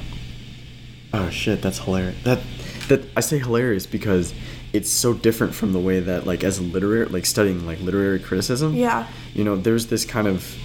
Oh 1.13 1.29
shit, 1.29 1.61
that's 1.61 1.79
hilarious. 1.79 2.21
That 2.23 2.39
that 2.89 3.01
I 3.15 3.21
say 3.21 3.39
hilarious 3.39 3.85
because 3.85 4.33
it's 4.73 4.89
so 4.89 5.13
different 5.13 5.55
from 5.55 5.73
the 5.73 5.79
way 5.79 5.99
that 5.99 6.27
like 6.27 6.43
as 6.43 6.59
a 6.59 6.63
literary 6.63 7.05
like 7.05 7.25
studying 7.25 7.65
like 7.65 7.79
literary 7.79 8.19
criticism. 8.19 8.75
Yeah. 8.75 9.07
You 9.33 9.43
know, 9.43 9.55
there's 9.55 9.87
this 9.87 10.05
kind 10.05 10.27
of 10.27 10.55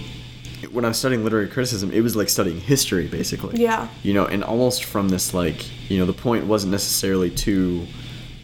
when 0.71 0.85
I 0.85 0.89
was 0.89 0.99
studying 0.99 1.25
literary 1.25 1.49
criticism, 1.49 1.93
it 1.93 2.01
was 2.01 2.15
like 2.15 2.29
studying 2.29 2.61
history 2.61 3.09
basically. 3.09 3.61
Yeah. 3.61 3.89
You 4.03 4.15
know, 4.15 4.27
and 4.27 4.45
almost 4.45 4.85
from 4.85 5.09
this 5.09 5.35
like, 5.35 5.91
you 5.91 5.99
know, 5.99 6.07
the 6.07 6.13
point 6.13 6.47
wasn't 6.47 6.73
necessarily 6.73 7.31
to 7.31 7.87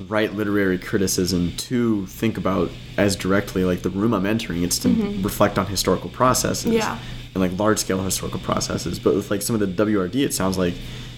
write 0.06 0.34
literary 0.34 0.78
criticism 0.78 1.52
to 1.56 2.06
think 2.06 2.38
about 2.38 2.70
as 2.96 3.16
directly 3.16 3.64
like 3.64 3.82
the 3.82 3.90
room 3.90 4.14
I'm 4.14 4.26
entering. 4.26 4.62
It's 4.62 4.78
to 4.80 4.88
reflect 5.22 5.58
on 5.58 5.66
historical 5.66 6.10
processes. 6.10 6.64
Mm-hmm. 6.64 6.78
Yeah. 6.78 6.98
And 7.34 7.42
like 7.42 7.58
large 7.58 7.78
scale 7.78 8.02
historical 8.02 8.40
processes. 8.40 8.98
But 8.98 9.14
with 9.14 9.30
like 9.30 9.42
some 9.42 9.54
of 9.54 9.60
the 9.60 9.84
WRD 9.84 10.24
it 10.24 10.34
sounds 10.34 10.58
like, 10.58 10.74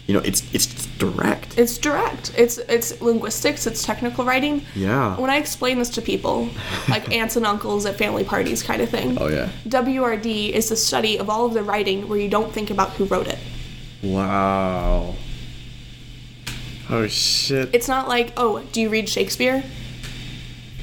you 0.07 0.15
know, 0.15 0.21
it's 0.21 0.43
it's 0.53 0.67
direct. 0.99 1.57
It's 1.59 1.79
direct. 1.79 2.33
It's 2.37 2.59
it's 2.59 3.01
linguistics. 3.01 3.67
It's 3.67 3.83
technical 3.85 4.25
writing. 4.25 4.65
Yeah. 4.75 5.17
When 5.19 5.31
I 5.31 5.37
explain 5.37 5.79
this 5.79 5.91
to 5.91 6.03
people, 6.03 6.49
like 6.89 7.13
aunts 7.13 7.37
and 7.37 7.47
uncles 7.47 7.87
at 7.87 7.97
family 7.97 8.25
parties, 8.25 8.63
kind 8.63 8.83
of 8.83 8.89
thing. 8.89 9.19
Oh 9.21 9.29
yeah. 9.29 9.51
WRD 9.69 10.51
is 10.51 10.69
the 10.69 10.77
study 10.77 11.19
of 11.19 11.31
all 11.31 11.47
of 11.47 11.55
the 11.55 11.63
writing 11.63 12.09
where 12.09 12.19
you 12.19 12.29
don't 12.29 12.53
think 12.53 12.71
about 12.71 12.91
who 12.91 13.05
wrote 13.05 13.29
it. 13.29 13.39
Wow. 14.03 15.15
Oh 16.89 17.07
shit. 17.07 17.71
It's 17.73 17.87
not 17.87 18.09
like, 18.09 18.33
oh, 18.37 18.63
do 18.73 18.81
you 18.81 18.89
read 18.89 19.09
Shakespeare? 19.09 19.63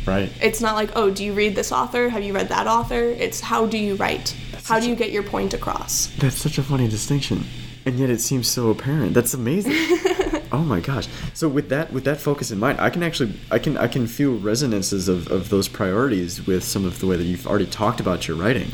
right. 0.05 0.31
It's 0.41 0.61
not 0.61 0.75
like, 0.75 0.91
oh, 0.95 1.11
do 1.11 1.25
you 1.25 1.33
read 1.33 1.53
this 1.53 1.71
author? 1.71 2.07
Have 2.07 2.23
you 2.23 2.33
read 2.33 2.47
that 2.47 2.65
author? 2.65 3.03
It's 3.09 3.41
how 3.41 3.65
do 3.65 3.77
you 3.77 3.95
write? 3.95 4.35
how 4.63 4.79
do 4.79 4.89
you 4.89 4.95
get 4.95 5.11
your 5.11 5.23
point 5.23 5.53
across? 5.53 6.07
That's 6.17 6.35
such 6.35 6.57
a 6.57 6.63
funny 6.63 6.87
distinction. 6.87 7.45
And 7.87 7.97
yet 7.97 8.09
it 8.09 8.19
seems 8.19 8.49
so 8.49 8.69
apparent. 8.69 9.13
That's 9.13 9.33
amazing. 9.33 9.71
oh 10.51 10.61
my 10.67 10.81
gosh. 10.81 11.07
So 11.33 11.47
with 11.47 11.69
that 11.69 11.93
with 11.93 12.03
that 12.03 12.19
focus 12.19 12.51
in 12.51 12.59
mind, 12.59 12.81
I 12.81 12.89
can 12.89 13.01
actually 13.01 13.33
I 13.49 13.59
can 13.59 13.77
I 13.77 13.87
can 13.87 14.07
feel 14.07 14.35
resonances 14.35 15.07
of, 15.07 15.31
of 15.31 15.47
those 15.47 15.69
priorities 15.69 16.45
with 16.45 16.65
some 16.65 16.83
of 16.83 16.99
the 16.99 17.07
way 17.07 17.15
that 17.15 17.23
you've 17.23 17.47
already 17.47 17.65
talked 17.65 18.01
about 18.01 18.27
your 18.27 18.35
writing. 18.35 18.71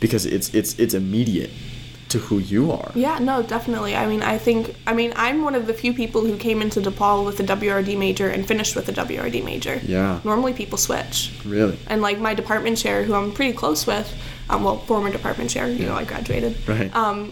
Because 0.00 0.24
it's 0.24 0.54
it's 0.54 0.78
it's 0.78 0.94
immediate 0.94 1.50
to 2.08 2.18
who 2.18 2.38
you 2.38 2.72
are. 2.72 2.92
Yeah, 2.94 3.18
no, 3.18 3.42
definitely. 3.42 3.94
I 3.94 4.06
mean, 4.06 4.22
I 4.22 4.38
think, 4.38 4.74
I 4.86 4.94
mean, 4.94 5.12
I'm 5.16 5.42
one 5.42 5.54
of 5.54 5.66
the 5.66 5.74
few 5.74 5.92
people 5.92 6.24
who 6.24 6.36
came 6.36 6.62
into 6.62 6.80
DePaul 6.80 7.26
with 7.26 7.40
a 7.40 7.42
WRD 7.42 7.98
major 7.98 8.28
and 8.28 8.46
finished 8.46 8.76
with 8.76 8.88
a 8.88 8.92
WRD 8.92 9.44
major. 9.44 9.80
Yeah. 9.84 10.20
Normally 10.22 10.52
people 10.54 10.78
switch. 10.78 11.32
Really. 11.44 11.76
And 11.88 12.02
like 12.02 12.20
my 12.20 12.32
department 12.32 12.78
chair, 12.78 13.02
who 13.02 13.14
I'm 13.14 13.32
pretty 13.32 13.54
close 13.54 13.88
with, 13.88 14.16
um, 14.48 14.62
well, 14.64 14.78
former 14.78 15.10
department 15.10 15.50
chair, 15.50 15.68
you 15.68 15.86
know, 15.86 15.94
I 15.94 16.04
graduated. 16.04 16.56
Right. 16.68 16.94
Um, 16.94 17.30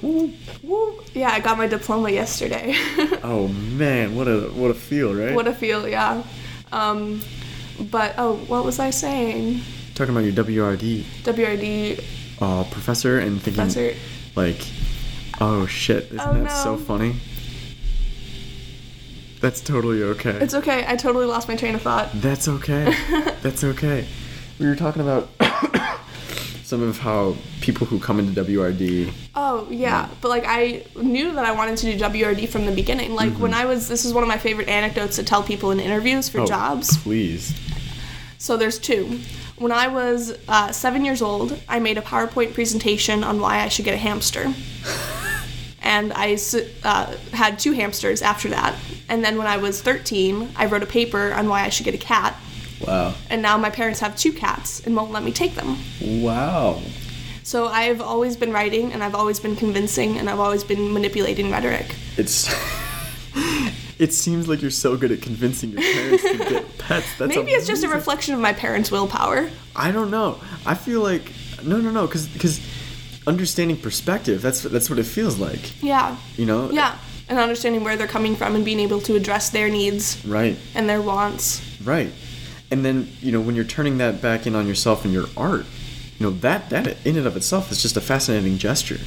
yeah, 1.15 1.31
I 1.31 1.41
got 1.41 1.57
my 1.59 1.67
diploma 1.67 2.11
yesterday. 2.11 2.75
Oh 3.23 3.49
man, 3.49 4.15
what 4.17 4.29
a 4.29 4.41
what 4.53 4.71
a 4.71 4.75
feel, 4.75 5.15
right? 5.15 5.35
what 5.35 5.47
a 5.47 5.55
feel, 5.55 5.89
yeah. 5.89 6.23
Um, 6.73 7.21
but 7.91 8.15
oh, 8.19 8.37
what 8.49 8.65
was 8.65 8.79
I 8.79 8.91
saying? 8.91 9.61
Talking 9.95 10.15
about 10.15 10.25
your 10.25 10.35
WRD 10.45 11.03
WRD 11.23 12.05
uh, 12.41 12.65
professor 12.65 13.19
and 13.21 13.41
thinking 13.41 13.63
professor. 13.65 13.95
like, 14.37 14.61
oh 15.41 15.67
shit, 15.67 16.05
isn't 16.07 16.21
Oh, 16.21 16.35
that 16.43 16.51
so 16.53 16.77
funny? 16.77 17.15
That's 19.41 19.61
totally 19.61 20.03
okay. 20.03 20.31
It's 20.41 20.55
okay. 20.55 20.85
I 20.87 20.97
totally 20.97 21.27
lost 21.27 21.49
my 21.49 21.57
train 21.57 21.75
of 21.75 21.83
thought. 21.83 22.11
That's 22.15 22.49
okay. 22.49 22.95
That's 23.43 23.63
okay. 23.65 24.07
We 24.59 24.67
were 24.67 24.77
talking 24.77 25.03
about 25.03 25.29
some 26.65 26.83
of 26.83 26.99
how 26.99 27.37
people 27.61 27.87
who 27.87 28.01
come 28.01 28.19
into 28.19 28.43
WRD. 28.43 29.13
Oh 29.35 29.69
yeah, 29.71 30.09
but 30.23 30.31
like 30.31 30.45
I 30.47 30.85
knew 30.97 31.33
that 31.33 31.45
I 31.45 31.53
wanted 31.53 31.77
to 31.79 31.93
do 31.93 31.99
WRD 32.05 32.49
from 32.49 32.65
the 32.65 32.73
beginning. 32.73 33.15
Like 33.15 33.35
when 33.35 33.53
I 33.53 33.67
was, 33.67 33.87
this 33.87 34.05
is 34.05 34.15
one 34.15 34.25
of 34.25 34.29
my 34.29 34.39
favorite 34.39 34.69
anecdotes 34.69 35.17
to 35.17 35.23
tell 35.23 35.43
people 35.43 35.71
in 35.71 35.79
interviews 35.79 36.29
for 36.29 36.41
Oh, 36.41 36.47
jobs. 36.47 36.97
Please. 36.99 37.55
So 38.39 38.57
there's 38.57 38.79
two. 38.79 39.21
When 39.59 39.73
I 39.73 39.89
was 39.89 40.37
uh, 40.49 40.73
seven 40.73 41.05
years 41.05 41.23
old, 41.23 41.61
I 41.69 41.79
made 41.79 41.99
a 41.99 42.03
PowerPoint 42.03 42.55
presentation 42.55 43.23
on 43.23 43.41
why 43.41 43.61
I 43.61 43.69
should 43.69 43.85
get 43.85 43.95
a 43.95 43.99
hamster. 43.99 44.53
and 45.83 46.13
I 46.15 46.37
uh, 46.83 47.15
had 47.33 47.59
two 47.59 47.73
hamsters 47.73 48.21
after 48.23 48.49
that. 48.49 48.75
And 49.09 49.23
then 49.23 49.39
when 49.39 49.47
I 49.47 49.59
was 49.59 49.81
13, 49.81 50.51
I 50.57 50.67
wrote 50.67 50.83
a 50.83 50.87
paper 50.87 51.33
on 51.35 51.49
why 51.49 51.63
I 51.63 51.69
should 51.69 51.85
get 51.85 51.95
a 51.95 51.99
cat. 51.99 52.35
Wow. 52.87 53.15
And 53.31 53.43
now 53.43 53.57
my 53.59 53.71
parents 53.71 54.01
have 54.01 54.17
two 54.17 54.33
cats 54.33 54.81
and 54.85 54.95
won't 54.97 55.13
let 55.13 55.23
me 55.23 55.33
take 55.33 55.55
them. 55.55 55.79
Wow. 56.23 56.81
So 57.43 57.67
I've 57.67 58.01
always 58.01 58.37
been 58.37 58.53
writing 58.53 58.93
and 58.93 59.03
I've 59.03 59.15
always 59.15 59.39
been 59.41 59.57
convincing 59.57 60.19
and 60.19 60.31
I've 60.31 60.41
always 60.41 60.65
been 60.65 60.93
manipulating 60.93 61.51
rhetoric. 61.51 61.95
It's. 62.17 62.49
it 63.99 64.13
seems 64.13 64.49
like 64.49 64.63
you're 64.63 64.71
so 64.71 64.97
good 64.97 65.13
at 65.13 65.23
convincing 65.23 65.71
your 65.71 65.83
parents 65.83 66.23
to 66.23 66.39
get 66.39 66.79
pets. 66.79 67.19
That's 67.19 67.35
Maybe 67.37 67.53
it's 67.53 67.67
just 67.67 67.85
a 67.85 67.89
reflection 67.89 68.35
of 68.35 68.41
my 68.41 68.53
parents' 68.53 68.91
willpower. 68.91 69.51
I 69.77 69.91
don't 69.93 70.11
know. 70.11 70.41
I 70.65 70.75
feel 70.75 71.01
like 71.01 71.31
no, 71.63 71.79
no, 71.79 71.91
no, 71.91 72.07
because 72.07 72.29
because 72.29 72.61
understanding 73.27 73.77
perspective. 73.77 74.43
That's 74.43 74.63
that's 74.63 74.91
what 74.91 74.99
it 74.99 75.05
feels 75.07 75.39
like. 75.39 75.83
Yeah. 75.83 76.17
You 76.37 76.47
know. 76.47 76.71
Yeah. 76.71 76.97
And 77.29 77.39
understanding 77.39 77.85
where 77.85 77.97
they're 77.97 78.07
coming 78.07 78.37
from 78.37 78.55
and 78.55 78.65
being 78.65 78.81
able 78.81 79.01
to 79.03 79.17
address 79.17 79.49
their 79.49 79.71
needs 79.71 80.23
Right. 80.27 80.59
and 80.75 80.89
their 80.89 81.01
wants. 81.01 81.63
Right. 81.83 82.11
And 82.71 82.85
then, 82.85 83.09
you 83.21 83.31
know, 83.33 83.41
when 83.41 83.55
you're 83.55 83.65
turning 83.65 83.99
that 83.99 84.21
back 84.21 84.47
in 84.47 84.55
on 84.55 84.67
yourself 84.67 85.05
and 85.05 85.13
your 85.13 85.27
art, 85.37 85.67
you 86.19 86.27
know, 86.27 86.33
that 86.39 86.71
that 86.71 86.97
in 87.05 87.17
and 87.17 87.27
of 87.27 87.37
itself 87.37 87.71
is 87.71 87.83
just 87.83 87.97
a 87.97 88.01
fascinating 88.01 88.59
gesture. 88.59 89.01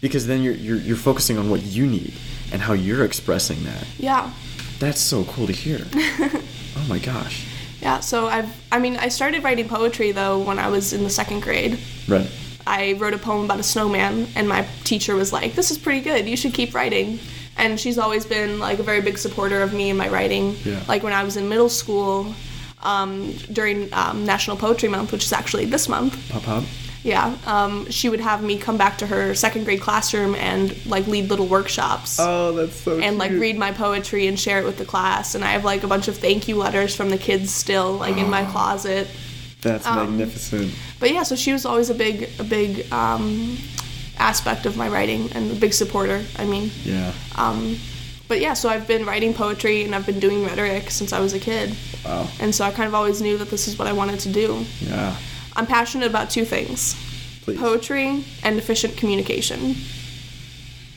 Because 0.00 0.26
then 0.26 0.42
you're 0.42 0.54
you're, 0.54 0.76
you're 0.76 0.96
focusing 0.96 1.38
on 1.38 1.50
what 1.50 1.62
you 1.62 1.86
need 1.86 2.14
and 2.52 2.62
how 2.62 2.72
you're 2.72 3.04
expressing 3.04 3.62
that. 3.64 3.86
Yeah. 3.98 4.32
That's 4.78 5.00
so 5.00 5.24
cool 5.24 5.46
to 5.46 5.52
hear. 5.52 5.86
oh 5.94 6.86
my 6.88 6.98
gosh. 6.98 7.46
Yeah. 7.80 8.00
So 8.00 8.26
I've, 8.26 8.50
I 8.72 8.78
mean, 8.78 8.96
I 8.96 9.08
started 9.08 9.44
writing 9.44 9.68
poetry 9.68 10.12
though 10.12 10.40
when 10.40 10.58
I 10.58 10.68
was 10.68 10.92
in 10.92 11.04
the 11.04 11.10
second 11.10 11.42
grade. 11.42 11.78
Right. 12.08 12.30
I 12.66 12.94
wrote 12.94 13.12
a 13.12 13.18
poem 13.18 13.44
about 13.44 13.60
a 13.60 13.62
snowman, 13.62 14.26
and 14.34 14.48
my 14.48 14.66
teacher 14.84 15.14
was 15.14 15.34
like, 15.34 15.54
"This 15.54 15.70
is 15.70 15.76
pretty 15.76 16.00
good. 16.00 16.26
You 16.26 16.36
should 16.36 16.54
keep 16.54 16.74
writing." 16.74 17.18
And 17.56 17.78
she's 17.78 17.98
always 17.98 18.24
been 18.24 18.58
like 18.58 18.78
a 18.78 18.82
very 18.82 19.00
big 19.00 19.18
supporter 19.18 19.62
of 19.62 19.74
me 19.74 19.90
and 19.90 19.98
my 19.98 20.08
writing. 20.08 20.56
Yeah. 20.64 20.82
Like 20.88 21.02
when 21.02 21.12
I 21.12 21.24
was 21.24 21.36
in 21.36 21.48
middle 21.48 21.68
school, 21.68 22.34
um, 22.84 23.32
during 23.52 23.92
um, 23.92 24.24
National 24.24 24.56
Poetry 24.56 24.88
Month, 24.88 25.12
which 25.12 25.24
is 25.24 25.32
actually 25.32 25.64
this 25.66 25.88
month. 25.88 26.16
Pop. 26.30 26.64
Yeah, 27.02 27.36
um, 27.46 27.90
she 27.90 28.08
would 28.08 28.20
have 28.20 28.42
me 28.42 28.56
come 28.58 28.78
back 28.78 28.96
to 28.98 29.06
her 29.06 29.34
second 29.34 29.64
grade 29.64 29.82
classroom 29.82 30.34
and 30.36 30.74
like 30.86 31.06
lead 31.06 31.28
little 31.28 31.46
workshops. 31.46 32.18
Oh, 32.18 32.52
that's 32.52 32.76
so 32.76 32.98
and 32.98 33.18
like 33.18 33.30
read 33.32 33.58
my 33.58 33.72
poetry 33.72 34.26
and 34.26 34.40
share 34.40 34.58
it 34.58 34.64
with 34.64 34.78
the 34.78 34.86
class 34.86 35.34
and 35.34 35.44
i 35.44 35.48
have 35.52 35.64
like 35.64 35.82
a 35.82 35.86
bunch 35.86 36.08
of 36.08 36.16
thank 36.16 36.48
you 36.48 36.56
letters 36.56 36.94
from 36.96 37.10
the 37.10 37.18
kids 37.18 37.52
still 37.52 37.92
like 37.94 38.16
in 38.16 38.30
my 38.30 38.44
closet 38.46 39.06
That's 39.60 39.86
um, 39.86 39.96
magnificent. 40.16 40.72
but 41.00 41.10
yeah 41.12 41.24
so 41.24 41.36
she 41.36 41.52
was 41.52 41.66
always 41.66 41.90
a 41.90 41.94
big 41.94 42.30
a 42.38 42.44
big 42.44 42.90
um, 42.92 43.58
aspect 44.18 44.64
of 44.66 44.76
my 44.76 44.88
writing 44.88 45.30
and 45.32 45.50
a 45.50 45.54
big 45.54 45.72
supporter 45.74 46.24
i 46.38 46.44
mean 46.46 46.70
Yeah. 46.84 47.12
um, 47.36 47.76
but 48.28 48.40
yeah 48.40 48.54
so 48.54 48.68
i've 48.68 48.86
been 48.86 49.04
writing 49.04 49.34
poetry 49.34 49.84
and 49.84 49.94
i've 49.94 50.06
been 50.06 50.20
doing 50.20 50.44
rhetoric 50.44 50.90
since 50.90 51.12
i 51.12 51.20
was 51.20 51.32
a 51.34 51.40
kid 51.40 51.74
Wow. 52.04 52.28
and 52.40 52.54
so 52.54 52.64
i 52.64 52.70
kind 52.70 52.86
of 52.88 52.94
always 52.94 53.20
knew 53.22 53.38
that 53.38 53.50
this 53.50 53.68
is 53.68 53.78
what 53.78 53.88
i 53.88 53.92
wanted 53.92 54.20
to 54.20 54.32
do 54.32 54.64
Yeah. 54.80 55.16
i'm 55.56 55.66
passionate 55.66 56.06
about 56.06 56.30
two 56.30 56.44
things 56.44 56.94
Please. 57.42 57.58
poetry 57.58 58.24
and 58.42 58.58
efficient 58.58 58.96
communication 58.96 59.74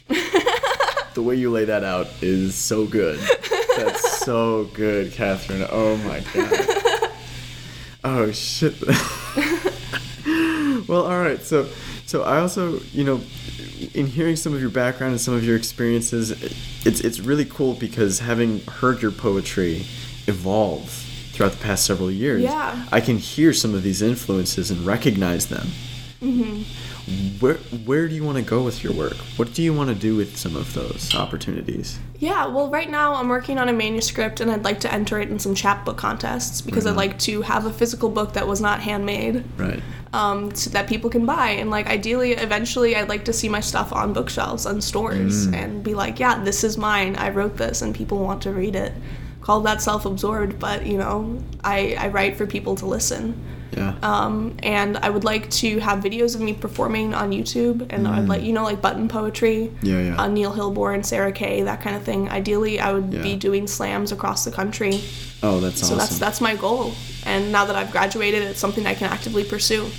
The 1.13 1.23
way 1.23 1.35
you 1.35 1.49
lay 1.49 1.65
that 1.65 1.83
out 1.83 2.07
is 2.21 2.53
so 2.53 2.85
good. 2.85 3.19
That's 3.75 4.19
so 4.19 4.65
good, 4.75 5.11
Catherine. 5.13 5.65
Oh 5.71 5.97
my 5.97 6.19
god. 6.31 7.11
Oh 8.03 8.31
shit. 8.31 8.75
well, 10.87 11.05
all 11.07 11.19
right. 11.19 11.41
So, 11.41 11.67
so 12.05 12.21
I 12.21 12.37
also, 12.39 12.79
you 12.93 13.03
know, 13.03 13.19
in 13.93 14.07
hearing 14.07 14.35
some 14.35 14.53
of 14.53 14.61
your 14.61 14.69
background 14.69 15.11
and 15.11 15.21
some 15.21 15.33
of 15.33 15.43
your 15.43 15.55
experiences, 15.55 16.31
it's 16.85 17.01
it's 17.01 17.19
really 17.19 17.45
cool 17.45 17.73
because 17.73 18.19
having 18.19 18.61
heard 18.65 19.01
your 19.01 19.11
poetry 19.11 19.85
evolve 20.27 20.89
throughout 21.31 21.51
the 21.51 21.63
past 21.63 21.85
several 21.85 22.09
years, 22.11 22.41
Yeah. 22.41 22.85
I 22.91 22.99
can 23.01 23.17
hear 23.17 23.53
some 23.53 23.75
of 23.75 23.83
these 23.83 24.01
influences 24.01 24.71
and 24.71 24.85
recognize 24.85 25.47
them. 25.47 25.67
Mm-hmm. 26.21 26.63
Where 27.39 27.55
where 27.85 28.07
do 28.09 28.15
you 28.15 28.23
want 28.23 28.37
to 28.37 28.43
go 28.43 28.63
with 28.63 28.83
your 28.83 28.91
work? 28.93 29.15
What 29.37 29.53
do 29.53 29.61
you 29.63 29.73
want 29.73 29.89
to 29.89 29.95
do 29.95 30.15
with 30.15 30.35
some 30.37 30.55
of 30.57 30.73
those 30.73 31.15
opportunities? 31.15 31.99
Yeah, 32.19 32.47
well, 32.47 32.69
right 32.69 32.89
now 32.89 33.13
I'm 33.15 33.29
working 33.29 33.59
on 33.59 33.69
a 33.69 33.73
manuscript 33.73 34.41
and 34.41 34.51
I'd 34.51 34.63
like 34.65 34.79
to 34.81 34.91
enter 34.91 35.19
it 35.21 35.29
in 35.29 35.37
some 35.39 35.53
chapbook 35.55 35.97
contests 35.97 36.61
because 36.61 36.85
Right 36.85 36.91
I'd 36.91 36.97
like 36.97 37.19
to 37.19 37.43
have 37.43 37.65
a 37.65 37.71
physical 37.71 38.09
book 38.09 38.33
that 38.33 38.47
was 38.47 38.59
not 38.59 38.81
handmade 38.81 39.45
Right. 39.57 39.81
Um, 40.13 40.53
so 40.55 40.69
that 40.71 40.87
people 40.87 41.09
can 41.09 41.25
buy. 41.25 41.49
And, 41.49 41.69
like, 41.69 41.87
ideally, 41.87 42.33
eventually, 42.33 42.95
I'd 42.95 43.09
like 43.09 43.25
to 43.25 43.33
see 43.33 43.49
my 43.49 43.59
stuff 43.59 43.91
on 43.93 44.13
bookshelves 44.13 44.65
and 44.65 44.83
stores 44.83 45.45
and 45.47 45.83
be 45.83 45.93
like, 45.93 46.19
yeah, 46.19 46.43
this 46.43 46.63
is 46.63 46.77
mine. 46.77 47.15
I 47.15 47.29
wrote 47.29 47.57
this 47.57 47.81
and 47.81 47.93
people 47.93 48.19
want 48.19 48.41
to 48.43 48.51
read 48.51 48.75
it. 48.75 48.93
Call 49.41 49.61
that 49.61 49.81
self 49.81 50.05
absorbed, 50.05 50.59
but, 50.59 50.85
you 50.85 50.97
know, 50.97 51.41
I, 51.63 51.95
I 51.97 52.07
write 52.09 52.35
for 52.35 52.45
people 52.45 52.75
to 52.75 52.85
listen. 52.85 53.41
Yeah. 53.77 53.95
Um, 54.01 54.55
and 54.63 54.97
I 54.97 55.09
would 55.09 55.23
like 55.23 55.49
to 55.61 55.79
have 55.79 56.03
videos 56.03 56.35
of 56.35 56.41
me 56.41 56.53
performing 56.53 57.13
on 57.13 57.31
YouTube, 57.31 57.85
and 57.91 58.07
I'd 58.07 58.27
like 58.27 58.41
you 58.43 58.53
know 58.53 58.63
like 58.63 58.81
button 58.81 59.07
poetry, 59.07 59.71
Yeah, 59.81 60.01
yeah. 60.01 60.21
uh, 60.21 60.27
Neil 60.27 60.51
Hilborn, 60.53 61.05
Sarah 61.05 61.31
Kay, 61.31 61.61
that 61.63 61.81
kind 61.81 61.95
of 61.95 62.03
thing. 62.03 62.29
Ideally, 62.29 62.79
I 62.79 62.91
would 62.93 63.09
be 63.11 63.35
doing 63.35 63.67
slams 63.67 64.11
across 64.11 64.43
the 64.45 64.51
country. 64.51 65.01
oh, 65.43 65.59
that's 65.59 65.79
So 65.79 65.85
awesome. 65.85 65.87
So 65.87 65.95
that's 65.97 66.19
that's 66.19 66.41
my 66.41 66.55
goal. 66.55 66.93
And 67.25 67.51
now 67.51 67.65
that 67.65 67.75
I've 67.75 67.91
graduated, 67.91 68.41
it's 68.43 68.59
something 68.59 68.85
I 68.87 68.93
can 68.95 69.07
actively 69.11 69.43
pursue. 69.43 69.89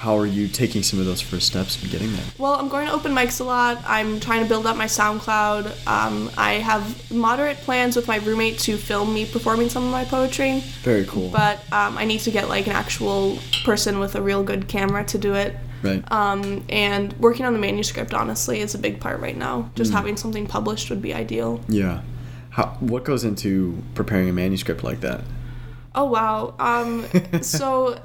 How 0.00 0.16
are 0.16 0.24
you 0.24 0.48
taking 0.48 0.82
some 0.82 0.98
of 0.98 1.04
those 1.04 1.20
first 1.20 1.46
steps 1.46 1.82
in 1.82 1.90
getting 1.90 2.10
there? 2.14 2.24
Well, 2.38 2.54
I'm 2.54 2.70
going 2.70 2.86
to 2.86 2.92
open 2.94 3.12
mics 3.12 3.38
a 3.38 3.44
lot. 3.44 3.82
I'm 3.86 4.18
trying 4.18 4.42
to 4.42 4.48
build 4.48 4.64
up 4.64 4.74
my 4.74 4.86
SoundCloud. 4.86 5.86
Um, 5.86 6.30
I 6.38 6.54
have 6.54 7.12
moderate 7.12 7.58
plans 7.58 7.96
with 7.96 8.08
my 8.08 8.16
roommate 8.16 8.58
to 8.60 8.78
film 8.78 9.12
me 9.12 9.26
performing 9.26 9.68
some 9.68 9.84
of 9.84 9.90
my 9.92 10.06
poetry. 10.06 10.60
Very 10.80 11.04
cool. 11.04 11.28
But 11.28 11.58
um, 11.70 11.98
I 11.98 12.06
need 12.06 12.20
to 12.20 12.30
get 12.30 12.48
like 12.48 12.66
an 12.66 12.72
actual 12.72 13.38
person 13.66 13.98
with 13.98 14.14
a 14.14 14.22
real 14.22 14.42
good 14.42 14.68
camera 14.68 15.04
to 15.04 15.18
do 15.18 15.34
it. 15.34 15.54
right. 15.82 16.02
Um, 16.10 16.64
and 16.70 17.12
working 17.18 17.44
on 17.44 17.52
the 17.52 17.58
manuscript, 17.58 18.14
honestly, 18.14 18.60
is 18.60 18.74
a 18.74 18.78
big 18.78 19.00
part 19.00 19.20
right 19.20 19.36
now. 19.36 19.70
Just 19.74 19.92
having 19.92 20.16
something 20.16 20.46
published 20.46 20.88
would 20.88 21.02
be 21.02 21.12
ideal. 21.12 21.60
yeah. 21.68 22.00
How 22.48 22.68
what 22.80 23.04
goes 23.04 23.22
into 23.22 23.82
preparing 23.94 24.30
a 24.30 24.32
manuscript 24.32 24.82
like 24.82 25.02
that? 25.02 25.20
Oh, 25.94 26.06
wow. 26.06 26.54
Um, 26.58 27.06
so 27.42 28.00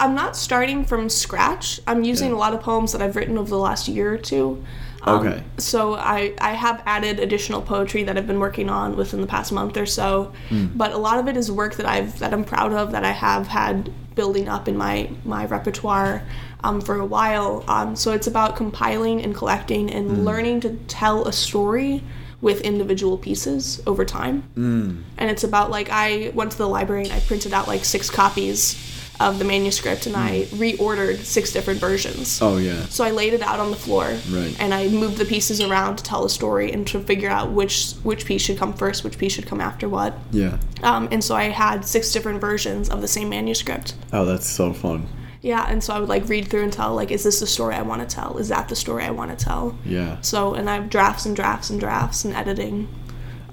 I'm 0.00 0.14
not 0.14 0.36
starting 0.36 0.84
from 0.84 1.08
scratch. 1.08 1.80
I'm 1.86 2.02
using 2.04 2.30
Yeah. 2.30 2.36
a 2.36 2.38
lot 2.38 2.52
of 2.54 2.60
poems 2.60 2.92
that 2.92 3.00
I've 3.02 3.16
written 3.16 3.38
over 3.38 3.48
the 3.48 3.58
last 3.58 3.86
year 3.88 4.12
or 4.12 4.18
two. 4.18 4.62
Um, 5.02 5.26
Okay. 5.26 5.42
So 5.58 5.94
I, 5.94 6.32
I 6.40 6.52
have 6.54 6.82
added 6.86 7.20
additional 7.20 7.60
poetry 7.62 8.02
that 8.04 8.16
I've 8.16 8.26
been 8.26 8.40
working 8.40 8.70
on 8.70 8.96
within 8.96 9.20
the 9.20 9.26
past 9.26 9.52
month 9.52 9.76
or 9.76 9.86
so, 9.86 10.32
Hmm. 10.48 10.66
but 10.74 10.92
a 10.92 10.96
lot 10.98 11.18
of 11.18 11.28
it 11.28 11.36
is 11.36 11.50
work 11.52 11.76
that 11.76 11.86
I've 11.86 12.18
that 12.20 12.32
I'm 12.32 12.44
proud 12.44 12.72
of 12.72 12.92
that 12.92 13.04
I 13.04 13.12
have 13.12 13.46
had 13.48 13.90
building 14.14 14.48
up 14.48 14.66
in 14.68 14.76
my 14.76 15.10
my 15.24 15.44
repertoire 15.44 16.22
um, 16.64 16.80
for 16.80 16.98
a 16.98 17.04
while. 17.06 17.62
Um, 17.68 17.94
so 17.96 18.12
it's 18.12 18.26
about 18.26 18.56
compiling 18.56 19.22
and 19.22 19.34
collecting 19.34 19.90
and 19.92 20.10
Hmm. 20.10 20.24
learning 20.24 20.60
to 20.60 20.70
tell 20.88 21.28
a 21.28 21.32
story 21.32 22.02
with 22.40 22.60
individual 22.62 23.16
pieces 23.16 23.80
over 23.86 24.04
time 24.04 24.42
Mm. 24.56 25.02
and 25.16 25.30
it's 25.30 25.44
about 25.44 25.70
like 25.70 25.88
I 25.90 26.30
went 26.34 26.50
to 26.52 26.58
the 26.58 26.68
library 26.68 27.04
and 27.04 27.12
I 27.12 27.20
printed 27.20 27.54
out 27.54 27.66
like 27.68 27.84
six 27.86 28.10
copies 28.10 28.76
of 29.20 29.38
the 29.38 29.44
manuscript 29.44 30.06
and 30.06 30.16
I 30.16 30.42
reordered 30.46 31.18
six 31.18 31.52
different 31.52 31.80
versions. 31.80 32.40
Oh 32.42 32.56
yeah. 32.56 32.84
So 32.86 33.04
I 33.04 33.10
laid 33.12 33.32
it 33.32 33.42
out 33.42 33.60
on 33.60 33.70
the 33.70 33.76
floor 33.76 34.04
Right. 34.30 34.54
and 34.58 34.74
I 34.74 34.88
moved 34.88 35.18
the 35.18 35.24
pieces 35.24 35.60
around 35.60 35.96
to 35.98 36.04
tell 36.04 36.24
a 36.24 36.30
story 36.30 36.72
and 36.72 36.86
to 36.88 37.00
figure 37.00 37.30
out 37.30 37.50
which 37.52 37.92
which 38.02 38.24
piece 38.26 38.42
should 38.42 38.58
come 38.58 38.72
first, 38.72 39.04
which 39.04 39.16
piece 39.18 39.32
should 39.32 39.46
come 39.46 39.60
after 39.60 39.88
what. 39.88 40.18
Yeah. 40.32 40.58
Um, 40.82 41.08
and 41.12 41.22
so 41.22 41.34
I 41.34 41.44
had 41.44 41.84
six 41.84 42.12
different 42.12 42.40
versions 42.40 42.90
of 42.90 43.00
the 43.00 43.08
same 43.08 43.28
manuscript. 43.28 43.94
Oh, 44.12 44.24
that's 44.24 44.46
so 44.48 44.72
fun. 44.72 45.06
Yeah, 45.42 45.66
and 45.68 45.84
so 45.84 45.92
I 45.92 46.00
would 46.00 46.08
like 46.08 46.26
read 46.28 46.48
through 46.48 46.62
and 46.62 46.72
tell 46.72 46.94
like, 46.94 47.10
is 47.10 47.22
this 47.22 47.40
the 47.40 47.46
story 47.46 47.74
I 47.74 47.82
want 47.82 48.00
to 48.08 48.12
tell? 48.14 48.38
Is 48.38 48.48
that 48.48 48.68
the 48.70 48.74
story 48.76 49.04
I 49.04 49.10
want 49.10 49.38
to 49.38 49.44
tell? 49.44 49.76
Yeah. 49.84 50.16
So, 50.22 50.54
and 50.54 50.70
I 50.70 50.76
have 50.76 50.88
drafts 50.88 51.26
and 51.26 51.36
drafts 51.36 51.68
and 51.68 51.78
drafts 51.78 52.24
and 52.24 52.34
editing. 52.34 52.88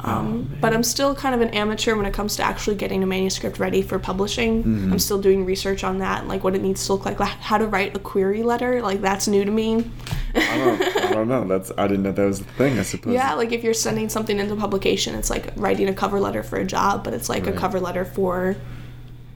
Um, 0.03 0.49
Oh, 0.51 0.57
but 0.61 0.73
I'm 0.73 0.83
still 0.83 1.15
kind 1.15 1.35
of 1.35 1.41
an 1.41 1.49
amateur 1.49 1.95
when 1.95 2.05
it 2.05 2.13
comes 2.13 2.35
to 2.37 2.43
actually 2.43 2.75
getting 2.75 3.03
a 3.03 3.05
manuscript 3.05 3.59
ready 3.59 3.81
for 3.81 3.99
publishing. 3.99 4.63
Mm-hmm. 4.63 4.93
I'm 4.93 4.99
still 4.99 5.21
doing 5.21 5.45
research 5.45 5.83
on 5.83 5.99
that, 5.99 6.27
like 6.27 6.43
what 6.43 6.55
it 6.55 6.61
needs 6.61 6.85
to 6.85 6.93
look 6.93 7.05
like, 7.05 7.19
like 7.19 7.29
how 7.29 7.57
to 7.57 7.67
write 7.67 7.95
a 7.95 7.99
query 7.99 8.43
letter. 8.43 8.81
Like 8.81 9.01
that's 9.01 9.27
new 9.27 9.43
to 9.45 9.51
me. 9.51 9.89
I 10.35 10.57
don't, 10.57 10.81
I 10.97 11.11
don't 11.13 11.27
know. 11.27 11.45
That's 11.45 11.71
I 11.77 11.87
didn't 11.87 12.03
know 12.03 12.11
that 12.11 12.25
was 12.25 12.41
a 12.41 12.43
thing. 12.43 12.79
I 12.79 12.83
suppose. 12.83 13.13
Yeah, 13.13 13.33
like 13.33 13.51
if 13.51 13.63
you're 13.63 13.73
sending 13.73 14.09
something 14.09 14.39
into 14.39 14.55
publication, 14.55 15.15
it's 15.15 15.29
like 15.29 15.51
writing 15.55 15.89
a 15.89 15.93
cover 15.93 16.19
letter 16.19 16.43
for 16.43 16.57
a 16.57 16.65
job, 16.65 17.03
but 17.03 17.13
it's 17.13 17.29
like 17.29 17.47
a 17.47 17.53
cover 17.53 17.79
letter 17.79 18.05
for 18.05 18.55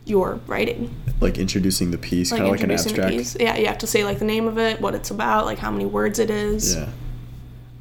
your 0.05 0.39
writing, 0.45 0.93
Like 1.19 1.37
introducing 1.37 1.91
the 1.91 1.97
piece, 1.97 2.31
like 2.31 2.39
kind 2.39 2.47
of 2.47 2.51
like 2.51 2.63
an 2.63 2.71
abstract. 2.71 3.37
Yeah, 3.39 3.57
you 3.57 3.65
have 3.65 3.79
to 3.79 3.87
say 3.87 4.03
like 4.03 4.19
the 4.19 4.25
name 4.25 4.47
of 4.47 4.57
it, 4.59 4.79
what 4.79 4.93
it's 4.93 5.09
about, 5.09 5.45
like 5.45 5.57
how 5.57 5.71
many 5.71 5.85
words 5.85 6.19
it 6.19 6.29
is. 6.29 6.75
Yeah. 6.75 6.89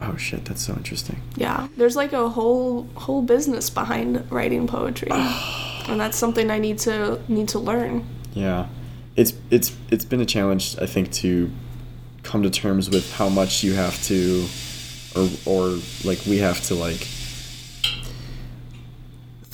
Oh 0.07 0.17
shit, 0.17 0.45
that's 0.45 0.63
so 0.63 0.75
interesting. 0.75 1.21
Yeah, 1.37 1.69
there's 1.77 1.97
like 1.97 2.13
a 2.13 2.29
whole 2.29 2.87
whole 2.95 3.23
business 3.23 3.71
behind 3.71 4.31
writing 4.31 4.67
poetry, 4.67 5.09
and 5.13 6.01
that's 6.01 6.17
something 6.17 6.51
I 6.51 6.59
need 6.59 6.79
to 6.81 7.21
need 7.29 7.49
to 7.51 7.59
learn. 7.59 8.07
Yeah, 8.35 8.67
it's 9.17 9.33
it's 9.51 9.75
it's 9.91 10.05
been 10.05 10.21
a 10.21 10.27
challenge 10.27 10.77
I 10.81 10.87
think 10.87 11.13
to 11.15 11.51
come 12.23 12.43
to 12.43 12.51
terms 12.51 12.91
with 12.91 13.13
how 13.15 13.29
much 13.29 13.63
you 13.63 13.75
have 13.75 14.03
to, 14.05 14.47
or 15.17 15.29
or 15.47 15.79
like 16.05 16.21
we 16.27 16.39
have 16.39 16.61
to 16.65 16.75
like 16.75 17.07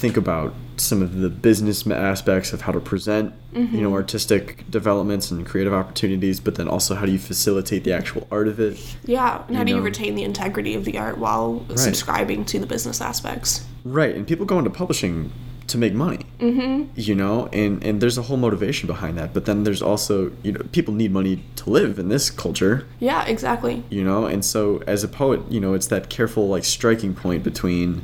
think 0.01 0.17
about 0.17 0.55
some 0.77 1.03
of 1.03 1.19
the 1.21 1.29
business 1.29 1.87
aspects 1.87 2.55
of 2.55 2.63
how 2.63 2.73
to 2.73 2.81
present 2.81 3.35
you 3.53 3.81
know 3.83 3.93
artistic 3.93 4.65
developments 4.71 5.31
and 5.31 5.45
creative 5.45 5.75
opportunities 5.75 6.41
but 6.41 6.55
then 6.55 6.69
also 6.69 6.95
how 6.95 7.05
do 7.05 7.13
you 7.13 7.19
facilitate 7.19 7.85
the 7.85 7.93
actual 7.93 8.27
art 8.31 8.49
of 8.49 8.59
it 8.59 8.79
Yeah, 9.05 9.43
and 9.47 9.57
how 9.57 9.63
You 9.63 9.67
do 9.67 9.75
you 9.77 9.81
retain 9.83 10.15
the 10.15 10.23
integrity 10.23 10.75
of 10.75 10.85
the 10.85 10.97
art 10.99 11.19
while 11.19 11.65
subscribing 11.77 12.45
to 12.47 12.59
the 12.59 12.67
business 12.67 13.01
aspects? 13.01 13.67
right 13.85 14.15
and 14.17 14.27
people 14.27 14.47
go 14.47 14.59
into 14.59 14.71
publishing 14.71 15.31
to 15.67 15.79
make 15.79 15.95
money. 15.95 16.27
Mm-hmm. 16.41 16.91
You 16.97 17.15
know, 17.15 17.49
and 17.53 17.83
and 17.85 18.01
there's 18.01 18.19
a 18.19 18.23
whole 18.23 18.37
motivation 18.37 18.87
behind 18.89 19.17
that. 19.19 19.33
But 19.33 19.45
then 19.45 19.63
there's 19.65 19.83
also 19.83 20.33
you 20.43 20.53
know 20.53 20.63
people 20.73 20.93
need 20.95 21.13
money 21.13 21.45
to 21.57 21.71
live 21.71 21.99
in 21.99 22.09
this 22.09 22.29
culture. 22.29 22.87
Yeah, 22.99 23.25
exactly. 23.25 23.85
You 23.89 24.03
know, 24.03 24.27
and 24.27 24.45
so 24.45 24.83
as 24.89 25.05
a 25.05 25.09
poet, 25.09 25.41
you 25.49 25.61
know, 25.61 25.75
it's 25.75 25.87
that 25.87 26.11
careful 26.11 26.49
like 26.49 26.65
striking 26.65 27.15
point 27.15 27.45
between 27.45 28.03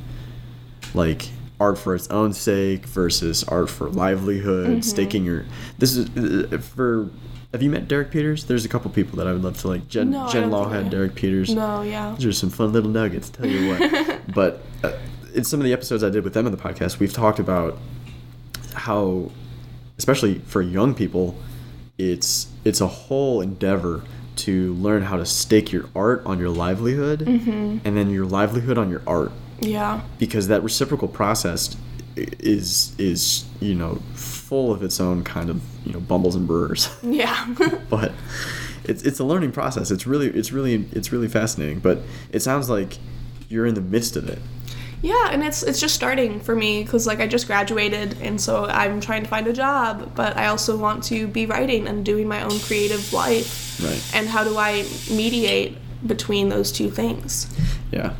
like 0.94 1.30
art 1.59 1.78
for 1.78 1.94
its 1.94 2.09
own 2.09 2.32
sake 2.32 2.84
versus 2.86 3.44
art 3.44 3.70
for 3.70 3.88
livelihood, 3.88 4.68
Mm-hmm. 4.68 4.80
staking 4.82 5.24
your. 5.24 5.44
This 5.78 5.96
is 5.96 6.09
uh, 6.52 6.59
for. 6.59 7.11
Have 7.52 7.62
you 7.62 7.70
met 7.70 7.88
Derek 7.88 8.11
Peters? 8.11 8.44
There's 8.44 8.64
a 8.66 8.68
couple 8.68 8.90
people 8.90 9.16
that 9.18 9.26
I 9.26 9.32
would 9.32 9.42
love 9.42 9.59
to 9.61 9.68
like. 9.68 9.88
Jen, 9.88 10.11
No, 10.11 10.28
Jen 10.28 10.50
Lawhead, 10.50 10.90
Derek 10.90 11.14
Peters. 11.14 11.54
No, 11.54 11.80
yeah. 11.82 12.11
Those 12.11 12.26
are 12.26 12.32
some 12.32 12.50
fun 12.50 12.72
little 12.72 12.90
nuggets, 12.90 13.30
tell 13.30 13.46
you 13.46 13.70
what. 13.70 14.20
but 14.34 14.62
uh, 14.84 14.92
in 15.34 15.44
some 15.44 15.61
of 15.61 15.64
the 15.64 15.72
episodes 15.72 16.02
I 16.04 16.11
did 16.11 16.22
with 16.24 16.34
them 16.34 16.44
on 16.44 16.52
the 16.52 16.59
podcast, 16.59 16.98
we've 16.98 17.12
talked 17.14 17.38
about 17.38 17.78
how, 18.74 19.30
especially 19.96 20.40
for 20.40 20.61
young 20.61 20.94
people, 20.94 21.36
it's 21.98 22.48
it's 22.64 22.80
a 22.82 22.86
whole 22.86 23.40
endeavor 23.40 24.02
to 24.36 24.74
learn 24.74 25.02
how 25.02 25.16
to 25.16 25.24
stake 25.24 25.72
your 25.72 25.88
art 25.94 26.22
on 26.26 26.38
your 26.38 26.50
livelihood, 26.50 27.22
and 27.22 27.80
then 27.96 28.11
your 28.11 28.26
livelihood 28.26 28.76
on 28.76 28.90
your 28.90 29.00
art, 29.07 29.32
Yeah. 29.61 30.00
because 30.18 30.48
that 30.48 30.62
reciprocal 30.62 31.09
process 31.09 31.76
is 32.16 32.94
is 32.98 33.44
you 33.61 33.74
know 33.74 34.00
full 34.14 34.72
of 34.72 34.82
its 34.82 35.00
own 35.00 35.22
kind 35.22 35.50
of 35.50 35.61
you 35.84 35.92
know 35.92 36.00
bumbles 36.00 36.34
and 36.34 36.46
brewers. 36.46 36.88
Yeah. 37.02 37.54
but 37.90 38.12
it's 38.84 39.02
it's 39.02 39.18
a 39.18 39.24
learning 39.24 39.52
process. 39.52 39.90
It's 39.90 40.07
really 40.07 40.28
it's 40.28 40.52
really 40.52 40.86
it's 40.92 41.12
really 41.12 41.28
fascinating. 41.28 41.80
But 41.80 41.98
it 42.32 42.40
sounds 42.40 42.70
like 42.70 42.98
you're 43.48 43.66
in 43.66 43.74
the 43.74 43.80
midst 43.80 44.16
of 44.16 44.28
it. 44.28 44.38
Yeah, 45.02 45.28
and 45.30 45.44
it's 45.44 45.62
it's 45.62 45.78
just 45.78 45.94
starting 45.94 46.40
for 46.40 46.57
me 46.57 46.82
because 46.82 47.07
like 47.07 47.20
I 47.20 47.26
just 47.26 47.46
graduated, 47.46 48.16
and 48.22 48.40
so 48.40 48.64
I'm 48.64 49.00
trying 49.00 49.22
to 49.24 49.28
find 49.28 49.46
a 49.46 49.52
job, 49.52 50.12
but 50.14 50.36
I 50.36 50.46
also 50.46 50.76
want 50.76 51.04
to 51.04 51.26
be 51.26 51.44
writing 51.46 51.86
and 51.86 52.04
doing 52.04 52.26
my 52.26 52.42
own 52.42 52.59
creative 52.61 53.12
life. 53.12 53.78
Right. 53.84 54.02
And 54.14 54.26
how 54.26 54.42
do 54.42 54.57
I 54.57 54.86
mediate 55.11 55.76
between 56.07 56.48
those 56.48 56.72
two 56.72 56.90
things? 56.90 57.46
Yeah. 57.92 58.14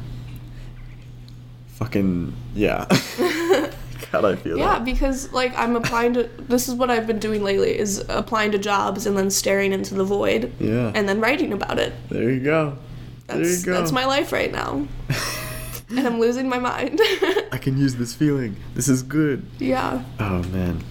Fucking 1.77 2.33
yeah. 2.55 2.87
God, 4.11 4.25
I 4.25 4.37
feel 4.37 4.57
that. 4.57 4.59
Yeah, 4.59 4.79
that. 4.79 4.85
because 4.85 5.31
like 5.33 5.57
I'm 5.59 5.77
applying 5.77 6.15
to 6.15 6.25
this 6.39 6.69
is 6.69 6.75
what 6.75 6.91
I've 6.91 7.07
been 7.07 7.19
doing 7.19 7.43
lately 7.43 7.79
is 7.79 8.05
applying 8.09 8.53
to 8.53 8.59
jobs 8.59 9.05
and 9.05 9.17
then 9.17 9.31
staring 9.31 9.73
into 9.73 9.95
the 9.95 10.05
void. 10.05 10.53
Yeah. 10.59 10.93
And 10.95 11.07
then 11.07 11.21
writing 11.21 11.53
about 11.53 11.79
it. 11.79 11.93
There 12.09 12.31
you 12.31 12.41
go. 12.41 12.79
there 13.27 13.43
you 13.43 13.63
go. 13.63 13.73
that's 13.75 13.93
my 13.93 14.07
life 14.07 14.33
right 14.33 14.51
now. 14.51 14.87
and 15.91 16.07
I'm 16.07 16.19
losing 16.19 16.49
my 16.49 16.59
mind. 16.59 16.99
I 17.53 17.59
can 17.61 17.77
use 17.77 17.97
this 17.97 18.15
feeling. 18.15 18.57
This 18.75 18.89
is 18.89 19.03
good. 19.03 19.47
yeah. 19.59 20.03
Oh 20.19 20.43
man. 20.45 20.83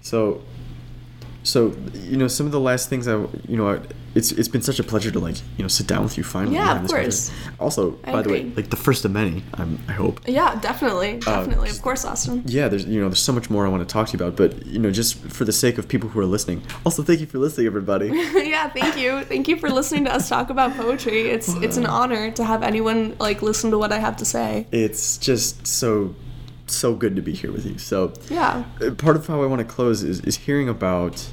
So 0.00 0.42
so 1.42 1.76
you 1.92 2.16
know 2.16 2.28
some 2.28 2.46
of 2.46 2.52
the 2.52 2.60
last 2.60 2.88
things 2.88 3.06
I 3.08 3.16
you 3.46 3.58
know 3.58 3.68
I, 3.68 3.80
it's 4.14 4.30
it's 4.32 4.48
been 4.48 4.62
such 4.62 4.78
a 4.78 4.84
pleasure 4.84 5.10
to 5.10 5.18
like 5.18 5.36
you 5.56 5.62
know 5.64 5.68
sit 5.68 5.86
down 5.86 6.02
with 6.04 6.16
you 6.16 6.24
finally. 6.24 6.54
Yeah, 6.56 6.72
of 6.82 6.88
course. 6.88 7.30
conversation. 7.30 7.54
Also, 7.58 7.98
I 8.04 8.12
by 8.12 8.22
the 8.22 8.30
way, 8.30 8.44
like 8.56 8.70
the 8.70 8.76
first 8.76 9.04
of 9.04 9.10
many. 9.10 9.42
I'm, 9.54 9.78
I 9.88 9.92
hope. 9.92 10.20
Yeah, 10.26 10.54
definitely. 10.60 11.18
Definitely. 11.18 11.66
just- 11.68 11.78
of 11.78 11.82
course, 11.84 12.04
Austin. 12.04 12.42
Yeah, 12.46 12.68
there's 12.68 12.84
you 12.86 13.00
know 13.00 13.08
there's 13.08 13.18
so 13.18 13.32
much 13.32 13.50
more 13.50 13.66
I 13.66 13.68
want 13.68 13.86
to 13.86 13.92
talk 13.92 14.08
to 14.08 14.16
you 14.16 14.24
about, 14.24 14.36
but 14.36 14.66
you 14.66 14.78
know 14.78 14.90
just 14.90 15.16
for 15.18 15.44
the 15.44 15.52
sake 15.52 15.78
of 15.78 15.88
people 15.88 16.08
who 16.10 16.20
are 16.20 16.26
listening. 16.26 16.62
Also, 16.86 17.02
thank 17.02 17.20
you 17.20 17.26
for 17.26 17.38
listening, 17.38 17.66
everybody. 17.66 18.06
yeah, 18.34 18.68
thank 18.70 18.96
you. 18.96 19.24
Thank 19.24 19.48
you 19.48 19.56
for 19.56 19.68
listening 19.68 20.04
to 20.04 20.14
us 20.14 20.28
talk 20.28 20.50
about 20.50 20.74
poetry. 20.76 21.22
It's 21.30 21.48
it's 21.56 21.76
an 21.76 21.86
honor 21.86 22.30
to 22.32 22.44
have 22.44 22.62
anyone 22.62 23.16
like 23.18 23.42
listen 23.42 23.70
to 23.72 23.78
what 23.78 23.90
I 23.92 23.98
have 23.98 24.16
to 24.18 24.24
say. 24.24 24.66
it's 24.70 25.18
just 25.18 25.66
so 25.66 26.14
so 26.66 26.94
good 26.94 27.14
to 27.16 27.22
be 27.22 27.32
here 27.34 27.52
with 27.52 27.66
you. 27.66 27.76
So 27.78 28.12
Yeah. 28.30 28.64
uh, 28.80 28.90
part 28.92 29.16
of 29.16 29.26
how 29.26 29.42
I 29.42 29.46
want 29.46 29.58
to 29.60 29.64
close 29.66 30.02
is 30.02 30.20
is 30.20 30.36
hearing 30.46 30.68
about 30.68 31.28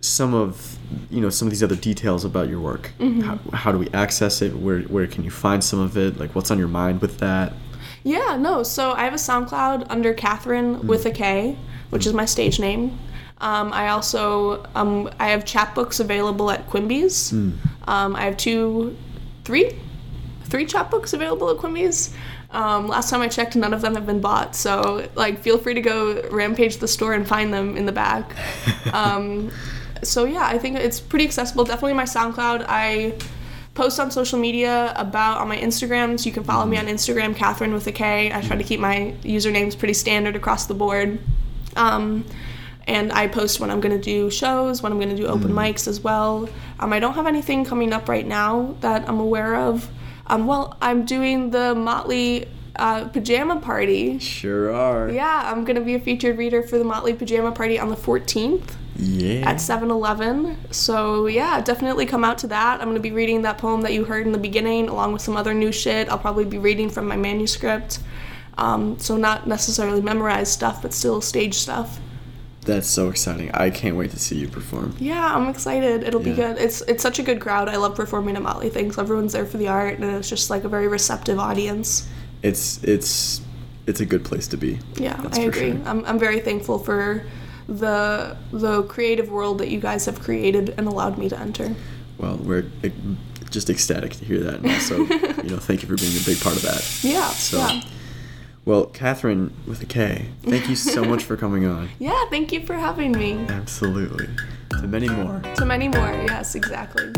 some 0.00 0.34
of 0.34 0.78
you 1.10 1.20
know 1.20 1.30
some 1.30 1.46
of 1.48 1.50
these 1.50 1.62
other 1.62 1.76
details 1.76 2.24
about 2.24 2.48
your 2.48 2.60
work. 2.60 2.92
How, 3.22 3.38
how 3.52 3.72
do 3.72 3.78
we 3.78 3.88
access 3.90 4.42
it? 4.42 4.56
Where 4.56 4.80
where 4.82 5.06
can 5.06 5.24
you 5.24 5.30
find 5.30 5.62
some 5.62 5.80
of 5.80 5.96
it? 5.96 6.18
Like 6.18 6.34
what's 6.34 6.50
on 6.50 6.58
your 6.58 6.68
mind 6.68 7.00
with 7.00 7.18
that? 7.18 7.52
Yeah, 8.04 8.36
no. 8.36 8.62
So 8.62 8.92
I 8.92 9.04
have 9.04 9.12
a 9.14 9.16
SoundCloud 9.16 9.86
under 9.88 10.12
Catherine 10.12 10.86
with 10.86 11.06
a 11.06 11.10
K, 11.10 11.56
which 11.90 12.06
is 12.06 12.12
my 12.12 12.24
stage 12.24 12.58
name. 12.58 12.98
Um, 13.40 13.72
I 13.72 13.88
also 13.88 14.64
um, 14.74 15.10
I 15.18 15.28
have 15.28 15.44
chapbooks 15.44 16.00
available 16.00 16.50
at 16.50 16.68
Quimby's. 16.68 17.32
Um, 17.88 18.16
I 18.16 18.22
have 18.22 18.36
two, 18.36 18.96
three, 19.44 19.78
three 20.44 20.66
chapbooks 20.66 21.12
available 21.12 21.50
at 21.50 21.56
Quimby's. 21.56 22.14
Um, 22.52 22.86
last 22.86 23.08
time 23.08 23.22
I 23.22 23.28
checked, 23.28 23.56
none 23.56 23.72
of 23.72 23.80
them 23.80 23.94
have 23.94 24.06
been 24.06 24.20
bought. 24.20 24.54
So 24.54 25.08
like, 25.14 25.40
feel 25.40 25.58
free 25.58 25.74
to 25.74 25.80
go 25.80 26.22
rampage 26.30 26.76
the 26.76 26.88
store 26.88 27.14
and 27.14 27.26
find 27.26 27.52
them 27.52 27.76
in 27.76 27.86
the 27.86 27.92
back. 27.92 28.34
Um, 28.92 29.50
so 30.02 30.24
yeah, 30.24 30.46
I 30.46 30.58
think 30.58 30.76
it's 30.76 31.00
pretty 31.00 31.24
accessible. 31.24 31.64
Definitely 31.64 31.94
my 31.94 32.04
SoundCloud. 32.04 32.66
I 32.68 33.14
post 33.74 33.98
on 33.98 34.10
social 34.10 34.38
media 34.38 34.92
about 34.96 35.38
on 35.38 35.48
my 35.48 35.56
Instagram, 35.56 36.18
so 36.18 36.26
you 36.26 36.32
can 36.32 36.44
follow 36.44 36.66
me 36.66 36.76
on 36.76 36.86
Instagram, 36.86 37.34
Catherine 37.34 37.72
with 37.72 37.86
a 37.86 37.92
K. 37.92 38.32
I 38.32 38.40
try 38.42 38.56
to 38.56 38.64
keep 38.64 38.80
my 38.80 39.14
usernames 39.22 39.78
pretty 39.78 39.94
standard 39.94 40.36
across 40.36 40.66
the 40.66 40.74
board. 40.74 41.18
Um, 41.76 42.24
and 42.86 43.12
I 43.12 43.28
post 43.28 43.60
when 43.60 43.70
I'm 43.70 43.80
gonna 43.80 43.98
do 43.98 44.30
shows, 44.30 44.82
when 44.82 44.92
I'm 44.92 44.98
gonna 44.98 45.16
do 45.16 45.26
open 45.26 45.52
mics 45.52 45.86
as 45.86 46.00
well. 46.00 46.48
Um, 46.80 46.92
I 46.92 46.98
don't 46.98 47.14
have 47.14 47.26
anything 47.26 47.64
coming 47.64 47.92
up 47.92 48.08
right 48.08 48.26
now 48.26 48.74
that 48.80 49.08
I'm 49.08 49.20
aware 49.20 49.54
of. 49.54 49.88
Um, 50.26 50.46
well, 50.46 50.76
I'm 50.82 51.04
doing 51.04 51.50
the 51.50 51.74
Motley 51.74 52.48
uh, 52.76 53.06
pajama 53.08 53.60
party. 53.60 54.18
Sure 54.18 54.74
are. 54.74 55.08
Yeah, 55.10 55.42
I'm 55.46 55.64
gonna 55.64 55.80
be 55.80 55.94
a 55.94 56.00
featured 56.00 56.38
reader 56.38 56.62
for 56.62 56.76
the 56.76 56.84
Motley 56.84 57.14
pajama 57.14 57.52
party 57.52 57.78
on 57.78 57.88
the 57.88 57.96
14th 57.96 58.74
Yeah. 58.96 59.48
at 59.48 59.56
7-Eleven. 59.56 60.56
So 60.70 61.26
yeah, 61.26 61.60
definitely 61.60 62.06
come 62.06 62.24
out 62.24 62.38
to 62.38 62.46
that. 62.48 62.80
I'm 62.80 62.88
gonna 62.88 63.00
be 63.00 63.12
reading 63.12 63.42
that 63.42 63.58
poem 63.58 63.80
that 63.82 63.92
you 63.92 64.04
heard 64.04 64.26
in 64.26 64.32
the 64.32 64.38
beginning, 64.38 64.88
along 64.88 65.12
with 65.12 65.22
some 65.22 65.36
other 65.36 65.54
new 65.54 65.72
shit. 65.72 66.08
I'll 66.08 66.18
probably 66.18 66.44
be 66.44 66.58
reading 66.58 66.90
from 66.90 67.06
my 67.08 67.16
manuscript. 67.16 68.00
Um, 68.58 68.98
so 68.98 69.16
not 69.16 69.46
necessarily 69.46 70.02
memorized 70.02 70.52
stuff, 70.52 70.82
but 70.82 70.92
still 70.92 71.20
stage 71.20 71.54
stuff. 71.54 71.98
That's 72.64 72.86
so 72.88 73.08
exciting. 73.08 73.50
I 73.52 73.70
can't 73.70 73.96
wait 73.96 74.12
to 74.12 74.18
see 74.20 74.36
you 74.36 74.46
perform. 74.46 74.94
Yeah, 75.00 75.34
I'm 75.34 75.48
excited. 75.48 76.04
It'll 76.04 76.20
be 76.20 76.32
good. 76.32 76.58
It's 76.58 76.80
it's 76.82 77.02
such 77.02 77.18
a 77.18 77.22
good 77.22 77.40
crowd. 77.40 77.68
I 77.68 77.76
love 77.76 77.96
performing 77.96 78.36
at 78.36 78.42
Motley 78.42 78.68
Things. 78.68 78.98
Everyone's 78.98 79.32
there 79.32 79.46
for 79.46 79.56
the 79.56 79.66
art, 79.66 79.98
and 79.98 80.04
it's 80.04 80.28
just 80.28 80.48
like 80.48 80.62
a 80.62 80.68
very 80.68 80.86
receptive 80.86 81.40
audience. 81.40 82.06
It's 82.42 82.82
it's 82.84 83.40
it's 83.88 84.00
a 84.00 84.06
good 84.06 84.24
place 84.24 84.46
to 84.48 84.56
be. 84.56 84.78
Yeah, 84.94 85.16
That's 85.22 85.38
I 85.38 85.42
agree. 85.42 85.72
sure. 85.72 85.80
I'm, 85.86 86.04
I'm 86.04 86.18
very 86.20 86.38
thankful 86.38 86.78
for 86.78 87.24
the 87.78 88.36
the 88.52 88.82
creative 88.84 89.30
world 89.30 89.58
that 89.58 89.68
you 89.68 89.80
guys 89.80 90.06
have 90.06 90.20
created 90.20 90.74
and 90.76 90.86
allowed 90.86 91.18
me 91.18 91.28
to 91.28 91.38
enter. 91.38 91.74
Well, 92.18 92.36
we're 92.36 92.66
e- 92.84 92.92
just 93.50 93.68
ecstatic 93.70 94.12
to 94.14 94.24
hear 94.24 94.40
that, 94.40 94.54
and 94.60 94.66
also, 94.70 94.98
you 95.42 95.50
know, 95.50 95.58
thank 95.58 95.82
you 95.82 95.88
for 95.88 95.96
being 95.96 96.16
a 96.16 96.24
big 96.24 96.40
part 96.40 96.56
of 96.56 96.62
that. 96.62 96.82
Yeah, 97.02 97.28
So, 97.30 97.58
yeah. 97.58 97.82
well, 98.64 98.86
Catherine 98.86 99.52
with 99.66 99.82
a 99.82 99.86
K, 99.86 100.26
thank 100.42 100.68
you 100.68 100.76
so 100.76 101.04
much 101.04 101.24
for 101.24 101.36
coming 101.36 101.66
on. 101.66 101.88
Yeah, 101.98 102.24
thank 102.30 102.52
you 102.52 102.64
for 102.64 102.74
having 102.74 103.12
me. 103.12 103.34
Absolutely. 103.48 104.28
To 104.80 104.86
many 104.86 105.08
more. 105.08 105.40
To 105.56 105.64
many 105.66 105.88
more, 105.88 106.12
yes, 106.26 106.54
exactly. 106.54 107.12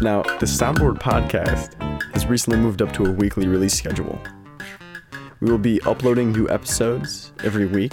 Now, 0.00 0.22
the 0.22 0.46
Soundboard 0.46 0.98
podcast 0.98 1.74
has 2.12 2.26
recently 2.26 2.58
moved 2.58 2.82
up 2.82 2.92
to 2.94 3.04
a 3.04 3.10
weekly 3.12 3.46
release 3.46 3.74
schedule. 3.74 4.20
We 5.42 5.50
will 5.50 5.58
be 5.58 5.80
uploading 5.80 6.30
new 6.30 6.48
episodes 6.48 7.32
every 7.42 7.66
week, 7.66 7.92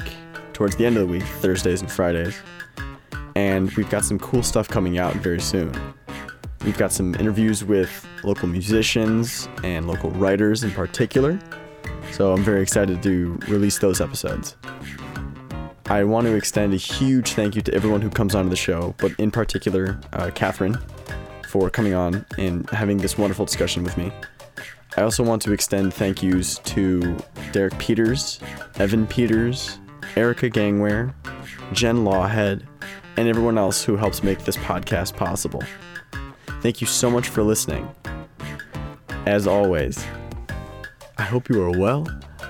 towards 0.54 0.76
the 0.76 0.86
end 0.86 0.98
of 0.98 1.08
the 1.08 1.12
week, 1.12 1.24
Thursdays 1.24 1.82
and 1.82 1.92
Fridays. 1.92 2.38
And 3.34 3.72
we've 3.72 3.90
got 3.90 4.06
some 4.06 4.20
cool 4.20 4.44
stuff 4.44 4.68
coming 4.68 5.00
out 5.00 5.16
very 5.16 5.42
soon. 5.42 5.74
We've 6.64 6.78
got 6.78 6.92
some 6.92 7.16
interviews 7.16 7.64
with 7.64 8.06
local 8.24 8.48
musicians 8.48 9.50
and 9.64 9.88
local 9.88 10.12
writers 10.12 10.64
in 10.64 10.70
particular. 10.70 11.40
So 12.12 12.34
I'm 12.34 12.44
very 12.44 12.62
excited 12.62 13.02
to 13.02 13.40
release 13.48 13.80
those 13.80 14.00
episodes. 14.00 14.56
I 15.88 16.04
want 16.04 16.28
to 16.28 16.36
extend 16.36 16.76
a 16.76 16.78
huge 16.78 17.32
thank 17.32 17.56
you 17.56 17.64
to 17.64 17.74
everyone 17.74 18.02
who 18.02 18.12
comes 18.12 18.36
onto 18.36 18.52
the 18.52 18.56
show, 18.56 18.94
but 19.00 19.12
in 19.14 19.32
particular, 19.32 20.00
uh, 20.14 20.30
Catherine, 20.36 20.78
for 21.48 21.72
coming 21.72 21.96
on 21.96 22.28
and 22.38 22.70
having 22.70 22.98
this 22.98 23.18
wonderful 23.18 23.46
discussion 23.46 23.84
with 23.84 23.98
me. 23.98 24.12
I 25.00 25.04
also 25.04 25.24
want 25.24 25.42
to 25.44 25.54
extend 25.54 25.94
thank 25.94 26.22
yous 26.22 26.58
to 26.60 27.18
Derek 27.54 27.78
Peters, 27.80 28.38
Evan 28.80 29.08
Peters, 29.08 29.80
Erica 30.18 30.50
Gangware, 30.50 31.14
Jen 31.72 32.04
Lawhead, 32.04 32.68
and 33.16 33.30
everyone 33.30 33.58
else 33.58 33.82
who 33.82 33.96
helps 33.96 34.24
make 34.24 34.44
this 34.44 34.58
podcast 34.58 35.16
possible. 35.16 35.64
Thank 36.60 36.82
you 36.82 36.88
so 36.88 37.10
much 37.10 37.30
for 37.30 37.44
listening. 37.44 37.90
As 39.26 39.48
always, 39.48 40.06
I 41.18 41.24
hope 41.24 41.48
you 41.48 41.64
are 41.64 41.72
well, 41.72 42.06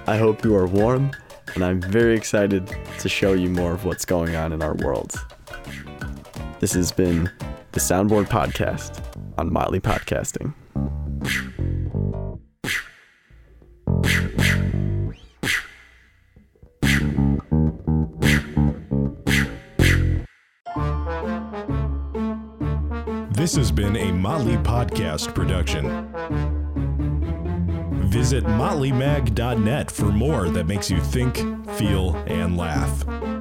I 0.07 0.17
hope 0.17 0.43
you 0.43 0.55
are 0.55 0.65
warm, 0.65 1.11
and 1.53 1.63
I'm 1.63 1.79
very 1.79 2.17
excited 2.17 2.75
to 2.97 3.07
show 3.07 3.33
you 3.33 3.49
more 3.49 3.73
of 3.73 3.85
what's 3.85 4.05
going 4.05 4.35
on 4.35 4.53
in 4.53 4.63
our 4.63 4.73
world. 4.73 5.13
This 6.59 6.73
has 6.73 6.91
been 6.91 7.29
the 7.73 7.79
Soundboard 7.79 8.25
Podcast 8.25 9.03
on 9.37 9.53
Motley 9.53 9.79
Podcasting. 9.79 10.55
This 23.31 23.55
has 23.55 23.71
been 23.71 23.95
a 23.95 24.11
Motley 24.11 24.57
Podcast 24.57 25.33
production. 25.33 26.09
Visit 28.09 28.43
motleymag.net 28.43 29.89
for 29.89 30.11
more 30.11 30.49
that 30.49 30.65
makes 30.67 30.91
you 30.91 30.99
think, 30.99 31.37
feel, 31.77 32.15
and 32.27 32.57
laugh. 32.57 33.38